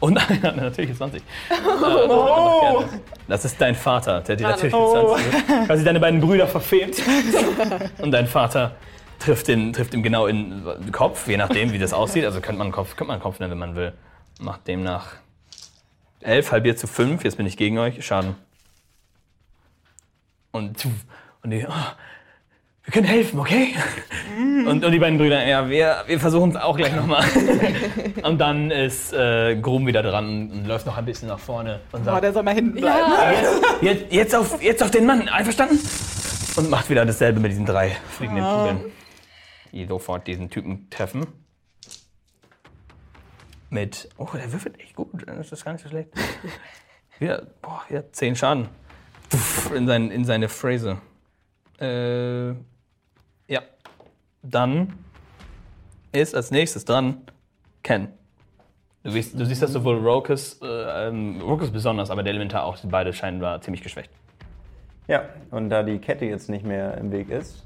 Und 0.00 0.16
einer, 0.30 0.52
natürlich 0.52 0.90
ist 0.92 0.98
20. 0.98 1.22
Oh. 2.08 2.84
Das 3.28 3.44
ist 3.44 3.60
dein 3.60 3.74
Vater, 3.74 4.20
der 4.22 4.36
dir 4.36 4.48
natürlich 4.48 4.74
mit 4.74 4.88
20 4.90 5.30
trifft. 5.30 5.66
quasi 5.66 5.84
deine 5.84 6.00
beiden 6.00 6.20
Brüder 6.20 6.48
verfehlt. 6.48 7.00
Und 7.98 8.10
dein 8.10 8.26
Vater 8.26 8.74
trifft, 9.18 9.48
den, 9.48 9.72
trifft 9.72 9.94
ihm 9.94 10.02
genau 10.02 10.26
in 10.26 10.64
den 10.64 10.92
Kopf, 10.92 11.28
je 11.28 11.36
nachdem, 11.36 11.72
wie 11.72 11.78
das 11.78 11.92
aussieht. 11.92 12.24
Also 12.24 12.40
könnte 12.40 12.58
man 12.58 12.68
einen 12.68 12.72
Kopf, 12.72 12.96
könnte 12.96 13.04
man 13.04 13.14
einen 13.14 13.22
Kopf 13.22 13.38
nennen, 13.38 13.52
wenn 13.52 13.58
man 13.58 13.76
will. 13.76 13.92
Macht 14.40 14.66
demnach 14.66 15.16
11 16.22 16.52
halbiert 16.52 16.78
zu 16.78 16.86
5, 16.86 17.24
jetzt 17.24 17.36
bin 17.36 17.46
ich 17.46 17.56
gegen 17.56 17.78
euch, 17.78 18.04
Schaden. 18.04 18.36
Und, 20.52 20.86
und 21.42 21.50
die, 21.50 21.66
oh, 21.66 21.72
wir 22.84 22.92
können 22.92 23.06
helfen, 23.06 23.38
okay? 23.38 23.74
Und, 24.66 24.84
und 24.84 24.90
die 24.92 24.98
beiden 24.98 25.18
Brüder, 25.18 25.46
ja, 25.46 25.68
wir, 25.68 26.02
wir 26.06 26.18
versuchen 26.18 26.50
es 26.50 26.56
auch 26.56 26.76
gleich 26.76 26.94
nochmal. 26.96 27.24
und 28.22 28.38
dann 28.38 28.70
ist 28.70 29.12
äh, 29.12 29.56
Grum 29.60 29.86
wieder 29.86 30.02
dran 30.02 30.50
und 30.50 30.64
läuft 30.66 30.86
noch 30.86 30.96
ein 30.96 31.04
bisschen 31.04 31.28
nach 31.28 31.38
vorne 31.38 31.80
und 31.92 32.00
Oh, 32.00 32.04
sagt, 32.04 32.24
der 32.24 32.32
soll 32.32 32.42
mal 32.42 32.54
hinten 32.54 32.80
bleiben. 32.80 33.12
jetzt, 33.82 34.12
jetzt, 34.12 34.34
auf, 34.34 34.62
jetzt 34.62 34.82
auf 34.82 34.90
den 34.90 35.06
Mann, 35.06 35.28
einverstanden? 35.28 35.78
Und 36.56 36.68
macht 36.70 36.90
wieder 36.90 37.04
dasselbe 37.04 37.38
mit 37.38 37.52
diesen 37.52 37.66
drei 37.66 37.96
fliegenden 38.16 38.44
Kugeln, 38.44 38.80
die 39.72 39.86
sofort 39.86 40.26
diesen 40.26 40.50
Typen 40.50 40.88
treffen. 40.90 41.26
Mit, 43.68 44.08
oh, 44.16 44.26
der 44.34 44.52
würfelt 44.52 44.80
echt 44.80 44.96
gut, 44.96 45.10
das 45.26 45.52
ist 45.52 45.64
gar 45.64 45.72
nicht 45.72 45.82
so 45.82 45.88
schlecht. 45.88 46.08
Wieder, 47.20 47.46
boah, 47.60 47.82
wieder 47.88 48.10
10 48.10 48.34
Schaden. 48.34 48.68
Puff, 49.28 49.70
In, 49.74 49.86
sein, 49.86 50.10
in 50.10 50.24
seine 50.24 50.48
Phrase. 50.48 50.96
Äh, 51.80 52.50
ja. 53.48 53.62
Dann 54.42 54.92
ist 56.12 56.34
als 56.34 56.50
nächstes 56.50 56.84
dran 56.84 57.22
Ken. 57.82 58.08
Du, 59.02 59.10
siehst, 59.10 59.38
du 59.38 59.46
siehst, 59.46 59.62
dass 59.62 59.72
sowohl 59.72 59.96
Rokus, 59.96 60.60
äh, 60.62 61.08
ähm, 61.08 61.40
Rokus 61.40 61.70
besonders, 61.70 62.10
aber 62.10 62.22
der 62.22 62.32
Elementar 62.32 62.64
auch, 62.64 62.78
die 62.78 62.86
beide 62.86 63.12
scheinbar 63.12 63.60
ziemlich 63.62 63.82
geschwächt. 63.82 64.10
Ja, 65.08 65.24
und 65.50 65.70
da 65.70 65.82
die 65.82 65.98
Kette 65.98 66.26
jetzt 66.26 66.50
nicht 66.50 66.64
mehr 66.64 66.98
im 66.98 67.10
Weg 67.10 67.30
ist, 67.30 67.64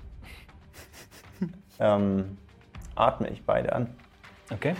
ähm, 1.80 2.38
atme 2.94 3.28
ich 3.28 3.42
beide 3.42 3.72
an. 3.72 3.88
Okay. 4.50 4.74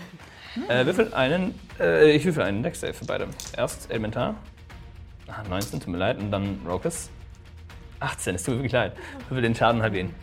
Äh, 0.69 0.85
würfel 0.85 1.13
einen, 1.13 1.59
äh, 1.79 2.11
ich 2.11 2.23
würfel 2.23 2.43
einen 2.43 2.63
Dex 2.63 2.79
Save 2.79 2.93
für 2.93 3.05
beide. 3.05 3.27
Erst 3.57 3.91
Elementar. 3.91 4.35
Ah, 5.27 5.43
19, 5.49 5.81
tut 5.81 5.89
mir 5.89 5.97
leid. 5.97 6.17
Und 6.19 6.31
dann 6.31 6.59
Rokus. 6.65 7.09
18, 7.99 8.35
es 8.35 8.43
tut 8.43 8.53
mir 8.53 8.59
wirklich 8.59 8.71
leid. 8.73 8.93
Würfel 9.29 9.41
den 9.41 9.55
Schaden 9.55 9.81
halbieren. 9.81 10.13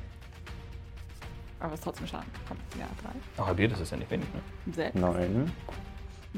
Aber 1.60 1.72
es 1.74 1.80
ist 1.80 1.84
trotzdem 1.84 2.06
Schaden. 2.06 2.26
Komm, 2.48 2.56
ja, 2.78 2.86
drei. 3.02 3.42
Auch 3.42 3.46
halbiert 3.46 3.72
ist 3.72 3.80
es 3.80 3.90
ja 3.90 3.96
nicht 3.96 4.10
wenig, 4.10 4.26
ne? 4.34 4.72
Sechs. 4.72 4.94
9, 4.94 5.52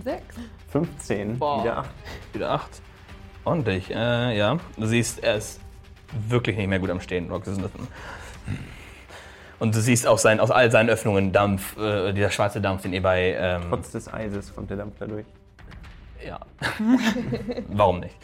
Sechs. 0.03 0.37
15, 0.71 1.39
Boah. 1.39 1.63
wieder 1.63 1.79
8. 1.79 1.91
Wieder 2.33 2.51
8. 2.51 2.83
Ordentlich, 3.45 3.91
äh, 3.91 4.37
ja. 4.37 4.59
Du 4.77 4.87
siehst, 4.87 5.23
er 5.23 5.37
ist 5.37 5.61
wirklich 6.29 6.57
nicht 6.57 6.69
mehr 6.69 6.79
gut 6.79 6.91
am 6.91 7.01
Stehen. 7.01 7.31
Rokus. 7.31 7.59
Und 9.59 9.75
du 9.75 9.81
siehst 9.81 10.07
auch 10.07 10.19
sein, 10.19 10.41
aus 10.41 10.51
all 10.51 10.71
seinen 10.71 10.91
Öffnungen 10.91 11.33
Dampf, 11.33 11.77
äh, 11.79 12.13
dieser 12.13 12.31
schwarze 12.31 12.61
Dampf, 12.61 12.83
den 12.83 12.93
ihr 12.93 13.03
bei. 13.03 13.37
Ähm, 13.39 13.63
Trotz 13.69 13.93
des 13.93 14.13
Eises 14.13 14.55
kommt 14.55 14.71
der 14.71 14.79
Dampf 14.79 14.97
dadurch. 14.99 15.27
Ja. 16.27 16.41
Warum 17.69 18.01
nicht? 18.01 18.17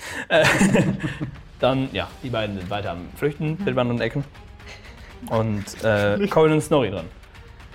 Dann, 1.60 1.88
ja, 1.92 2.08
die 2.22 2.30
beiden 2.30 2.56
sind 2.58 2.70
weiter 2.70 2.92
am 2.92 3.08
Flüchten, 3.16 3.56
Bildband 3.56 3.90
und 3.90 4.00
Ecken. 4.00 4.24
Und 5.30 5.84
äh, 5.84 6.26
Colin 6.28 6.54
und 6.54 6.62
Snorri 6.62 6.90
dran. 6.90 7.04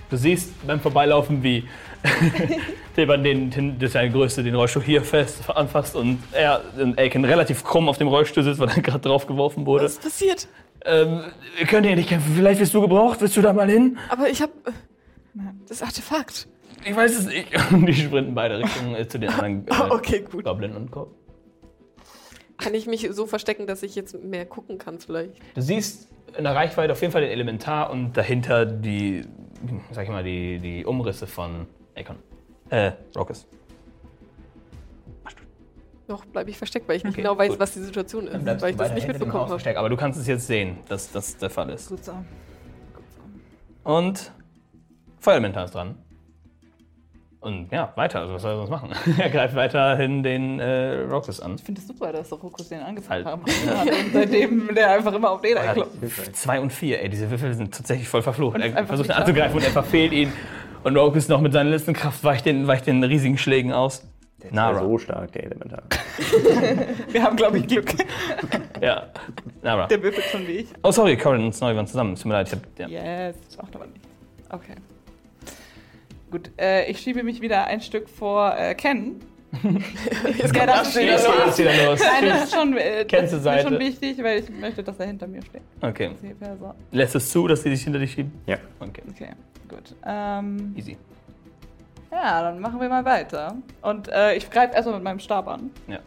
Du 0.09 0.17
siehst 0.17 0.51
beim 0.65 0.79
Vorbeilaufen, 0.79 1.43
wie 1.43 1.63
Theban 2.95 3.23
den, 3.23 3.51
den, 3.51 3.77
das 3.77 3.91
ist 3.91 3.95
eine 3.97 4.09
Größe, 4.09 4.41
den 4.41 4.55
Rollstuhl 4.55 4.81
hier 4.81 5.03
fest 5.03 5.47
anfasst 5.49 5.95
und 5.95 6.17
er 6.31 6.61
und 6.79 6.97
Aiken 6.97 7.23
relativ 7.23 7.63
krumm 7.63 7.87
auf 7.87 7.99
dem 7.99 8.07
Rollstuhl 8.07 8.43
sitzt, 8.43 8.59
weil 8.59 8.69
er 8.69 8.81
gerade 8.81 8.99
drauf 8.99 9.27
geworfen 9.27 9.67
wurde. 9.67 9.85
Was 9.85 9.93
ist 9.93 10.01
passiert? 10.01 10.47
Ähm, 10.85 11.21
wir 11.57 11.67
können 11.67 11.85
hier 11.85 11.95
nicht 11.95 12.09
kämpfen. 12.09 12.33
Vielleicht 12.35 12.59
wirst 12.59 12.73
du 12.73 12.81
gebraucht. 12.81 13.21
Willst 13.21 13.37
du 13.37 13.41
da 13.43 13.53
mal 13.53 13.69
hin? 13.69 13.97
Aber 14.09 14.27
ich 14.27 14.41
hab. 14.41 14.49
äh, 14.67 14.71
Das 15.69 15.83
Artefakt. 15.83 16.47
Ich 16.83 16.95
weiß 16.95 17.17
es 17.19 17.25
nicht. 17.27 17.47
Und 17.71 17.85
die 17.85 17.93
sprinten 17.93 18.33
beide 18.33 18.57
Richtungen 18.57 18.95
äh, 18.95 19.07
zu 19.07 19.19
den 19.19 19.29
anderen 19.29 19.67
äh, 19.67 19.91
okay, 19.91 20.25
gut. 20.31 20.43
Goblin 20.43 20.75
und 20.75 20.89
Co. 20.89 21.11
Kann 22.57 22.73
ich 22.73 22.87
mich 22.87 23.07
so 23.11 23.25
verstecken, 23.25 23.67
dass 23.67 23.83
ich 23.83 23.95
jetzt 23.95 24.21
mehr 24.23 24.45
gucken 24.45 24.77
kann, 24.77 24.99
vielleicht? 24.99 25.33
Du 25.55 25.61
siehst 25.61 26.09
in 26.37 26.43
der 26.43 26.55
Reichweite 26.55 26.93
auf 26.93 27.01
jeden 27.01 27.11
Fall 27.11 27.21
den 27.21 27.31
Elementar 27.31 27.89
und 27.89 28.13
dahinter 28.15 28.65
die, 28.65 29.23
sag 29.91 30.03
ich 30.03 30.09
mal, 30.09 30.23
die, 30.23 30.59
die 30.59 30.85
Umrisse 30.85 31.27
von 31.27 31.67
Akon. 31.95 32.17
Äh, 32.69 32.93
Rockes. 33.15 33.47
Noch 36.07 36.23
bleibe 36.25 36.49
ich 36.51 36.57
versteckt, 36.57 36.87
weil 36.87 36.97
ich 36.97 37.03
nicht 37.03 37.13
Okay, 37.13 37.23
genau 37.23 37.37
weiß, 37.37 37.49
gut. 37.49 37.59
was 37.59 37.73
die 37.73 37.79
Situation 37.79 38.27
ist. 38.27 38.61
Weil 38.61 38.71
ich 38.71 38.77
das 38.77 38.93
nicht 38.93 39.07
mitbekommen 39.07 39.49
habe. 39.49 39.77
Aber 39.79 39.89
du 39.89 39.97
kannst 39.97 40.19
es 40.19 40.27
jetzt 40.27 40.45
sehen, 40.45 40.77
dass 40.87 41.11
das 41.11 41.37
der 41.37 41.49
Fall 41.49 41.69
ist. 41.71 41.89
Gut 41.89 42.03
so. 42.05 42.13
Und 43.83 44.31
Feuerelementar 45.19 45.65
ist 45.65 45.73
dran. 45.73 45.95
Und 47.45 47.71
ja, 47.71 47.93
weiter. 47.95 48.21
Also 48.21 48.33
was 48.33 48.41
soll 48.41 48.53
er 48.53 48.57
sonst 48.57 48.71
machen? 48.71 48.89
er 49.19 49.29
greift 49.29 49.53
weiterhin 49.53 50.23
den 50.23 50.59
äh, 50.59 51.01
Roxas 51.01 51.39
an. 51.39 51.53
Ich 51.55 51.63
finde 51.63 51.79
es 51.79 51.87
super, 51.87 52.11
dass 52.11 52.29
der 52.29 52.39
Rokus 52.39 52.69
den 52.69 52.79
Halt. 52.79 52.87
angefangen 52.89 53.25
haben. 53.25 53.41
Und 53.43 54.13
seitdem 54.13 54.73
der 54.73 54.89
einfach 54.89 55.13
immer 55.13 55.29
auf 55.29 55.41
den 55.41 55.55
einklopft. 55.55 55.91
hat 56.01 56.35
zwei 56.35 56.59
und 56.59 56.73
vier. 56.73 57.03
Ey, 57.03 57.07
diese 57.09 57.29
Würfel 57.29 57.53
sind 57.53 57.71
tatsächlich 57.71 58.07
voll 58.09 58.23
verflucht. 58.23 58.55
Und 58.55 58.63
Er 58.63 58.87
versucht 58.87 59.09
ihn 59.09 59.11
anzugreifen 59.11 59.57
und 59.57 59.63
er 59.63 59.69
verfehlt 59.69 60.11
ihn. 60.11 60.33
Und 60.83 60.97
Rokus 60.97 61.27
noch 61.27 61.39
mit 61.39 61.53
seiner 61.53 61.69
letzten 61.69 61.93
Kraft 61.93 62.23
weicht 62.23 62.47
den, 62.47 62.65
weicht 62.65 62.87
den 62.87 63.03
riesigen 63.03 63.37
Schlägen 63.37 63.71
aus. 63.71 64.03
Ja, 64.43 64.49
Nara. 64.51 64.79
so 64.79 64.97
stark, 64.97 65.31
der 65.33 65.43
Elementar. 65.43 65.83
Wir 67.11 67.23
haben, 67.23 67.35
glaube 67.35 67.59
ich, 67.59 67.67
Glück. 67.67 67.93
Ja. 68.81 69.03
Nara. 69.61 69.85
Der 69.85 70.01
würfelt 70.01 70.25
schon 70.25 70.47
wie 70.47 70.51
ich. 70.51 70.67
Oh, 70.83 70.91
sorry, 70.91 71.15
Corin 71.15 71.43
und 71.45 71.53
Snorri 71.53 71.75
waren 71.75 71.85
zusammen. 71.87 72.15
Tut 72.15 72.25
mir 72.25 72.33
leid. 72.33 72.47
Ich 72.47 72.53
hab, 72.53 72.89
ja. 72.89 73.27
Yes, 73.27 73.35
das 73.47 73.57
macht 73.57 73.75
aber 73.75 73.85
nicht. 73.85 74.01
Okay. 74.49 74.73
Gut, 76.35 76.51
äh, 76.59 76.91
ich 76.91 76.99
schiebe 76.99 77.23
mich 77.23 77.39
wieder 77.39 77.63
ein 77.63 77.79
Stück 77.79 78.09
vor 78.09 78.53
äh, 78.57 78.75
Ken. 78.75 79.21
ja, 79.63 80.65
das 80.65 80.89
ist 80.89 80.95
Jetzt 80.97 81.25
geht 81.25 81.47
es 81.47 81.57
wieder 81.59 81.85
los. 81.85 82.01
Nein, 82.01 82.25
das 82.27 82.43
ist 82.43 82.53
schon, 82.53 82.75
äh, 82.75 83.05
Ken 83.05 83.21
das 83.21 83.29
zur 83.29 83.39
ist 83.39 83.45
mir 83.45 83.51
Seite. 83.51 83.69
schon 83.69 83.79
wichtig, 83.79 84.21
weil 84.21 84.39
ich 84.39 84.49
möchte, 84.49 84.83
dass 84.83 84.99
er 84.99 85.05
hinter 85.05 85.27
mir 85.27 85.41
steht. 85.43 85.61
Okay. 85.79 86.11
Lässt 86.91 87.15
es 87.15 87.29
zu, 87.29 87.47
dass 87.47 87.63
sie 87.63 87.73
sich 87.73 87.85
hinter 87.85 87.99
dich 87.99 88.11
schieben? 88.11 88.33
Ja. 88.47 88.57
Okay. 88.81 89.01
Okay, 89.11 89.29
gut. 89.69 89.95
Ähm, 90.05 90.75
Easy. 90.75 90.97
ja, 92.11 92.41
dann 92.41 92.59
machen 92.59 92.81
wir 92.81 92.89
mal 92.89 93.05
weiter. 93.05 93.55
Und 93.81 94.09
äh, 94.09 94.35
ich 94.35 94.49
greife 94.49 94.75
erstmal 94.75 94.95
mit 94.95 95.05
meinem 95.05 95.19
Stab 95.19 95.47
an. 95.47 95.71
Ja. 95.87 95.99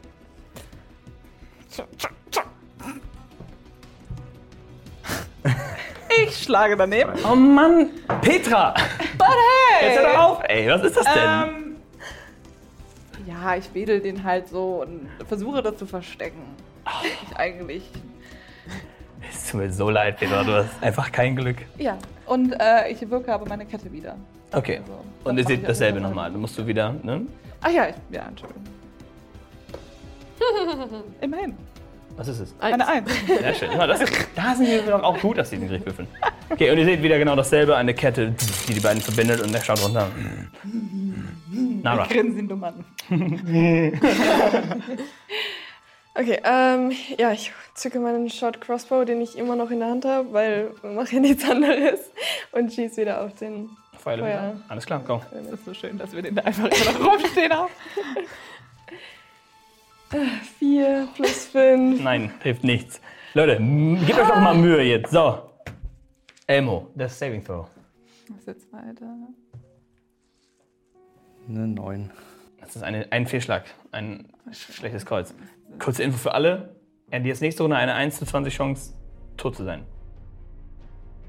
Ich 6.27 6.37
schlage 6.43 6.77
daneben. 6.77 7.13
Oh 7.31 7.35
Mann, 7.35 7.91
Petra! 8.21 8.75
But 9.17 9.29
hey! 9.79 9.89
Jetzt 9.89 9.99
hör 9.99 10.13
doch 10.13 10.19
auf! 10.19 10.43
Ey, 10.49 10.69
was 10.69 10.83
ist 10.83 10.97
das 10.97 11.05
denn? 11.05 11.25
Ähm, 11.25 11.77
ja, 13.27 13.57
ich 13.57 13.73
wedel 13.75 14.01
den 14.01 14.25
halt 14.25 14.49
so 14.49 14.83
und 14.83 15.09
versuche 15.27 15.63
das 15.63 15.77
zu 15.77 15.87
verstecken. 15.87 16.43
Ich 17.05 17.37
eigentlich. 17.37 17.83
Es 19.31 19.51
tut 19.51 19.61
mir 19.61 19.71
so 19.71 19.91
leid, 19.91 20.19
Petra, 20.19 20.43
du 20.43 20.53
hast 20.53 20.71
einfach 20.83 21.13
kein 21.13 21.37
Glück. 21.37 21.59
Ja, 21.77 21.99
und 22.27 22.53
äh, 22.59 22.89
ich 22.91 23.09
wirke 23.11 23.33
aber 23.33 23.47
meine 23.47 23.67
Kette 23.67 23.93
wieder. 23.93 24.17
Okay. 24.53 24.79
Also, 24.79 25.05
Und 25.25 25.39
ihr 25.39 25.45
seht 25.45 25.69
dasselbe 25.69 26.01
nochmal. 26.01 26.33
Du 26.33 26.39
musst 26.39 26.57
du 26.57 26.67
wieder, 26.67 26.93
ne? 27.03 27.27
Ach 27.61 27.71
ja, 27.71 27.89
ich, 27.89 27.95
ja, 28.11 28.27
Entschuldigung. 28.27 28.65
Immerhin. 31.21 31.57
Was 32.19 32.27
ist 32.27 32.41
es? 32.41 32.55
Eine 32.59 32.87
Eins. 32.87 33.11
Sehr 33.27 33.55
schön. 33.55 33.71
Ja, 33.71 33.87
das, 33.87 34.01
da 34.35 34.55
sind 34.57 34.67
wir 34.67 34.83
doch 34.83 35.05
auch 35.05 35.19
gut, 35.21 35.39
dass 35.39 35.51
die 35.51 35.57
den 35.57 35.69
Griff 35.69 35.87
würfeln. 35.87 36.09
Okay, 36.51 36.69
und 36.71 36.79
ihr 36.79 36.85
seht 36.85 37.01
wieder 37.01 37.17
genau 37.17 37.37
dasselbe, 37.37 37.77
eine 37.77 37.95
Kette, 37.95 38.35
die 38.67 38.75
die 38.75 38.81
beiden 38.81 39.01
verbindet 39.01 39.41
und 39.41 39.55
er 39.55 39.63
schaut 39.63 39.81
runter. 39.85 40.09
Nara. 41.83 42.07
Grinsen 42.07 42.49
dumm 42.49 42.65
an. 42.65 42.85
Okay, 46.15 46.41
ähm, 46.43 46.91
ja, 47.17 47.31
ich 47.31 47.53
zücke 47.75 48.01
meinen 48.01 48.29
Short 48.29 48.61
Crossbow, 48.61 49.05
den 49.05 49.21
ich 49.21 49.39
immer 49.39 49.55
noch 49.55 49.71
in 49.71 49.79
der 49.79 49.89
Hand 49.89 50.05
habe, 50.05 50.33
weil 50.33 50.71
wir 50.83 50.91
machen 50.91 51.15
ja 51.15 51.21
nichts 51.21 51.49
anderes 51.49 52.01
und 52.51 52.73
schieße 52.73 53.03
wieder 53.03 53.23
auf 53.23 53.35
den. 53.37 53.71
Feuer. 53.97 54.57
Alles 54.67 54.85
klar, 54.85 55.01
komm. 55.07 55.23
Das 55.31 55.61
ist 55.61 55.65
so 55.65 55.75
schön, 55.75 55.97
dass 55.97 56.13
wir 56.13 56.23
den 56.23 56.35
da 56.35 56.43
einfach 56.43 56.65
immer 56.67 56.99
noch 56.99 57.13
rumstehen 57.13 57.53
haben. 57.53 57.71
Vier 60.59 61.09
plus 61.15 61.47
fünf. 61.47 62.03
Nein, 62.03 62.33
hilft 62.43 62.65
nichts. 62.65 63.01
Leute, 63.35 63.57
gebt 63.57 64.19
euch 64.19 64.29
doch 64.29 64.41
mal 64.41 64.55
Mühe 64.55 64.83
jetzt. 64.83 65.11
So. 65.11 65.39
Elmo, 66.47 66.89
das 66.95 67.19
Saving 67.19 67.45
Throw. 67.45 67.67
Was 68.29 68.47
jetzt 68.47 68.73
weiter? 68.73 69.15
Eine 71.49 71.69
9. 71.69 72.11
Das 72.61 72.77
ist 72.77 72.83
eine, 72.83 73.07
ein 73.11 73.27
Fehlschlag, 73.27 73.65
ein 73.93 74.29
schlechtes 74.53 75.05
Kreuz. 75.05 75.35
Kurze 75.79 76.03
Info 76.03 76.19
für 76.19 76.35
alle. 76.35 76.75
Er 77.11 77.21
hat 77.21 77.27
jetzt 77.27 77.41
nächste 77.41 77.63
Runde 77.63 77.77
eine 77.77 77.95
1 77.95 78.19
zu 78.19 78.27
20 78.27 78.55
Chance, 78.55 78.95
tot 79.37 79.57
zu 79.57 79.65
sein. 79.65 79.85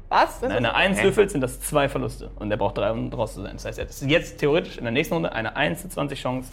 Was? 0.10 0.42
Wenn 0.42 0.52
er 0.52 0.58
eine 0.58 0.74
1 0.74 1.04
würfelt, 1.04 1.32
sind 1.32 1.42
das 1.42 1.62
zwei 1.62 1.88
Verluste. 1.88 2.32
Und 2.40 2.50
er 2.50 2.58
braucht 2.58 2.78
drei, 2.78 2.92
um 2.92 3.14
raus 3.14 3.34
zu 3.34 3.42
sein. 3.42 3.54
Das 3.54 3.66
heißt, 3.66 3.78
er 3.78 3.86
hat 3.86 4.02
jetzt 4.02 4.40
theoretisch 4.40 4.78
in 4.78 4.84
der 4.84 4.92
nächsten 4.92 5.14
Runde 5.14 5.32
eine 5.32 5.56
1 5.56 5.82
zu 5.82 5.90
20 5.90 6.20
Chance, 6.20 6.52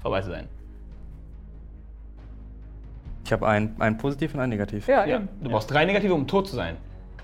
vorbei 0.00 0.22
zu 0.22 0.30
sein. 0.30 0.48
Ich 3.28 3.32
habe 3.34 3.46
ein, 3.46 3.76
ein 3.78 3.98
Positiv 3.98 4.32
und 4.32 4.40
ein 4.40 4.48
Negativ. 4.48 4.88
Ja, 4.88 5.04
Ja, 5.04 5.16
eben. 5.16 5.28
du 5.42 5.50
brauchst 5.50 5.70
drei 5.70 5.84
Negative, 5.84 6.14
um 6.14 6.26
tot 6.26 6.48
zu 6.48 6.56
sein. 6.56 6.78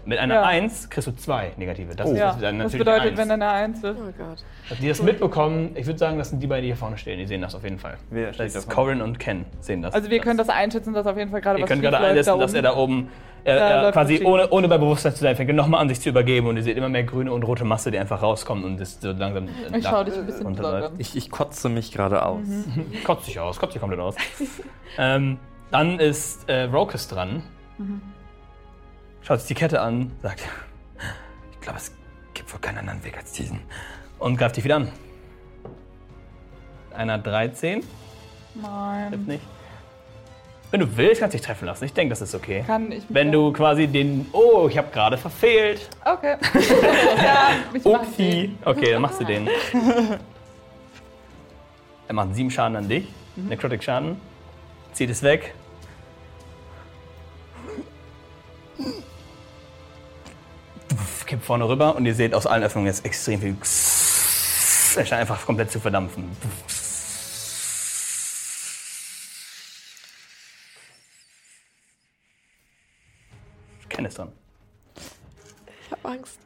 Mit 0.04 0.18
einer 0.18 0.34
Ja. 0.34 0.42
1 0.42 0.90
kriegst 0.90 1.06
du 1.08 1.12
zwei 1.16 1.52
Negative. 1.56 1.94
Das 1.96 2.06
Oh. 2.06 2.12
ist 2.12 2.18
Ja, 2.18 2.32
dann 2.38 2.58
das 2.58 2.72
natürlich 2.74 2.78
bedeutet, 2.80 3.08
eins. 3.12 3.18
wenn 3.20 3.28
er 3.30 3.34
eine 3.34 3.48
Eins 3.48 3.82
wird. 3.82 3.96
Oh 3.98 4.04
Gott. 4.18 4.44
Also 4.68 4.82
die 4.82 4.88
das 4.88 5.00
mitbekommen, 5.02 5.70
ich 5.76 5.86
würde 5.86 5.98
sagen, 5.98 6.18
das 6.18 6.28
sind 6.28 6.42
die 6.42 6.46
beiden, 6.46 6.60
die 6.64 6.66
hier 6.68 6.76
vorne 6.76 6.98
stehen. 6.98 7.18
Die 7.18 7.24
sehen 7.26 7.40
das 7.40 7.54
auf 7.54 7.64
jeden 7.64 7.78
Fall. 7.78 7.96
Wer 8.10 8.34
steht 8.34 8.48
das 8.48 8.54
ist? 8.56 8.70
Corin 8.70 9.00
und 9.00 9.18
Ken 9.18 9.46
sehen 9.60 9.80
das. 9.80 9.94
Also 9.94 10.10
wir 10.10 10.18
können 10.20 10.36
das 10.36 10.50
einschätzen, 10.50 10.92
dass 10.92 11.06
auf 11.06 11.16
jeden 11.16 11.30
Fall 11.30 11.40
gerade 11.40 11.58
Ihr 11.58 11.62
was 11.62 11.70
könnt 11.70 11.80
gerade 11.80 11.96
schief 11.96 12.02
läuft 12.02 12.10
einsetzen, 12.18 12.38
da 12.38 12.44
dass 12.44 12.52
er 12.52 12.60
da 12.62 12.76
oben 12.76 13.08
er, 13.44 13.56
Da 13.58 13.68
er 13.70 13.82
läuft 13.82 13.92
quasi 13.94 14.22
ohne, 14.24 14.50
ohne 14.50 14.68
bei 14.68 14.76
Bewusstsein 14.76 15.14
zu 15.14 15.22
sein 15.22 15.36
fängt, 15.36 15.54
nochmal 15.54 15.80
an 15.80 15.88
sich 15.88 16.00
zu 16.02 16.10
übergeben 16.10 16.48
und 16.48 16.56
ihr 16.58 16.62
seht 16.62 16.76
immer 16.76 16.90
mehr 16.90 17.04
grüne 17.04 17.32
und 17.32 17.42
rote 17.42 17.64
Masse, 17.64 17.90
die 17.90 17.98
einfach 17.98 18.20
rauskommt 18.22 18.62
und 18.62 18.78
das 18.78 19.00
so 19.00 19.10
langsam 19.12 19.48
Ich 19.74 19.86
schau 19.86 20.04
dich 20.04 20.14
ein 20.18 20.26
bisschen 20.26 20.44
runterläuft. 20.44 20.92
Ich, 20.98 21.16
ich 21.16 21.30
kotze 21.30 21.70
mich 21.70 21.92
gerade 21.92 22.24
aus. 22.26 22.40
Kotzt 23.04 23.24
sich 23.24 23.40
aus, 23.40 23.58
kotzt 23.58 23.72
sich 23.72 23.80
komplett 23.80 24.00
aus. 24.00 24.16
ähm, 24.98 25.38
dann 25.74 25.98
ist 25.98 26.48
äh, 26.48 26.62
Rokus 26.62 27.08
dran. 27.08 27.42
Schaut 29.22 29.40
sich 29.40 29.48
die 29.48 29.54
Kette 29.54 29.80
an, 29.80 30.12
sagt, 30.22 30.42
ich 31.50 31.60
glaube, 31.60 31.78
es 31.78 31.92
gibt 32.32 32.52
wohl 32.52 32.60
keinen 32.60 32.78
anderen 32.78 33.02
Weg 33.02 33.16
als 33.16 33.32
diesen. 33.32 33.58
Und 34.20 34.36
greift 34.36 34.56
dich 34.56 34.62
wieder 34.62 34.76
an. 34.76 34.92
Einer 36.94 37.18
13, 37.18 37.80
trifft 37.80 37.92
Nein. 38.54 39.24
nicht. 39.26 39.42
Wenn 40.70 40.78
du 40.78 40.96
willst, 40.96 41.20
kannst 41.20 41.34
du 41.34 41.38
dich 41.38 41.46
treffen 41.46 41.66
lassen. 41.66 41.84
Ich 41.86 41.92
denke, 41.92 42.10
das 42.10 42.20
ist 42.20 42.36
okay. 42.36 42.62
Kann 42.64 42.92
ich 42.92 42.98
mich 42.98 43.06
Wenn 43.08 43.32
du 43.32 43.52
quasi 43.52 43.88
den, 43.88 44.26
oh, 44.30 44.68
ich 44.70 44.78
habe 44.78 44.92
gerade 44.92 45.18
verfehlt. 45.18 45.88
Okay. 46.04 46.36
ja, 47.16 47.48
ich 47.72 47.84
mach 47.84 48.02
Upsi. 48.02 48.16
den. 48.16 48.58
Okay, 48.64 48.92
dann 48.92 49.02
machst 49.02 49.20
du 49.20 49.24
den. 49.24 49.48
Er 52.06 52.14
macht 52.14 52.32
sieben 52.36 52.50
Schaden 52.52 52.76
an 52.76 52.88
dich. 52.88 53.08
Necrotic 53.34 53.82
Schaden. 53.82 54.20
Zieht 54.92 55.10
es 55.10 55.20
weg. 55.24 55.52
Kippt 61.26 61.44
vorne 61.44 61.66
rüber 61.68 61.96
und 61.96 62.04
ihr 62.06 62.14
seht 62.14 62.34
aus 62.34 62.46
allen 62.46 62.62
Öffnungen 62.62 62.86
jetzt 62.86 63.04
extrem 63.04 63.40
viel. 63.40 63.56
Er 64.96 65.06
scheint 65.06 65.20
einfach 65.22 65.44
komplett 65.46 65.70
zu 65.70 65.80
verdampfen. 65.80 66.30
Ken 73.88 74.04
ist 74.04 74.18
dran. 74.18 74.32
Ich 75.86 75.90
hab 75.92 76.04
Angst. 76.06 76.38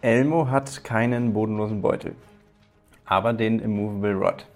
Elmo 0.00 0.48
hat 0.48 0.84
keinen 0.84 1.32
bodenlosen 1.32 1.80
Beutel, 1.80 2.14
aber 3.06 3.32
den 3.32 3.58
Immovable 3.60 4.12
Rod. 4.14 4.46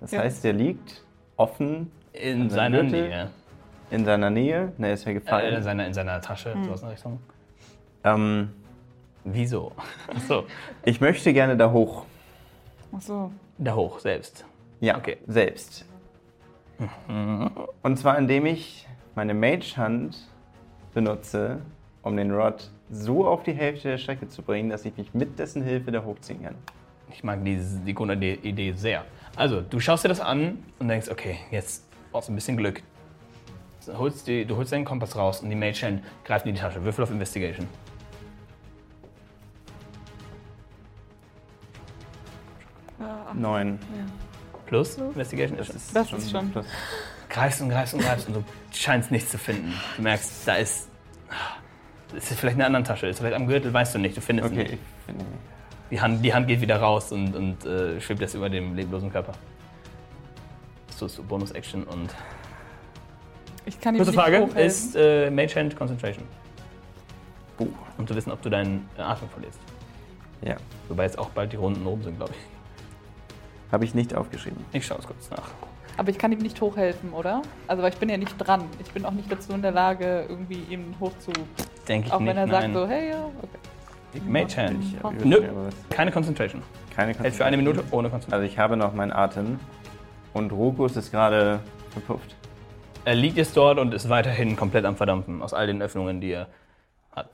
Das 0.00 0.10
Ja. 0.10 0.20
heißt, 0.20 0.42
der 0.42 0.52
liegt 0.52 1.04
offen 1.36 1.92
In 2.12 2.42
An 2.42 2.50
seiner 2.50 2.82
Gürtel? 2.82 3.08
Nähe. 3.08 3.30
in 3.90 4.04
seiner 4.04 4.30
Nähe. 4.30 4.72
Ne, 4.78 4.92
ist 4.92 5.06
Äh, 5.06 5.14
gefallen. 5.14 5.54
in, 5.54 5.62
seiner, 5.62 5.86
in 5.86 5.94
seiner 5.94 6.20
Tasche, 6.20 6.54
sowas 6.64 6.80
in 6.80 6.86
der 6.88 6.94
Richtung. 6.94 7.20
ähm, 8.04 8.50
Wieso? 9.24 9.72
Achso, 10.14 10.44
ich 10.84 11.00
möchte 11.00 11.32
gerne 11.32 11.56
da 11.56 11.70
hoch. 11.70 12.04
Ach 12.96 13.00
so. 13.02 13.30
da 13.58 13.74
hoch 13.74 13.98
selbst. 14.00 14.44
Ja, 14.80 14.96
Okay. 14.96 15.18
selbst. 15.26 15.84
Und 17.82 17.98
zwar 17.98 18.16
indem 18.18 18.46
ich 18.46 18.86
meine 19.14 19.34
Mage-Hand 19.34 20.16
benutze, 20.94 21.58
um 22.02 22.16
den 22.16 22.30
Rod 22.32 22.70
so 22.90 23.26
auf 23.26 23.42
die 23.42 23.52
Hälfte 23.52 23.88
der 23.88 23.98
Strecke 23.98 24.28
zu 24.28 24.42
bringen, 24.42 24.70
dass 24.70 24.84
ich 24.84 24.96
mich 24.96 25.12
mit 25.12 25.38
dessen 25.38 25.62
Hilfe 25.62 25.90
da 25.90 26.04
hochziehen 26.04 26.42
kann. 26.44 26.54
Ich 27.10 27.24
mag 27.24 27.44
diese, 27.44 27.80
die 27.80 27.94
Grundidee 27.94 28.72
sehr. 28.76 29.04
Also, 29.36 29.60
du 29.60 29.80
schaust 29.80 30.04
dir 30.04 30.08
das 30.08 30.20
an 30.20 30.58
und 30.78 30.88
denkst, 30.88 31.08
okay, 31.10 31.38
jetzt 31.50 31.84
brauchst 32.10 32.28
ein 32.28 32.34
bisschen 32.34 32.56
Glück. 32.56 32.82
Du 33.86 33.96
holst, 33.96 34.26
die, 34.26 34.44
du 34.44 34.56
holst 34.56 34.72
deinen 34.72 34.84
Kompass 34.84 35.16
raus 35.16 35.40
und 35.40 35.48
die 35.50 35.56
Mage 35.56 35.80
Hand 35.82 36.02
greift 36.24 36.44
in 36.46 36.54
die 36.54 36.60
Tasche. 36.60 36.82
Würfel 36.84 37.04
auf 37.04 37.10
Investigation. 37.10 37.66
Neun. 43.34 43.78
Plus 44.66 44.96
Investigation 44.98 45.58
ist 45.58 45.74
es. 45.74 45.92
Das 45.92 46.12
ist 46.12 46.30
schon. 46.30 46.50
plus. 46.50 46.66
Greifst 47.28 47.60
und 47.60 47.68
greifst 47.68 47.94
und 47.94 48.00
greifst 48.00 48.26
und 48.28 48.36
du 48.36 48.44
scheinst 48.72 49.10
nichts 49.10 49.30
zu 49.30 49.38
finden. 49.38 49.72
Du 49.96 50.02
merkst, 50.02 50.46
da 50.46 50.54
ist. 50.54 50.88
Es 52.16 52.30
ist 52.30 52.40
vielleicht 52.40 52.56
in 52.56 52.62
einer 52.62 52.66
anderen 52.66 52.84
Tasche, 52.84 53.06
ist 53.06 53.18
vielleicht 53.18 53.36
am 53.36 53.46
Gürtel, 53.46 53.72
weißt 53.72 53.94
du 53.94 53.98
nicht, 53.98 54.16
du 54.16 54.22
findest 54.22 54.50
Okay, 54.50 54.62
nicht. 54.62 54.72
ich 54.72 54.78
finde 55.04 55.24
nicht. 55.24 55.38
Die 55.90 56.00
Hand, 56.00 56.24
die 56.24 56.34
Hand 56.34 56.48
geht 56.48 56.60
wieder 56.60 56.80
raus 56.80 57.12
und, 57.12 57.34
und 57.34 57.64
äh, 57.66 58.00
schwebt 58.00 58.20
jetzt 58.20 58.34
über 58.34 58.48
dem 58.48 58.74
leblosen 58.74 59.12
Körper. 59.12 59.32
Das 60.98 61.12
tust 61.12 61.18
du, 61.18 61.22
Bonus-Action 61.22 61.84
und. 61.84 62.12
Ich 63.66 63.80
kann 63.80 63.94
ihm 63.94 63.98
Kurze 63.98 64.10
nicht 64.10 64.20
Frage: 64.20 64.40
hochhelfen. 64.40 64.60
Ist 64.60 64.96
äh, 64.96 65.30
Mage 65.30 65.54
Hand 65.54 65.76
Concentration? 65.76 66.24
Buh. 67.56 67.68
Um 67.98 68.06
zu 68.06 68.16
wissen, 68.16 68.32
ob 68.32 68.42
du 68.42 68.50
deinen 68.50 68.88
äh, 68.98 69.02
Atem 69.02 69.28
verlierst. 69.28 69.60
Ja. 70.42 70.56
Wobei 70.88 71.04
jetzt 71.04 71.16
auch 71.16 71.28
bald 71.30 71.52
die 71.52 71.56
Runden 71.56 71.86
oben 71.86 72.02
sind, 72.02 72.16
glaube 72.16 72.32
ich. 72.32 73.72
Habe 73.72 73.84
ich 73.84 73.94
nicht 73.94 74.12
aufgeschrieben. 74.12 74.64
Ich 74.72 74.86
schaue 74.86 74.98
es 74.98 75.06
kurz 75.06 75.30
nach. 75.30 75.50
Aber 75.96 76.10
ich 76.10 76.18
kann 76.18 76.32
ihm 76.32 76.38
nicht 76.38 76.60
hochhelfen, 76.60 77.12
oder? 77.12 77.42
Also, 77.68 77.80
weil 77.84 77.92
ich 77.92 77.98
bin 77.98 78.08
ja 78.08 78.16
nicht 78.16 78.34
dran. 78.36 78.64
Ich 78.80 78.90
bin 78.90 79.04
auch 79.04 79.12
nicht 79.12 79.30
dazu 79.30 79.52
in 79.52 79.62
der 79.62 79.70
Lage, 79.70 80.26
irgendwie 80.28 80.64
ihm 80.68 80.96
hoch 80.98 81.12
zu. 81.20 81.30
Denke 81.86 82.08
ich 82.08 82.12
Auch 82.12 82.18
nicht. 82.18 82.28
wenn 82.28 82.38
er 82.38 82.46
nein. 82.46 82.72
sagt 82.72 82.74
so, 82.74 82.88
hey, 82.88 83.10
ja, 83.10 83.24
okay. 83.40 84.20
Mage 84.26 84.56
Hand. 84.56 85.24
Nö. 85.24 85.42
Keine 85.90 86.10
Concentration. 86.10 86.60
Keine 86.96 87.16
Hält 87.16 87.34
für 87.34 87.44
eine 87.44 87.56
Minute 87.56 87.84
ohne 87.92 88.10
Concentration. 88.10 88.32
Also 88.32 88.52
ich 88.52 88.58
habe 88.58 88.76
noch 88.76 88.92
meinen 88.94 89.12
Atem 89.12 89.60
und 90.34 90.52
Rokus 90.52 90.96
ist 90.96 91.10
gerade 91.10 91.60
verpufft. 91.90 92.34
Er 93.04 93.14
liegt 93.14 93.36
jetzt 93.36 93.56
dort 93.56 93.78
und 93.78 93.94
ist 93.94 94.08
weiterhin 94.08 94.56
komplett 94.56 94.84
am 94.84 94.96
Verdampfen 94.96 95.40
aus 95.42 95.54
all 95.54 95.66
den 95.66 95.80
Öffnungen, 95.80 96.20
die 96.20 96.32
er 96.32 96.48
hat 97.14 97.30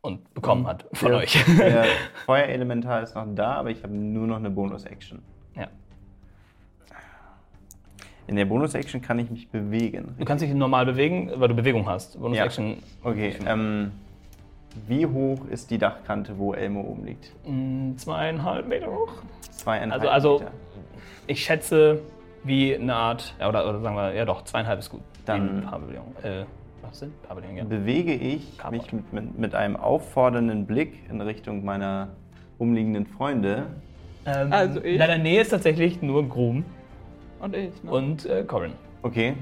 und 0.00 0.32
bekommen 0.34 0.66
hat 0.66 0.86
von 0.92 1.10
Der- 1.10 1.18
euch. 1.18 1.44
Der 1.58 1.84
Feuerelementar 2.26 3.02
ist 3.02 3.14
noch 3.14 3.26
da, 3.34 3.54
aber 3.54 3.70
ich 3.70 3.82
habe 3.82 3.92
nur 3.94 4.26
noch 4.26 4.36
eine 4.36 4.50
Bonus-Action. 4.50 5.20
ja. 5.56 5.68
In 8.26 8.36
der 8.36 8.44
Bonus-Action 8.44 9.00
kann 9.00 9.18
ich 9.18 9.30
mich 9.30 9.48
bewegen. 9.48 10.14
Du 10.18 10.24
kannst 10.26 10.44
dich 10.44 10.52
normal 10.52 10.84
bewegen, 10.84 11.30
weil 11.36 11.48
du 11.48 11.54
Bewegung 11.54 11.88
hast. 11.88 12.20
Bonus 12.20 12.36
Ja. 12.36 12.46
Okay, 13.02 13.34
ähm, 13.46 13.90
wie 14.86 15.06
hoch 15.06 15.46
ist 15.50 15.70
die 15.70 15.78
Dachkante, 15.78 16.36
wo 16.38 16.52
Elmo 16.52 16.82
oben 16.82 17.06
liegt? 17.06 17.32
mh, 17.46 17.96
zweieinhalb 17.96 18.68
Meter 18.68 18.88
hoch. 18.92 19.12
Zweieinhalb 19.50 20.02
Also, 20.02 20.10
also 20.10 20.38
Meter. 20.40 20.50
ich 21.26 21.42
schätze, 21.42 22.00
wie 22.48 22.74
eine 22.74 22.94
Art, 22.94 23.34
ja, 23.38 23.48
oder, 23.48 23.68
oder 23.68 23.80
sagen 23.80 23.94
wir, 23.96 24.12
ja 24.14 24.24
doch, 24.24 24.42
zweieinhalb 24.44 24.78
ist 24.80 24.90
gut. 24.90 25.02
Dann- 25.24 25.62
Pavillon. 25.62 26.04
Äh, 26.22 26.44
was 26.82 26.98
sind 27.00 27.20
Pavillon, 27.22 27.56
ja. 27.56 27.64
Bewege 27.64 28.14
ich 28.14 28.56
Carport. 28.58 28.72
mich 28.82 28.92
mit, 28.92 29.12
mit, 29.12 29.38
mit 29.38 29.54
einem 29.54 29.76
auffordernden 29.76 30.66
Blick 30.66 31.08
in 31.10 31.20
Richtung 31.20 31.64
meiner 31.64 32.08
umliegenden 32.58 33.06
Freunde. 33.06 33.66
Ähm, 34.26 34.52
Also 34.52 34.80
ich? 34.82 34.94
In 34.94 34.98
deiner 34.98 35.18
Nähe 35.18 35.42
ist 35.42 35.50
tatsächlich 35.50 36.02
nur 36.02 36.28
Groom 36.28 36.64
Und 37.40 37.54
ich, 37.54 37.82
ne? 37.82 37.90
und 37.90 38.26
äh, 38.26 38.42
Corin. 38.44 38.72
Okay. 39.02 39.34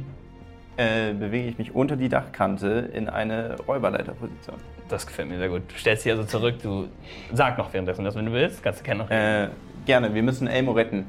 Äh, 0.78 1.14
bewege 1.14 1.48
ich 1.48 1.56
mich 1.56 1.74
unter 1.74 1.96
die 1.96 2.10
Dachkante 2.10 2.90
in 2.92 3.08
eine 3.08 3.56
Räuberleiterposition. 3.66 4.56
Das 4.88 5.06
gefällt 5.06 5.28
mir 5.30 5.38
sehr 5.38 5.48
gut. 5.48 5.62
Du 5.68 5.74
stellst 5.78 6.04
dich 6.04 6.12
also 6.12 6.24
zurück, 6.24 6.56
du 6.62 6.88
sag 7.32 7.56
noch 7.56 7.72
währenddessen 7.72 8.04
das, 8.04 8.14
wenn 8.14 8.26
du 8.26 8.32
willst. 8.32 8.62
Kannst 8.62 8.80
du 8.80 8.84
gerne 8.84 9.02
noch. 9.04 9.10
Äh, 9.10 9.48
gerne, 9.86 10.14
wir 10.14 10.22
müssen 10.22 10.46
Elmo 10.46 10.72
retten, 10.72 11.06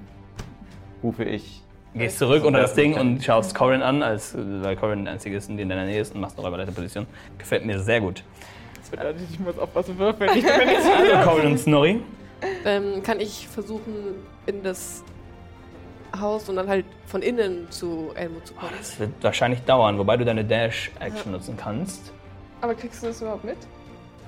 rufe 1.03 1.25
ich. 1.25 1.61
Gehst 1.95 2.19
zurück 2.19 2.43
unter 2.45 2.59
das 2.61 2.73
Ding 2.75 2.95
und 2.99 3.23
schaust 3.23 3.55
Corin 3.55 3.81
an, 3.81 4.03
als, 4.03 4.35
weil 4.38 4.75
Corin 4.75 5.05
der 5.05 5.13
Einzige 5.15 5.38
ist, 5.38 5.49
die 5.49 5.59
in 5.59 5.69
deiner 5.69 5.85
Nähe 5.85 6.01
ist 6.01 6.13
und 6.13 6.21
machst 6.21 6.38
eine 6.38 6.45
Räuberleiterposition. 6.45 7.07
Gefällt 7.38 7.65
mir 7.65 7.79
sehr 7.79 8.01
gut. 8.01 8.23
Das 8.79 8.89
bedeutet, 8.91 9.21
ich 9.31 9.39
muss 9.39 9.57
aufpassen 9.57 9.97
würfeln. 9.97 10.29
Ich 10.35 10.45
bin 10.45 10.67
nicht 10.67 10.81
Also 11.15 11.29
Corin 11.29 11.47
und 11.47 11.57
Snorri. 11.57 12.01
Ähm, 12.65 13.01
kann 13.01 13.19
ich 13.19 13.47
versuchen, 13.47 13.93
in 14.45 14.61
das 14.61 15.03
Haus 16.19 16.47
und 16.49 16.55
dann 16.55 16.67
halt 16.67 16.85
von 17.07 17.21
innen 17.23 17.69
zu 17.71 18.11
Elmo 18.15 18.39
zu 18.43 18.53
kommen? 18.53 18.71
Das 18.77 18.99
wird 18.99 19.11
wahrscheinlich 19.21 19.61
dauern, 19.63 19.97
wobei 19.97 20.17
du 20.17 20.25
deine 20.25 20.45
Dash-Action 20.45 21.31
nutzen 21.31 21.57
kannst. 21.57 22.11
Aber 22.61 22.75
kriegst 22.75 23.01
du 23.01 23.07
das 23.07 23.21
überhaupt 23.21 23.43
mit? 23.43 23.57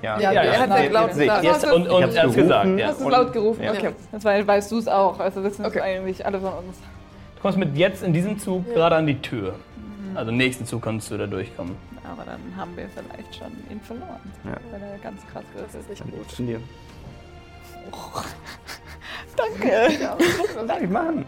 Ja, 0.02 0.18
ja, 0.18 0.32
er 0.32 0.58
hat 0.60 0.68
ja, 0.70 0.74
halt 0.74 0.92
laut 0.92 1.08
gesagt. 1.10 1.44
Jetzt, 1.44 1.64
und 1.72 1.86
Ich 1.86 1.90
und 1.92 2.02
er 2.02 2.08
gerufen. 2.22 2.34
gesagt, 2.42 2.78
ja. 2.78 2.86
Hast 2.88 3.00
du 3.00 3.04
Und- 3.04 3.10
laut 3.12 3.32
gerufen? 3.32 3.62
ja. 3.62 3.72
Okay. 3.72 3.90
Das 4.12 4.24
war, 4.24 4.46
weißt 4.46 4.72
du 4.72 4.78
es 4.78 4.88
auch. 4.88 5.20
Also 5.20 5.44
wissen 5.44 5.62
es 5.62 5.68
Okay. 5.68 5.80
eigentlich 5.80 6.24
alle 6.26 6.40
von 6.40 6.52
uns. 6.54 6.78
Du 7.40 7.42
kommst 7.48 7.56
mit 7.58 7.74
jetzt 7.74 8.02
in 8.02 8.12
diesem 8.12 8.38
Zug 8.38 8.66
gerade 8.74 8.96
an 8.96 9.06
die 9.06 9.18
Tür. 9.18 9.54
Also 10.14 10.30
im 10.30 10.36
nächsten 10.36 10.66
Zug 10.66 10.82
kannst 10.82 11.10
du 11.10 11.16
da 11.16 11.26
durchkommen. 11.26 11.74
Aber 12.04 12.22
dann 12.24 12.38
haben 12.54 12.76
wir 12.76 12.86
vielleicht 12.90 13.34
schon 13.34 13.46
ihn 13.70 13.80
verloren. 13.80 14.20
Ja. 14.44 14.56
Weil 14.70 14.82
er 14.82 14.98
ganz 14.98 15.22
krass 15.32 15.42
Das 15.56 15.74
ist. 15.74 15.88
ist 15.90 16.04
nicht 16.04 16.14
gut. 16.28 16.38
in 16.38 16.46
dir. 16.48 16.60
Danke. 19.36 20.08
Was 20.18 20.66
soll 20.68 20.82
ich 20.84 20.90
machen? 20.90 21.24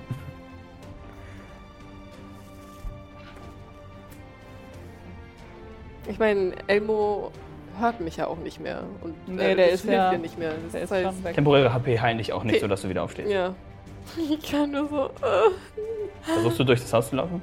Ich 6.08 6.18
meine, 6.18 6.52
Elmo 6.66 7.30
hört 7.78 8.00
mich 8.00 8.16
ja 8.16 8.26
auch 8.26 8.38
nicht 8.38 8.60
mehr. 8.60 8.82
Und 9.02 9.14
Nee, 9.28 9.54
der 9.54 9.70
ist 9.70 9.84
ja- 9.84 10.16
nicht 10.18 10.38
mehr. 10.38 10.52
Das 10.72 10.88
Der 10.90 11.10
ist 11.10 11.24
weg. 11.24 11.34
Temporäre 11.34 11.72
HP 11.72 12.00
heilen 12.00 12.18
dich 12.18 12.32
auch 12.32 12.44
nicht, 12.44 12.54
Okay. 12.56 12.60
sodass 12.62 12.82
du 12.82 12.88
wieder 12.88 13.02
aufstehst. 13.02 13.30
Ja. 13.30 13.54
Ich 14.18 14.50
kann 14.50 14.72
nur 14.72 14.88
so. 14.88 15.06
Äh. 15.24 15.50
Versuchst 16.22 16.58
du 16.58 16.64
durch 16.64 16.80
das 16.80 16.92
Haus 16.92 17.10
zu 17.10 17.16
laufen? 17.16 17.40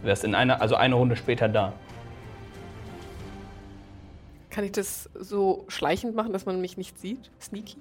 Du 0.00 0.06
wärst 0.06 0.24
in 0.24 0.34
einer, 0.34 0.60
also 0.60 0.74
eine 0.74 0.94
Runde 0.94 1.16
später 1.16 1.48
da. 1.48 1.72
Kann 4.50 4.64
ich 4.64 4.72
das 4.72 5.08
so 5.14 5.64
schleichend 5.68 6.14
machen, 6.14 6.32
dass 6.32 6.44
man 6.44 6.60
mich 6.60 6.76
nicht 6.76 6.98
sieht? 6.98 7.30
Sneaky? 7.40 7.78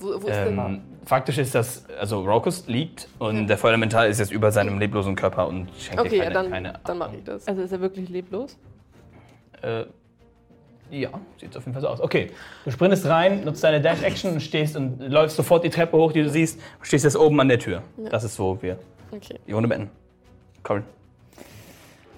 Wo, 0.00 0.08
wo 0.22 0.26
ist 0.28 0.36
denn? 0.36 0.58
Ähm, 0.58 0.82
faktisch 1.04 1.38
ist 1.38 1.54
das, 1.54 1.84
also 2.00 2.22
Rokus 2.22 2.66
liegt 2.66 3.08
und 3.18 3.46
der 3.48 3.58
Feuerelementar 3.58 4.06
ist 4.06 4.18
jetzt 4.18 4.32
über 4.32 4.50
seinem 4.52 4.78
leblosen 4.78 5.16
Körper 5.16 5.46
und 5.48 5.68
schenkt 5.78 6.00
Okay, 6.00 6.10
dir 6.10 6.16
ja, 6.16 6.22
keine, 6.24 6.34
dann, 6.34 6.50
keine 6.50 6.80
dann 6.84 6.98
mache 6.98 7.16
ich 7.16 7.24
das. 7.24 7.46
Also 7.46 7.62
ist 7.62 7.72
er 7.72 7.80
wirklich 7.80 8.08
leblos? 8.08 8.56
Äh, 9.62 9.84
ja, 10.90 11.10
sieht 11.38 11.56
auf 11.56 11.64
jeden 11.64 11.72
Fall 11.74 11.82
so 11.82 11.88
aus. 11.88 12.00
Okay, 12.00 12.30
du 12.64 12.70
sprintest 12.70 13.06
rein, 13.06 13.44
nutzt 13.44 13.62
deine 13.64 13.80
Dash-Action 13.80 14.32
und 14.34 14.40
stehst 14.40 14.76
und 14.76 15.00
läufst 15.00 15.36
sofort 15.36 15.64
die 15.64 15.70
Treppe 15.70 15.96
hoch, 15.96 16.12
die 16.12 16.22
du 16.22 16.28
siehst, 16.30 16.58
und 16.78 16.86
stehst 16.86 17.04
jetzt 17.04 17.16
oben 17.16 17.38
an 17.40 17.48
der 17.48 17.58
Tür. 17.58 17.82
Das 18.10 18.24
ist, 18.24 18.38
wo 18.38 18.60
wir 18.62 18.78
Okay. 19.10 19.38
die 19.46 19.52
Runde 19.52 19.68
beenden. 19.68 19.90
Corin. 20.62 20.84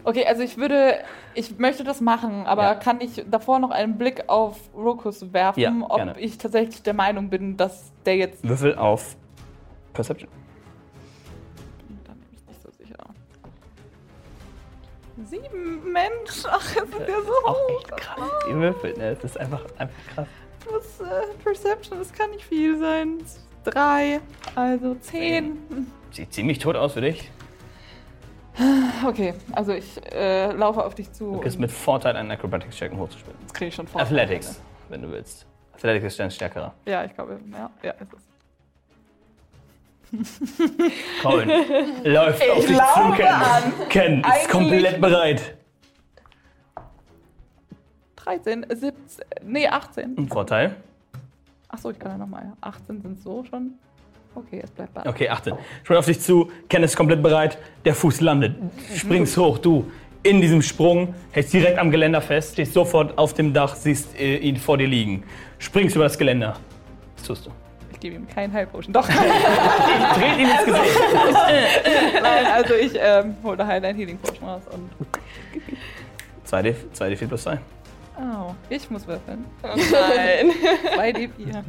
Okay, 0.02 0.24
also 0.26 0.42
ich 0.42 0.56
würde, 0.56 0.94
ich 1.34 1.58
möchte 1.58 1.84
das 1.84 2.00
machen, 2.00 2.46
aber 2.46 2.62
Ja. 2.62 2.74
kann 2.74 3.00
ich 3.02 3.22
davor 3.30 3.58
noch 3.58 3.70
einen 3.70 3.98
Blick 3.98 4.24
auf 4.28 4.58
Rokus 4.74 5.32
werfen, 5.32 5.60
Ja, 5.60 5.72
ob 5.88 6.16
ich 6.16 6.38
tatsächlich 6.38 6.82
der 6.82 6.94
Meinung 6.94 7.28
bin, 7.28 7.56
dass 7.56 7.92
der 8.06 8.16
jetzt. 8.16 8.42
Würfel 8.48 8.76
auf 8.76 9.16
Perception. 9.92 10.30
Sieben, 15.24 15.92
Mensch, 15.92 16.44
ach, 16.48 16.64
es 16.76 16.82
ist 16.82 17.08
ja 17.08 17.20
so 17.22 17.32
Auch 17.46 17.54
hoch. 17.56 17.70
echt 17.80 17.96
krass. 17.96 18.30
Die 18.48 18.54
Würfel, 18.54 18.96
ne? 18.96 19.14
Das 19.14 19.24
ist 19.24 19.38
einfach, 19.38 19.62
einfach 19.78 20.14
krass. 20.14 20.26
Plus 20.60 21.00
äh, 21.00 21.26
Perception, 21.42 21.98
das 21.98 22.12
kann 22.12 22.30
nicht 22.30 22.44
viel 22.44 22.78
sein. 22.78 23.18
Drei, 23.64 24.20
also 24.54 24.94
zehn. 24.96 25.58
Sieht 26.12 26.32
ziemlich 26.32 26.58
tot 26.58 26.76
aus 26.76 26.94
für 26.94 27.00
dich. 27.02 27.30
Okay, 29.06 29.34
also 29.52 29.72
ich 29.72 30.00
äh, 30.12 30.52
laufe 30.52 30.84
auf 30.84 30.94
dich 30.94 31.10
zu. 31.12 31.32
Du 31.32 31.40
kriegst 31.40 31.56
und 31.56 31.62
mit 31.62 31.70
Vorteil 31.70 32.16
einen 32.16 32.30
Acrobatics-Check, 32.30 32.92
um 32.92 32.98
hochzuspringen. 32.98 33.38
das 33.44 33.54
kriege 33.54 33.68
ich 33.68 33.74
schon 33.74 33.86
vor. 33.86 34.00
Athletics, 34.02 34.60
wenn 34.88 35.02
du 35.02 35.10
willst. 35.10 35.46
Athletics 35.72 36.06
ist 36.06 36.20
dein 36.20 36.30
stärkerer. 36.30 36.74
Ja, 36.84 37.04
ich 37.04 37.14
glaube, 37.14 37.40
ja, 37.52 37.70
ja, 37.82 37.92
ist 37.92 38.12
es. 38.12 38.29
Colin 41.22 41.48
läuft 42.04 42.50
auf 42.50 42.66
dich 42.66 42.76
zu, 42.76 43.12
Ken. 43.16 43.26
an. 43.26 43.72
Ken 43.88 44.24
ist 44.24 44.48
komplett 44.48 45.00
bereit. 45.00 45.56
13, 48.16 48.66
17, 48.68 48.94
nee, 49.44 49.66
18. 49.66 50.16
Ein 50.18 50.28
Vorteil. 50.28 50.76
Achso, 51.68 51.90
ich 51.90 51.98
kann 51.98 52.12
ja 52.12 52.18
nochmal. 52.18 52.52
18 52.60 53.00
sind 53.00 53.22
so 53.22 53.44
schon. 53.44 53.74
Okay, 54.34 54.60
es 54.62 54.70
bleibt 54.70 54.94
bei. 54.94 55.06
Okay, 55.06 55.28
achte. 55.28 55.56
Spring 55.82 55.98
auf 55.98 56.06
dich 56.06 56.20
zu. 56.20 56.50
Ken 56.68 56.82
ist 56.82 56.96
komplett 56.96 57.22
bereit. 57.22 57.58
Der 57.84 57.94
Fuß 57.94 58.20
landet. 58.20 58.56
Springst 58.94 59.36
hoch. 59.36 59.58
Du 59.58 59.90
in 60.22 60.40
diesem 60.40 60.62
Sprung 60.62 61.14
hältst 61.32 61.52
direkt 61.52 61.78
am 61.78 61.90
Geländer 61.90 62.20
fest. 62.20 62.52
Stehst 62.52 62.74
sofort 62.74 63.16
auf 63.18 63.34
dem 63.34 63.52
Dach, 63.52 63.74
siehst 63.74 64.18
äh, 64.18 64.36
ihn 64.36 64.56
vor 64.56 64.78
dir 64.78 64.86
liegen. 64.86 65.24
Springst 65.58 65.96
über 65.96 66.04
das 66.04 66.18
Geländer. 66.18 66.56
Was 67.16 67.26
tust 67.26 67.46
du? 67.46 67.50
Ich 68.00 68.04
gebe 68.04 68.16
ihm 68.16 68.26
keinen 68.26 68.50
Heilpotion. 68.50 68.94
Doch, 68.94 69.06
Dreht 69.06 70.38
ihn 70.38 70.48
ins 70.48 70.64
Gesicht. 70.64 71.00
nein, 72.22 72.46
also 72.46 72.72
ich 72.72 72.92
ähm, 72.98 73.36
hole 73.44 73.66
Highlight 73.66 73.94
Healing 73.94 74.16
Potion 74.16 74.48
raus 74.48 74.62
und 74.72 74.90
2D, 76.50 76.74
2D4 76.98 77.28
plus 77.28 77.42
2. 77.42 77.58
Oh, 78.16 78.54
ich 78.70 78.90
muss 78.90 79.06
würfeln. 79.06 79.44
Oh 79.62 79.66
nein. 79.76 80.50
2d4. 81.14 81.62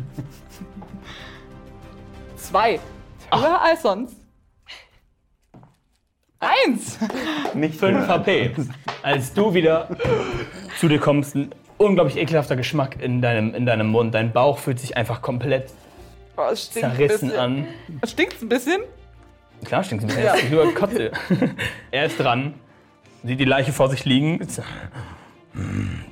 Zwei. 2.38 2.80
Höher 3.34 3.62
als 3.62 3.82
sonst. 3.82 4.16
Eins. 6.40 6.98
Nicht 7.54 7.76
5 7.76 8.08
HP. 8.08 8.56
Als 9.04 9.34
du 9.34 9.54
wieder 9.54 9.90
zu 10.80 10.88
dir 10.88 11.00
kommst, 11.00 11.36
ein 11.36 11.54
unglaublich 11.78 12.16
ekelhafter 12.16 12.56
Geschmack 12.56 13.02
in 13.02 13.22
deinem, 13.22 13.54
in 13.54 13.66
deinem 13.66 13.88
Mund. 13.88 14.14
Dein 14.14 14.32
Bauch 14.32 14.60
fühlt 14.60 14.80
sich 14.80 14.96
einfach 14.96 15.22
komplett 15.22 15.74
Oh, 16.38 16.44
es 16.52 16.66
stinkt 16.66 16.90
ein 16.90 16.96
zerrissen 16.96 17.30
bisschen. 17.30 17.40
an. 17.40 17.68
Stinkt's 18.06 18.42
ein 18.42 18.50
bisschen? 18.50 18.82
Klar 19.66 19.84
stinkt 19.84 20.04
es 20.06 20.10
ein 20.10 20.24
bisschen. 20.24 20.50
Ja. 20.50 20.64
Nur 20.64 20.74
Kotze. 20.74 21.12
er 21.92 22.06
ist 22.06 22.20
dran, 22.20 22.56
sieht 23.24 23.40
die 23.40 23.46
Leiche 23.46 23.74
vor 23.74 23.90
sich 23.90 24.06
liegen. 24.06 24.40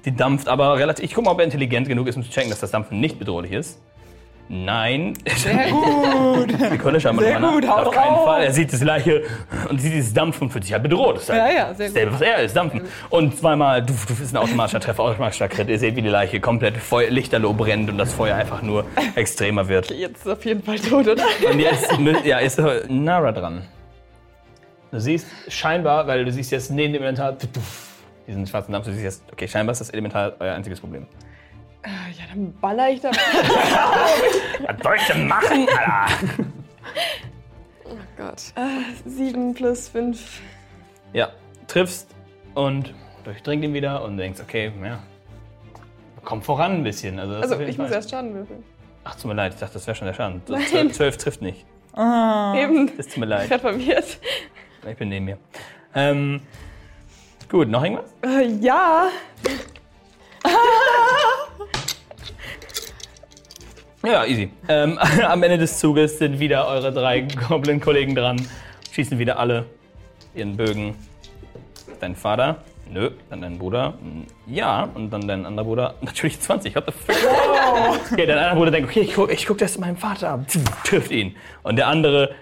Die 0.05 0.15
dampft 0.15 0.47
aber 0.47 0.77
relativ. 0.77 1.05
Ich 1.05 1.13
guck 1.13 1.25
mal, 1.25 1.31
ob 1.31 1.39
er 1.39 1.45
intelligent 1.45 1.87
genug 1.87 2.07
ist, 2.07 2.17
um 2.17 2.23
zu 2.23 2.29
checken, 2.29 2.49
dass 2.49 2.59
das 2.59 2.71
Dampfen 2.71 2.99
nicht 2.99 3.17
bedrohlich 3.17 3.51
ist. 3.53 3.79
Nein. 4.51 5.13
Sehr 5.35 5.69
gut. 5.69 6.51
Schauen 7.01 7.19
wir 7.19 7.23
Sehr 7.23 7.39
gut, 7.39 7.67
haut 7.67 7.85
Auf 7.87 7.93
keinen 7.93 8.15
drauf. 8.15 8.25
Fall. 8.25 8.43
Er 8.43 8.51
sieht 8.51 8.73
das 8.73 8.81
Leiche 8.81 9.23
und 9.69 9.79
sieht 9.79 9.93
dieses 9.93 10.11
Dampfen 10.11 10.43
und 10.47 10.49
fühlt 10.49 10.63
sich 10.63 10.73
halt 10.73 10.81
bedroht. 10.81 11.17
Das 11.17 11.23
ist 11.23 11.29
halt 11.29 11.51
Ja, 11.53 11.67
ja, 11.67 11.73
sehr 11.75 11.87
gut. 11.87 11.95
dasselbe, 11.95 12.13
was 12.13 12.21
er 12.21 12.37
ist, 12.39 12.55
Dampfen. 12.55 12.81
Und 13.11 13.37
zweimal, 13.37 13.83
du, 13.83 13.93
du 14.07 14.15
bist 14.15 14.33
ein 14.33 14.37
automatischer 14.37 14.79
Treffer, 14.79 15.03
automatischer 15.03 15.47
Crit. 15.47 15.69
Ihr 15.69 15.77
seht, 15.77 15.95
wie 15.95 16.01
die 16.01 16.09
Leiche 16.09 16.39
komplett 16.39 16.77
Feu 16.77 17.07
lichterloh 17.09 17.53
brennt 17.53 17.91
und 17.91 17.99
das 17.99 18.11
Feuer 18.11 18.35
einfach 18.35 18.63
nur 18.63 18.85
extremer 19.13 19.67
wird. 19.67 19.91
Jetzt 19.91 20.25
ist 20.25 20.31
auf 20.31 20.43
jeden 20.43 20.63
Fall 20.63 20.79
tot, 20.79 21.07
oder? 21.07 21.23
Und 21.51 21.59
jetzt 21.59 21.91
ja, 22.25 22.39
ist 22.39 22.59
Nara 22.89 23.31
dran. 23.31 23.61
Du 24.91 24.99
siehst 24.99 25.27
scheinbar, 25.47 26.07
weil 26.07 26.25
du 26.25 26.31
siehst 26.31 26.51
jetzt 26.51 26.71
neben 26.71 26.93
dem 26.93 27.03
Elementar 27.03 27.37
diesen 28.25 28.47
schwarzen 28.47 28.71
Dampf, 28.71 28.85
du 28.85 28.91
siehst 28.93 29.03
jetzt, 29.03 29.23
okay, 29.31 29.47
scheinbar 29.47 29.73
ist 29.73 29.79
das 29.81 29.91
Elementar 29.91 30.33
euer 30.39 30.55
einziges 30.55 30.79
Problem. 30.79 31.05
Ja, 31.85 32.25
dann 32.33 32.53
baller 32.59 32.89
ich 32.89 33.01
da. 33.01 33.09
Was 34.67 34.83
soll 34.83 34.95
ich 34.97 35.07
denn 35.07 35.27
machen, 35.27 35.67
Alter? 35.69 36.13
Oh 37.85 37.95
Gott. 38.17 38.53
Sieben 39.05 39.53
plus 39.53 39.87
fünf. 39.89 40.41
Ja, 41.13 41.29
triffst 41.67 42.09
und 42.53 42.93
durchdringt 43.23 43.63
ihn 43.63 43.73
wieder 43.73 44.03
und 44.03 44.17
denkst, 44.17 44.41
okay, 44.41 44.71
ja, 44.83 44.99
komm 46.23 46.41
voran 46.41 46.73
ein 46.73 46.83
bisschen. 46.83 47.17
Also, 47.19 47.35
Also, 47.35 47.59
ich 47.61 47.77
muss 47.77 47.91
erst 47.91 48.09
Schaden 48.11 48.33
würfeln. 48.33 48.63
Ach, 49.05 49.15
tut 49.15 49.25
mir 49.25 49.33
leid, 49.35 49.53
ich 49.53 49.59
dachte, 49.59 49.73
das 49.75 49.87
wäre 49.87 49.95
schon 49.95 50.07
der 50.07 50.13
Schaden. 50.13 50.41
Nein. 50.47 50.61
12, 50.69 50.93
12 50.93 51.17
trifft 51.17 51.41
nicht. 51.41 51.65
Eben. 51.95 52.91
Das 52.97 53.07
tut 53.07 53.17
mir 53.17 53.25
leid, 53.25 53.49
Gerade 53.49 53.61
verwirrt. 53.61 54.19
ich 54.87 54.97
bin 54.97 55.09
neben 55.09 55.25
mir. 55.25 55.37
Ähm, 55.95 56.41
gut, 57.49 57.67
noch 57.69 57.83
irgendwas? 57.83 58.13
Äh, 58.21 58.47
ja. 58.59 59.07
Ja, 64.05 64.25
easy. 64.25 64.49
Ähm, 64.67 64.97
am 65.27 65.43
Ende 65.43 65.57
des 65.57 65.77
Zuges 65.79 66.17
sind 66.19 66.39
wieder 66.39 66.67
eure 66.67 66.91
drei 66.91 67.21
Goblin-Kollegen 67.21 68.15
dran. 68.15 68.41
Schießen 68.91 69.19
wieder 69.19 69.39
alle 69.39 69.65
ihren 70.35 70.55
Bögen. 70.57 70.95
Dein 71.99 72.15
Vater? 72.15 72.63
Nö. 72.91 73.11
Dann 73.29 73.41
dein 73.41 73.59
Bruder? 73.59 73.95
Hm, 74.01 74.25
Ja. 74.47 74.83
Und 74.93 75.11
dann 75.11 75.27
dein 75.27 75.45
anderer 75.45 75.65
Bruder? 75.65 75.95
Natürlich 76.01 76.39
20. 76.39 76.75
What 76.75 76.85
the 76.87 76.91
fuck? 76.93 77.15
Okay, 78.11 78.25
dein 78.25 78.37
anderer 78.37 78.55
Bruder 78.55 78.71
denkt, 78.71 78.89
okay, 78.89 79.01
ich 79.01 79.13
guck, 79.13 79.31
ich 79.31 79.45
guck 79.45 79.57
das 79.57 79.77
meinem 79.77 79.97
Vater 79.97 80.29
ab. 80.29 80.45
Trifft 80.85 81.11
ihn. 81.11 81.35
Und 81.63 81.75
der 81.75 81.87
andere, 81.87 82.33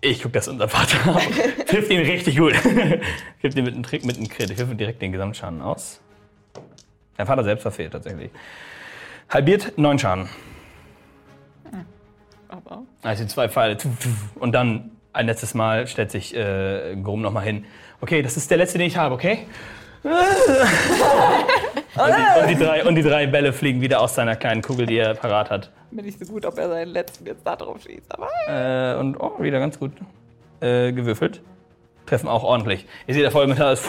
ich 0.00 0.22
guck 0.22 0.32
das 0.32 0.48
unserem 0.48 0.70
Vater 0.70 1.14
ab. 1.16 1.22
Trifft 1.66 1.90
ihn 1.90 2.00
richtig 2.00 2.38
gut. 2.38 2.54
Gibt 3.42 3.56
ihm 3.56 3.64
mit 3.64 3.74
einem 3.74 3.82
Trick, 3.82 4.04
mit 4.04 4.16
einem 4.16 4.28
Crit. 4.28 4.50
Ich 4.50 4.58
würfel 4.58 4.74
direkt 4.74 5.02
den 5.02 5.12
Gesamtschaden 5.12 5.60
aus. 5.60 6.00
Dein 7.16 7.26
Vater 7.26 7.44
selbst 7.44 7.62
verfehlt 7.62 7.92
tatsächlich. 7.92 8.30
Halbiert 9.28 9.74
9 9.76 9.98
Schaden. 9.98 10.28
Aber. 12.54 12.84
Also 13.02 13.24
zwei 13.26 13.48
Pfeile. 13.48 13.76
Und 14.36 14.52
dann 14.52 14.92
ein 15.12 15.26
letztes 15.26 15.54
Mal 15.54 15.86
stellt 15.86 16.10
sich 16.10 16.34
äh, 16.36 16.96
Grom 17.02 17.22
nochmal 17.22 17.44
hin. 17.44 17.64
Okay, 18.00 18.22
das 18.22 18.36
ist 18.36 18.50
der 18.50 18.58
letzte, 18.58 18.78
den 18.78 18.86
ich 18.88 18.96
habe, 18.96 19.14
okay? 19.14 19.46
und, 20.04 20.12
die, 21.96 22.40
und, 22.40 22.48
die 22.48 22.56
drei, 22.56 22.84
und 22.84 22.94
die 22.94 23.02
drei 23.02 23.26
Bälle 23.26 23.54
fliegen 23.54 23.80
wieder 23.80 24.00
aus 24.00 24.14
seiner 24.14 24.36
kleinen 24.36 24.60
Kugel, 24.60 24.84
die 24.86 24.98
er 24.98 25.14
parat 25.14 25.50
hat. 25.50 25.70
Bin 25.90 26.04
nicht 26.04 26.18
so 26.18 26.30
gut, 26.30 26.44
ob 26.44 26.58
er 26.58 26.68
seinen 26.68 26.92
letzten 26.92 27.24
jetzt 27.26 27.46
da 27.46 27.56
drauf 27.56 27.80
schießt. 27.82 28.12
Aber 28.12 28.28
Äh, 28.46 28.98
und 28.98 29.16
oh, 29.18 29.40
wieder 29.40 29.60
ganz 29.60 29.78
gut 29.78 29.92
äh, 30.60 30.92
gewürfelt. 30.92 31.40
Treffen 32.04 32.28
auch 32.28 32.42
ordentlich. 32.42 32.86
Ihr 33.06 33.14
seht, 33.14 33.22
der 33.22 33.30
Vollmetall 33.30 33.72
ist 33.72 33.88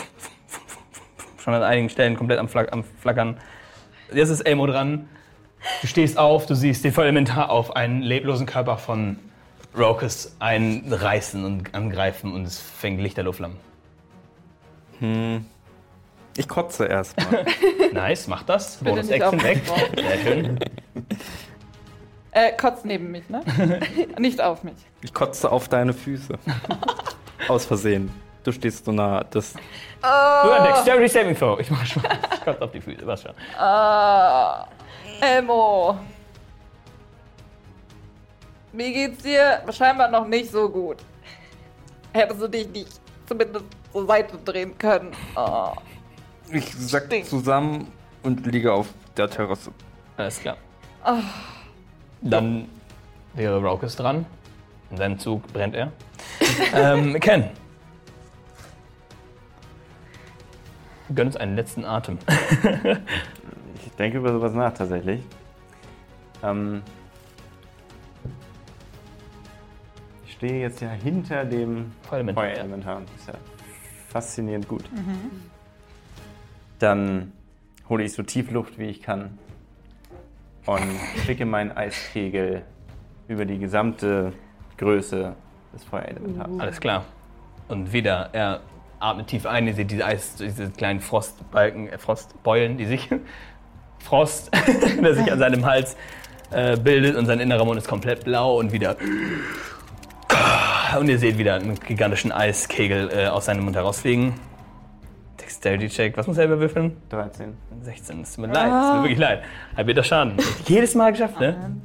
schon 1.43 1.53
an 1.53 1.63
einigen 1.63 1.89
Stellen 1.89 2.15
komplett 2.15 2.39
am, 2.39 2.47
Flack, 2.47 2.71
am 2.71 2.83
Flackern. 2.83 3.37
Jetzt 4.13 4.29
ist 4.29 4.41
Elmo 4.41 4.67
dran. 4.67 5.09
Du 5.81 5.87
stehst 5.87 6.17
auf, 6.17 6.45
du 6.45 6.55
siehst 6.55 6.83
den 6.83 6.93
Vollelementar 6.93 7.49
auf 7.49 7.75
einen 7.75 8.01
leblosen 8.01 8.45
Körper 8.45 8.77
von 8.77 9.19
Rokus 9.77 10.35
einreißen 10.39 11.43
und 11.43 11.75
angreifen 11.75 12.33
und 12.33 12.45
es 12.45 12.59
fängt 12.59 13.01
lichterloh 13.01 13.33
Flammen. 13.33 13.57
Ich 16.37 16.47
kotze 16.47 16.85
erstmal. 16.85 17.45
Nice, 17.93 18.27
mach 18.27 18.43
das. 18.43 18.77
Bonus 18.77 19.09
Action 19.09 19.41
weg. 19.43 19.61
Sehr 19.95 20.17
schön. 20.19 20.59
äh, 22.31 22.51
kotzt 22.53 22.85
neben 22.85 23.11
mich, 23.11 23.29
ne? 23.29 23.41
nicht 24.19 24.41
auf 24.41 24.63
mich. 24.63 24.75
Ich 25.01 25.13
kotze 25.13 25.51
auf 25.51 25.67
deine 25.69 25.93
Füße. 25.93 26.37
Aus 27.47 27.65
Versehen. 27.65 28.11
Du 28.43 28.51
stehst 28.51 28.85
so 28.85 28.91
nah. 28.91 29.23
Das 29.23 29.53
Du 30.01 30.51
ein 30.51 30.63
Dexterity 30.65 31.07
Saving 31.07 31.35
Throw. 31.37 31.59
Ich 31.59 31.69
mach 31.71 31.85
schon. 31.85 32.03
Ich 32.33 32.41
kotze 32.41 32.61
auf 32.61 32.71
die 32.71 32.81
Füße, 32.81 33.05
was 33.05 33.23
schon. 33.23 33.33
Ah, 33.57 34.67
Elmo. 35.21 35.97
Wie 38.73 38.93
geht's 38.93 39.23
dir? 39.23 39.61
Scheinbar 39.71 40.09
noch 40.09 40.27
nicht 40.27 40.51
so 40.51 40.69
gut. 40.69 40.97
Hättest 42.13 42.41
du 42.41 42.47
dich 42.47 42.67
nicht 42.69 42.99
zumindest 43.25 43.65
zur 43.91 44.05
Seite 44.05 44.37
drehen 44.37 44.77
können. 44.77 45.11
Oh. 45.35 45.71
ich 46.51 46.73
sack 46.75 47.05
Stinkt. 47.05 47.29
zusammen 47.29 47.91
und 48.23 48.45
liege 48.45 48.71
auf 48.73 48.87
der 49.17 49.29
Terrasse. 49.29 49.71
Alles 50.17 50.39
klar. 50.39 50.57
Dann 52.21 52.67
wäre 53.33 53.61
Rokus 53.61 53.95
dran. 53.95 54.25
In 54.91 54.97
seinem 54.97 55.19
Zug 55.19 55.51
brennt 55.51 55.75
er. 55.75 55.91
ähm, 56.73 57.19
Ken. 57.19 57.49
Gönn 61.13 61.27
uns 61.27 61.37
einen 61.37 61.55
letzten 61.55 61.85
Atem. 61.85 62.17
Ich 63.95 63.97
denke 63.97 64.17
über 64.17 64.33
sowas 64.33 64.53
nach 64.53 64.73
tatsächlich. 64.73 65.23
Ähm, 66.43 66.81
ich 70.25 70.33
stehe 70.33 70.59
jetzt 70.59 70.81
ja 70.81 70.89
hinter 70.89 71.45
dem 71.45 71.93
Feuerelement. 72.01 72.37
Feuerelementar. 72.37 73.03
Das 73.03 73.21
ist 73.21 73.27
ja 73.29 73.33
faszinierend 74.09 74.67
gut. 74.67 74.83
Dann 76.79 77.31
hole 77.87 78.03
ich 78.03 78.11
so 78.11 78.23
tief 78.23 78.51
Luft 78.51 78.77
wie 78.77 78.87
ich 78.87 79.01
kann 79.01 79.37
und 80.65 80.83
schicke 81.25 81.45
meinen 81.45 81.71
Eiskegel 81.71 82.63
über 83.29 83.45
die 83.45 83.59
gesamte 83.59 84.33
Größe 84.75 85.37
des 85.73 85.85
Feuerelementars. 85.85 86.59
Alles 86.59 86.81
klar. 86.81 87.05
Und 87.69 87.93
wieder, 87.93 88.29
er 88.33 88.59
atmet 88.99 89.27
tief 89.27 89.45
ein, 89.45 89.67
ihr 89.67 89.73
seht 89.73 89.89
diese, 89.89 90.03
Eis, 90.03 90.35
diese 90.35 90.69
kleinen 90.71 90.99
Frostbalken, 90.99 91.87
äh, 91.87 91.97
Frostbeulen, 91.97 92.77
die 92.77 92.87
sich, 92.87 93.09
Frost, 94.05 94.51
der 95.03 95.15
sich 95.15 95.31
an 95.31 95.39
seinem 95.39 95.65
Hals 95.65 95.97
äh, 96.51 96.77
bildet 96.77 97.15
und 97.15 97.25
sein 97.25 97.39
innerer 97.39 97.65
Mund 97.65 97.77
ist 97.77 97.87
komplett 97.87 98.23
blau 98.23 98.59
und 98.59 98.71
wieder, 98.71 98.95
und 100.99 101.09
ihr 101.09 101.19
seht 101.19 101.37
wieder 101.37 101.55
einen 101.55 101.75
gigantischen 101.75 102.31
Eiskegel 102.31 103.09
äh, 103.11 103.27
aus 103.27 103.45
seinem 103.45 103.65
Mund 103.65 103.75
herausfliegen. 103.75 104.33
Dexterity 105.41 105.89
Check, 105.89 106.17
was 106.17 106.27
muss 106.27 106.37
er 106.37 106.45
überwürfeln? 106.45 106.95
13. 107.09 107.53
16, 107.81 108.21
es 108.21 108.35
tut 108.35 108.47
mir 108.47 108.53
leid, 108.53 108.67
es 108.67 108.87
tut 108.87 108.95
mir 108.95 109.03
wirklich 109.03 109.19
leid. 109.19 109.43
Halbiert 109.75 109.97
das 109.97 110.07
Schaden. 110.07 110.37
Jedes 110.65 110.95
Mal 110.95 111.11
geschafft, 111.11 111.39
ne? 111.39 111.75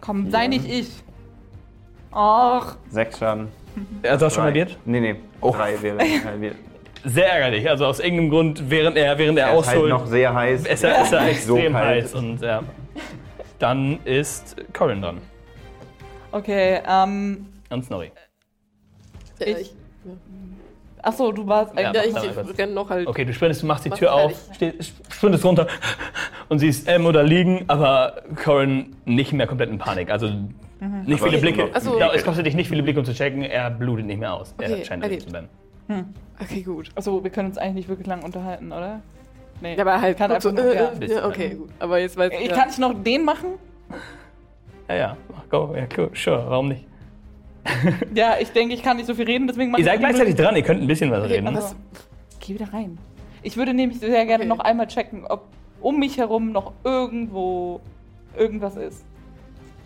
Komm, 0.00 0.30
sei 0.30 0.46
nicht 0.46 0.68
ich. 0.68 0.88
Och, 2.12 2.76
6 2.90 3.18
Schaden. 3.18 3.48
Also 4.02 4.26
hast 4.26 4.32
du 4.32 4.40
schon 4.40 4.52
Drei. 4.52 4.60
halbiert? 4.60 4.78
Nee, 4.84 5.00
nee. 5.00 5.16
Oh. 5.40 5.52
3 5.52 5.82
wäre 5.82 5.98
halbiert. 6.24 6.56
Sehr 7.04 7.32
ärgerlich, 7.32 7.68
also 7.68 7.86
aus 7.86 8.00
irgendeinem 8.00 8.30
Grund, 8.30 8.70
während 8.70 8.96
er, 8.96 9.16
während 9.18 9.38
er, 9.38 9.48
Er 9.48 9.58
ist 9.58 9.66
halt 9.66 9.76
ausholt. 9.76 9.90
noch 9.90 10.06
sehr 10.06 10.34
heiß. 10.34 10.66
ist 10.66 10.84
er, 10.84 11.02
ist 11.02 11.12
er 11.12 11.20
so 11.34 11.56
extrem 11.56 11.72
kalt. 11.72 12.02
heiß 12.04 12.14
und 12.14 12.40
ja. 12.42 12.62
Dann 13.58 13.98
ist 14.04 14.56
Corin 14.72 15.02
dran. 15.02 15.18
okay. 16.32 16.80
Ähm, 16.88 17.46
Und 17.70 17.84
Snorri. 17.84 18.10
Ich- 19.40 19.46
ich, 19.46 19.72
achso, 21.02 21.32
du 21.32 21.46
warst 21.46 21.72
Ja, 21.78 21.90
eigentlich. 21.90 22.12
ja, 22.14 22.22
ich, 22.50 22.58
renne 22.58 22.72
noch 22.72 22.90
halt. 22.90 23.06
Okay, 23.06 23.24
du 23.24 23.32
sprintest, 23.32 23.62
du 23.62 23.66
machst 23.66 23.84
die 23.84 23.88
Mach 23.90 23.98
Tür 23.98 24.12
auf, 24.14 24.32
steh, 24.54 24.72
sprintest 25.12 25.44
runter 25.44 25.66
und 26.48 26.58
siehst 26.58 26.88
Elmo 26.88 27.12
da 27.12 27.20
liegen, 27.22 27.64
aber 27.68 28.22
Corin 28.42 28.96
nicht 29.04 29.32
mehr 29.32 29.46
komplett 29.46 29.70
in 29.70 29.78
Panik. 29.78 30.10
Also 30.10 30.28
nicht 30.28 31.20
Aber 31.20 31.30
viele 31.30 31.40
Blicke. 31.40 31.68
Ach 31.72 31.80
so. 31.80 31.98
Ja, 31.98 32.12
es 32.12 32.24
kostet 32.24 32.46
dich 32.46 32.54
nicht 32.54 32.68
viele 32.68 32.82
Blicke, 32.82 33.00
um 33.00 33.04
zu 33.04 33.12
checken, 33.14 33.42
er 33.42 33.70
blutet 33.70 34.06
nicht 34.06 34.18
mehr 34.20 34.32
aus. 34.34 34.54
er 34.58 34.70
Okay, 34.72 34.84
scheint 34.84 35.04
okay. 35.04 35.18
zu 35.18 35.26
bleiben. 35.28 35.48
Okay, 36.40 36.62
gut. 36.62 36.90
Achso, 36.94 37.22
wir 37.22 37.30
können 37.30 37.48
uns 37.48 37.58
eigentlich 37.58 37.74
nicht 37.74 37.88
wirklich 37.88 38.06
lang 38.06 38.22
unterhalten, 38.22 38.70
oder? 38.72 39.00
Nee. 39.60 39.74
Ja, 39.74 39.82
aber 39.82 40.00
halt 40.00 40.16
kann 40.16 40.40
so, 40.40 40.50
nur, 40.52 40.72
ja. 40.72 40.92
äh, 41.00 41.06
ja, 41.12 41.26
okay, 41.26 41.50
gut. 41.54 41.70
Aber 41.80 41.98
jetzt 41.98 42.16
weiß 42.16 42.30
Ich 42.40 42.48
ja. 42.50 42.54
kann 42.56 42.68
ich 42.70 42.78
noch 42.78 42.94
den 43.02 43.24
machen? 43.24 43.54
Ja, 44.88 44.94
ja, 44.94 45.16
mach, 45.34 45.48
go, 45.48 45.74
ja, 45.76 45.86
cool, 45.96 46.10
sure, 46.14 46.44
warum 46.48 46.68
nicht? 46.68 46.84
Ja, 48.14 48.36
ich 48.40 48.50
denke, 48.52 48.74
ich 48.74 48.82
kann 48.82 48.96
nicht 48.96 49.06
so 49.06 49.14
viel 49.14 49.24
reden, 49.26 49.46
deswegen 49.46 49.70
mache 49.70 49.80
Ihr 49.80 49.84
seid 49.84 49.94
ich 49.96 50.00
gleichzeitig 50.00 50.36
dran, 50.36 50.56
ihr 50.56 50.62
könnt 50.62 50.80
ein 50.80 50.86
bisschen 50.86 51.10
was 51.10 51.24
Okay, 51.24 51.34
reden. 51.34 51.54
was- 51.54 51.74
Geh 52.40 52.54
wieder 52.54 52.72
rein. 52.72 52.96
Ich 53.42 53.56
würde 53.56 53.74
nämlich 53.74 53.98
sehr 53.98 54.24
gerne 54.24 54.44
Okay. 54.44 54.46
noch 54.46 54.60
einmal 54.60 54.86
checken, 54.86 55.26
ob 55.26 55.44
um 55.80 55.98
mich 55.98 56.16
herum 56.18 56.52
noch 56.52 56.72
irgendwo 56.84 57.80
irgendwas 58.36 58.76
ist. 58.76 59.04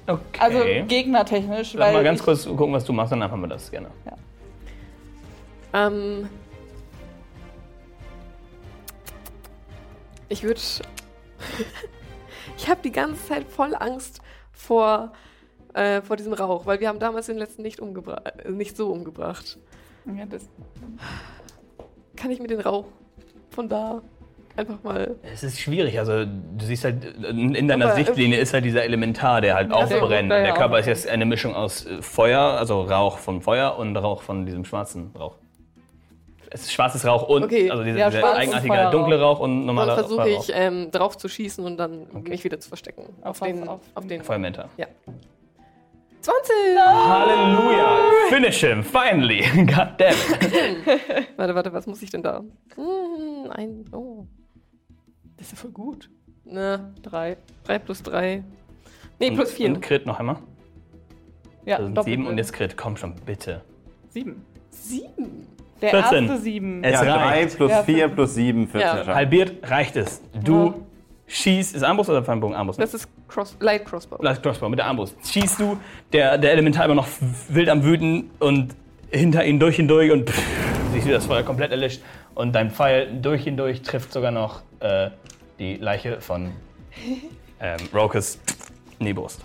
Okay. 0.06 0.20
Also 0.38 0.58
gegnertechnisch, 0.86 1.74
Lass 1.74 1.88
weil 1.88 1.94
mal 1.94 2.04
ganz 2.04 2.22
kurz 2.22 2.44
gucken, 2.46 2.72
was 2.72 2.84
du 2.84 2.92
machst, 2.92 3.12
dann 3.12 3.22
haben 3.22 3.40
wir 3.40 3.48
das 3.48 3.70
gerne. 3.70 3.88
Ähm, 5.72 6.28
ich 10.28 10.42
würde. 10.42 10.60
ich 12.56 12.68
habe 12.68 12.80
die 12.82 12.92
ganze 12.92 13.26
Zeit 13.26 13.44
voll 13.44 13.74
Angst 13.74 14.20
vor, 14.52 15.12
äh, 15.74 16.02
vor 16.02 16.16
diesem 16.16 16.32
Rauch, 16.32 16.66
weil 16.66 16.80
wir 16.80 16.88
haben 16.88 16.98
damals 16.98 17.26
den 17.26 17.38
letzten 17.38 17.62
nicht, 17.62 17.80
umgebra 17.80 18.22
äh, 18.24 18.50
nicht 18.50 18.76
so 18.76 18.90
umgebracht. 18.90 19.58
Ja, 20.06 20.26
das, 20.26 20.48
Kann 22.16 22.30
ich 22.30 22.40
mir 22.40 22.48
den 22.48 22.60
Rauch 22.60 22.86
von 23.50 23.68
da 23.68 24.02
einfach 24.56 24.82
mal. 24.82 25.16
Es 25.22 25.42
ist 25.42 25.60
schwierig, 25.60 25.98
also 25.98 26.24
du 26.24 26.64
siehst 26.64 26.84
halt, 26.84 27.04
in 27.04 27.54
in 27.54 27.68
deiner 27.68 27.86
Aber, 27.86 27.98
äh, 27.98 28.04
Sichtlinie 28.04 28.38
ist 28.38 28.52
halt 28.52 28.64
dieser 28.64 28.84
Elementar, 28.84 29.40
der 29.40 29.54
halt 29.54 29.72
aufbrennt. 29.72 30.30
der 30.30 30.42
Der 30.42 30.54
Körper 30.54 30.78
ist 30.78 30.86
jetzt 30.86 31.08
eine 31.08 31.24
Mischung 31.24 31.54
aus 31.54 31.86
äh, 31.86 32.02
Feuer, 32.02 32.40
also 32.40 32.82
Rauch 32.82 33.18
von 33.18 33.40
Feuer 33.40 33.76
und 33.78 33.96
Rauch 33.96 34.22
von 34.22 34.46
diesem 34.46 34.64
schwarzen 34.64 35.12
Rauch. 35.18 35.36
Es 36.54 36.62
ist 36.62 36.72
schwarzes 36.72 37.06
Rauch 37.06 37.28
und 37.28 37.44
Okay. 37.44 37.70
also 37.70 37.82
dieser, 37.82 37.98
Ja, 37.98 38.10
dieser 38.10 38.30
und 38.30 38.36
eigenartige 38.36 38.74
Feuerrauch. 38.74 38.90
dunkle 38.90 39.20
Rauch 39.20 39.40
und 39.40 39.56
Dann 39.60 39.66
normaler 39.66 39.94
versuche 39.94 40.22
Feuerrauch. 40.22 40.48
ich 40.48 40.52
ähm, 40.54 40.90
drauf 40.90 41.16
zu 41.16 41.28
schießen 41.28 41.64
und 41.64 41.78
dann 41.78 42.06
mich 42.24 42.44
wieder 42.44 42.60
zu 42.60 42.68
verstecken. 42.68 43.04
Auf, 43.22 43.40
was? 43.40 43.48
den, 43.48 43.66
Auf 43.68 43.80
auf 43.94 44.06
den. 44.06 44.22
Feuermentor. 44.22 44.68
Ja. 44.76 44.86
20! 46.20 46.54
Halleluja! 46.78 47.98
Finish 48.28 48.60
him, 48.60 48.84
finally! 48.84 49.40
God 49.66 49.88
damn 49.98 50.12
it! 50.12 51.00
Warte, 51.36 51.54
warte, 51.54 51.72
was 51.72 51.86
muss 51.86 52.00
ich 52.02 52.10
denn 52.10 52.22
da? 52.22 52.42
Hm, 52.76 53.50
ein. 53.50 53.84
Oh. 53.92 54.26
Das 55.36 55.46
ist 55.46 55.52
ja 55.52 55.58
voll 55.58 55.70
gut. 55.72 56.10
Na, 56.44 56.92
drei. 57.02 57.36
Drei 57.64 57.78
plus 57.78 58.02
drei. 58.02 58.44
Nee, 59.18 59.30
plus 59.32 59.52
vier. 59.52 59.68
Und 59.68 59.80
Crit 59.80 60.06
noch 60.06 60.18
einmal. 60.20 60.36
ja, 61.64 61.78
Das 61.78 61.86
sind 61.86 61.94
doppelt. 61.96 62.12
sieben 62.12 62.26
und 62.28 62.38
jetzt 62.38 62.52
Crit. 62.52 62.76
Komm 62.76 62.96
schon, 62.96 63.14
bitte. 63.24 63.62
sieben. 64.10 64.44
Sieben. 64.70 65.46
Der 65.82 65.90
14. 65.90 66.24
erste 66.28 66.38
sieben. 66.42 66.84
Es 66.84 66.92
Ja, 66.92 67.04
3 67.04 67.12
reicht. 67.12 67.56
plus 67.56 67.70
Ja, 67.70 67.82
4 67.82 68.08
plus 68.08 68.34
7, 68.34 68.68
14 68.68 68.80
Ja. 69.08 69.14
Halbiert 69.14 69.52
reicht 69.70 69.96
es. 69.96 70.22
Du 70.32 70.66
Ja. 70.66 70.74
schießt. 71.26 71.74
Ist 71.76 71.82
Armbrust 71.82 72.08
oder 72.10 72.22
Fernbogen? 72.24 72.54
Armbrust. 72.56 72.78
ne? 72.78 72.84
Das 72.84 72.94
ist 72.94 73.08
Cross 73.28 73.56
Light 73.60 73.84
Crossbow. 73.84 74.22
Light 74.22 74.42
Crossbow 74.42 74.68
mit 74.68 74.78
der 74.78 74.86
Armbrust. 74.86 75.16
Schießt 75.26 75.60
du, 75.60 75.76
der, 76.12 76.38
der 76.38 76.52
Elementar 76.52 76.84
immer 76.86 76.94
noch 76.94 77.08
wild 77.48 77.68
am 77.68 77.82
Wüten 77.82 78.30
und 78.38 78.74
hinter 79.10 79.44
ihn 79.44 79.58
durch 79.60 79.78
und 79.80 79.88
durch 79.88 80.10
und 80.12 80.30
pff, 80.30 80.42
siehst 80.92 81.06
du 81.06 81.10
das 81.10 81.26
Feuer 81.26 81.42
komplett 81.42 81.70
erlischt 81.70 82.00
und 82.34 82.54
dein 82.54 82.70
Pfeil 82.70 83.08
durch 83.20 83.46
und 83.48 83.56
durch 83.56 83.82
trifft 83.82 84.12
sogar 84.12 84.30
noch 84.30 84.62
äh, 84.80 85.10
die 85.58 85.76
Leiche 85.76 86.20
von 86.20 86.52
ähm, 87.60 87.76
Rokus 87.94 88.38
in 88.98 89.06
die 89.06 89.12
Brust. 89.14 89.40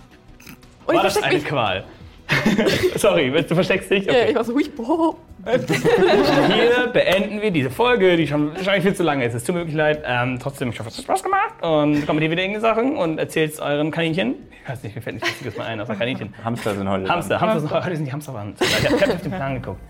Und 0.86 0.94
ich 0.94 0.96
War 0.98 1.04
das 1.04 1.22
eine 1.22 1.34
mich. 1.34 1.44
Qual? 1.44 1.84
Sorry, 2.96 3.30
du 3.30 3.54
versteckst 3.54 3.90
dich? 3.90 4.04
Ja, 4.04 4.12
Okay. 4.12 4.26
ich 4.30 4.34
war 4.36 4.44
so, 4.44 4.54
hui, 4.54 4.68
boah. 4.68 5.14
Hier 5.46 6.88
beenden 6.92 7.40
wir 7.40 7.50
diese 7.50 7.70
Folge, 7.70 8.16
die 8.16 8.26
schon 8.26 8.54
wahrscheinlich 8.54 8.84
viel 8.84 8.94
zu 8.94 9.02
lange 9.02 9.24
ist. 9.24 9.34
Es 9.34 9.44
tut 9.44 9.54
mir 9.54 9.62
wirklich 9.62 9.76
leid. 9.76 10.02
Ähm, 10.04 10.38
trotzdem, 10.40 10.68
ich 10.70 10.78
hoffe, 10.78 10.90
es 10.90 10.98
hat 10.98 11.04
Spaß 11.04 11.22
gemacht. 11.22 11.54
Und 11.62 12.06
kommt 12.06 12.20
hier 12.20 12.30
wieder 12.30 12.42
irgendeine 12.42 12.60
Sachen 12.60 12.96
und 12.96 13.18
erzählt 13.18 13.58
euren 13.60 13.90
Kaninchen. 13.90 14.34
Ich 14.62 14.68
weiß 14.68 14.82
nicht, 14.82 14.94
mir 14.96 15.00
fällt 15.00 15.14
nichts 15.16 15.30
Lustiges 15.30 15.56
mehr 15.56 15.66
ein, 15.66 15.80
außer 15.80 15.94
Kaninchen. 15.94 16.34
Hamster 16.44 16.74
sind 16.74 16.88
heute. 16.88 17.08
Hamster, 17.08 17.40
Hamster 17.40 17.60
sind, 17.60 17.70
heute 17.84 17.96
sind 17.96 18.04
die 18.04 18.12
Hamster 18.12 18.34
waren. 18.34 18.54
Ich 18.60 18.84
habe 18.90 19.00
hab 19.00 19.14
auf 19.14 19.22
den 19.22 19.30
Plan 19.32 19.54
geguckt. 19.54 19.80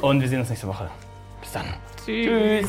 Und 0.00 0.20
wir 0.20 0.28
sehen 0.28 0.38
uns 0.40 0.50
nächste 0.50 0.68
Woche. 0.68 0.88
Bis 1.40 1.52
dann. 1.52 1.64
Tschüss. 2.04 2.68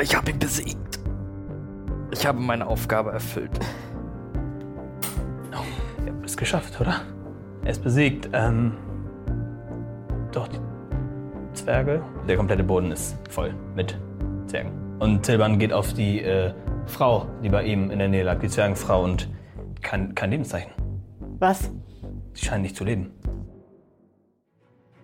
Ich 0.00 0.14
habe 0.14 0.30
ihn 0.30 0.38
besiegt. 0.38 1.00
Ich 2.12 2.26
habe 2.26 2.38
meine 2.40 2.66
Aufgabe 2.66 3.10
erfüllt. 3.10 3.50
Es 6.30 6.36
geschafft, 6.36 6.80
oder? 6.80 7.00
Er 7.64 7.72
ist 7.72 7.82
besiegt. 7.82 8.30
Ähm, 8.32 8.76
doch, 10.30 10.46
die 10.46 10.60
Zwerge. 11.54 12.04
Der 12.28 12.36
komplette 12.36 12.62
Boden 12.62 12.92
ist 12.92 13.18
voll 13.28 13.52
mit 13.74 13.98
Zwergen. 14.46 14.70
Und 15.00 15.24
Tilban 15.24 15.58
geht 15.58 15.72
auf 15.72 15.92
die 15.92 16.20
äh, 16.20 16.54
Frau, 16.86 17.26
die 17.42 17.48
bei 17.48 17.64
ihm 17.64 17.90
in 17.90 17.98
der 17.98 18.06
Nähe 18.06 18.22
lag, 18.22 18.38
die 18.38 18.48
Zwergenfrau, 18.48 19.02
und 19.02 19.28
kein, 19.82 20.14
kein 20.14 20.30
Lebenszeichen. 20.30 20.70
Was? 21.40 21.72
Sie 22.34 22.44
scheinen 22.44 22.62
nicht 22.62 22.76
zu 22.76 22.84
leben. 22.84 23.10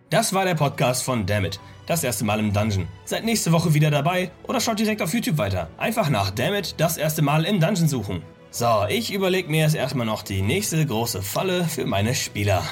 Das 0.09 0.33
war 0.33 0.45
der 0.45 0.55
Podcast 0.55 1.03
von 1.03 1.27
Dammit. 1.27 1.59
Das 1.89 2.05
erste 2.05 2.25
Mal 2.25 2.39
im 2.39 2.53
Dungeon. 2.53 2.87
Seid 3.05 3.25
nächste 3.25 3.51
Woche 3.51 3.75
wieder 3.75 3.91
dabei 3.91 4.31
oder 4.47 4.61
schaut 4.61 4.79
direkt 4.79 5.03
auf 5.03 5.13
YouTube 5.13 5.39
weiter. 5.39 5.71
Einfach 5.77 6.09
nach 6.09 6.31
Dammit 6.31 6.77
das 6.79 6.97
erste 6.97 7.23
Mal 7.23 7.45
im 7.45 7.59
Dungeon 7.59 7.89
suchen. 7.89 8.23
So, 8.59 8.87
ich 8.89 9.13
überlege 9.13 9.51
mir 9.51 9.65
jetzt 9.65 9.75
erstmal 9.75 10.07
noch 10.07 10.23
die 10.23 10.41
nächste 10.41 10.87
große 10.87 11.21
Falle 11.21 11.65
für 11.65 11.85
meine 11.85 12.15
Spieler. 12.15 12.63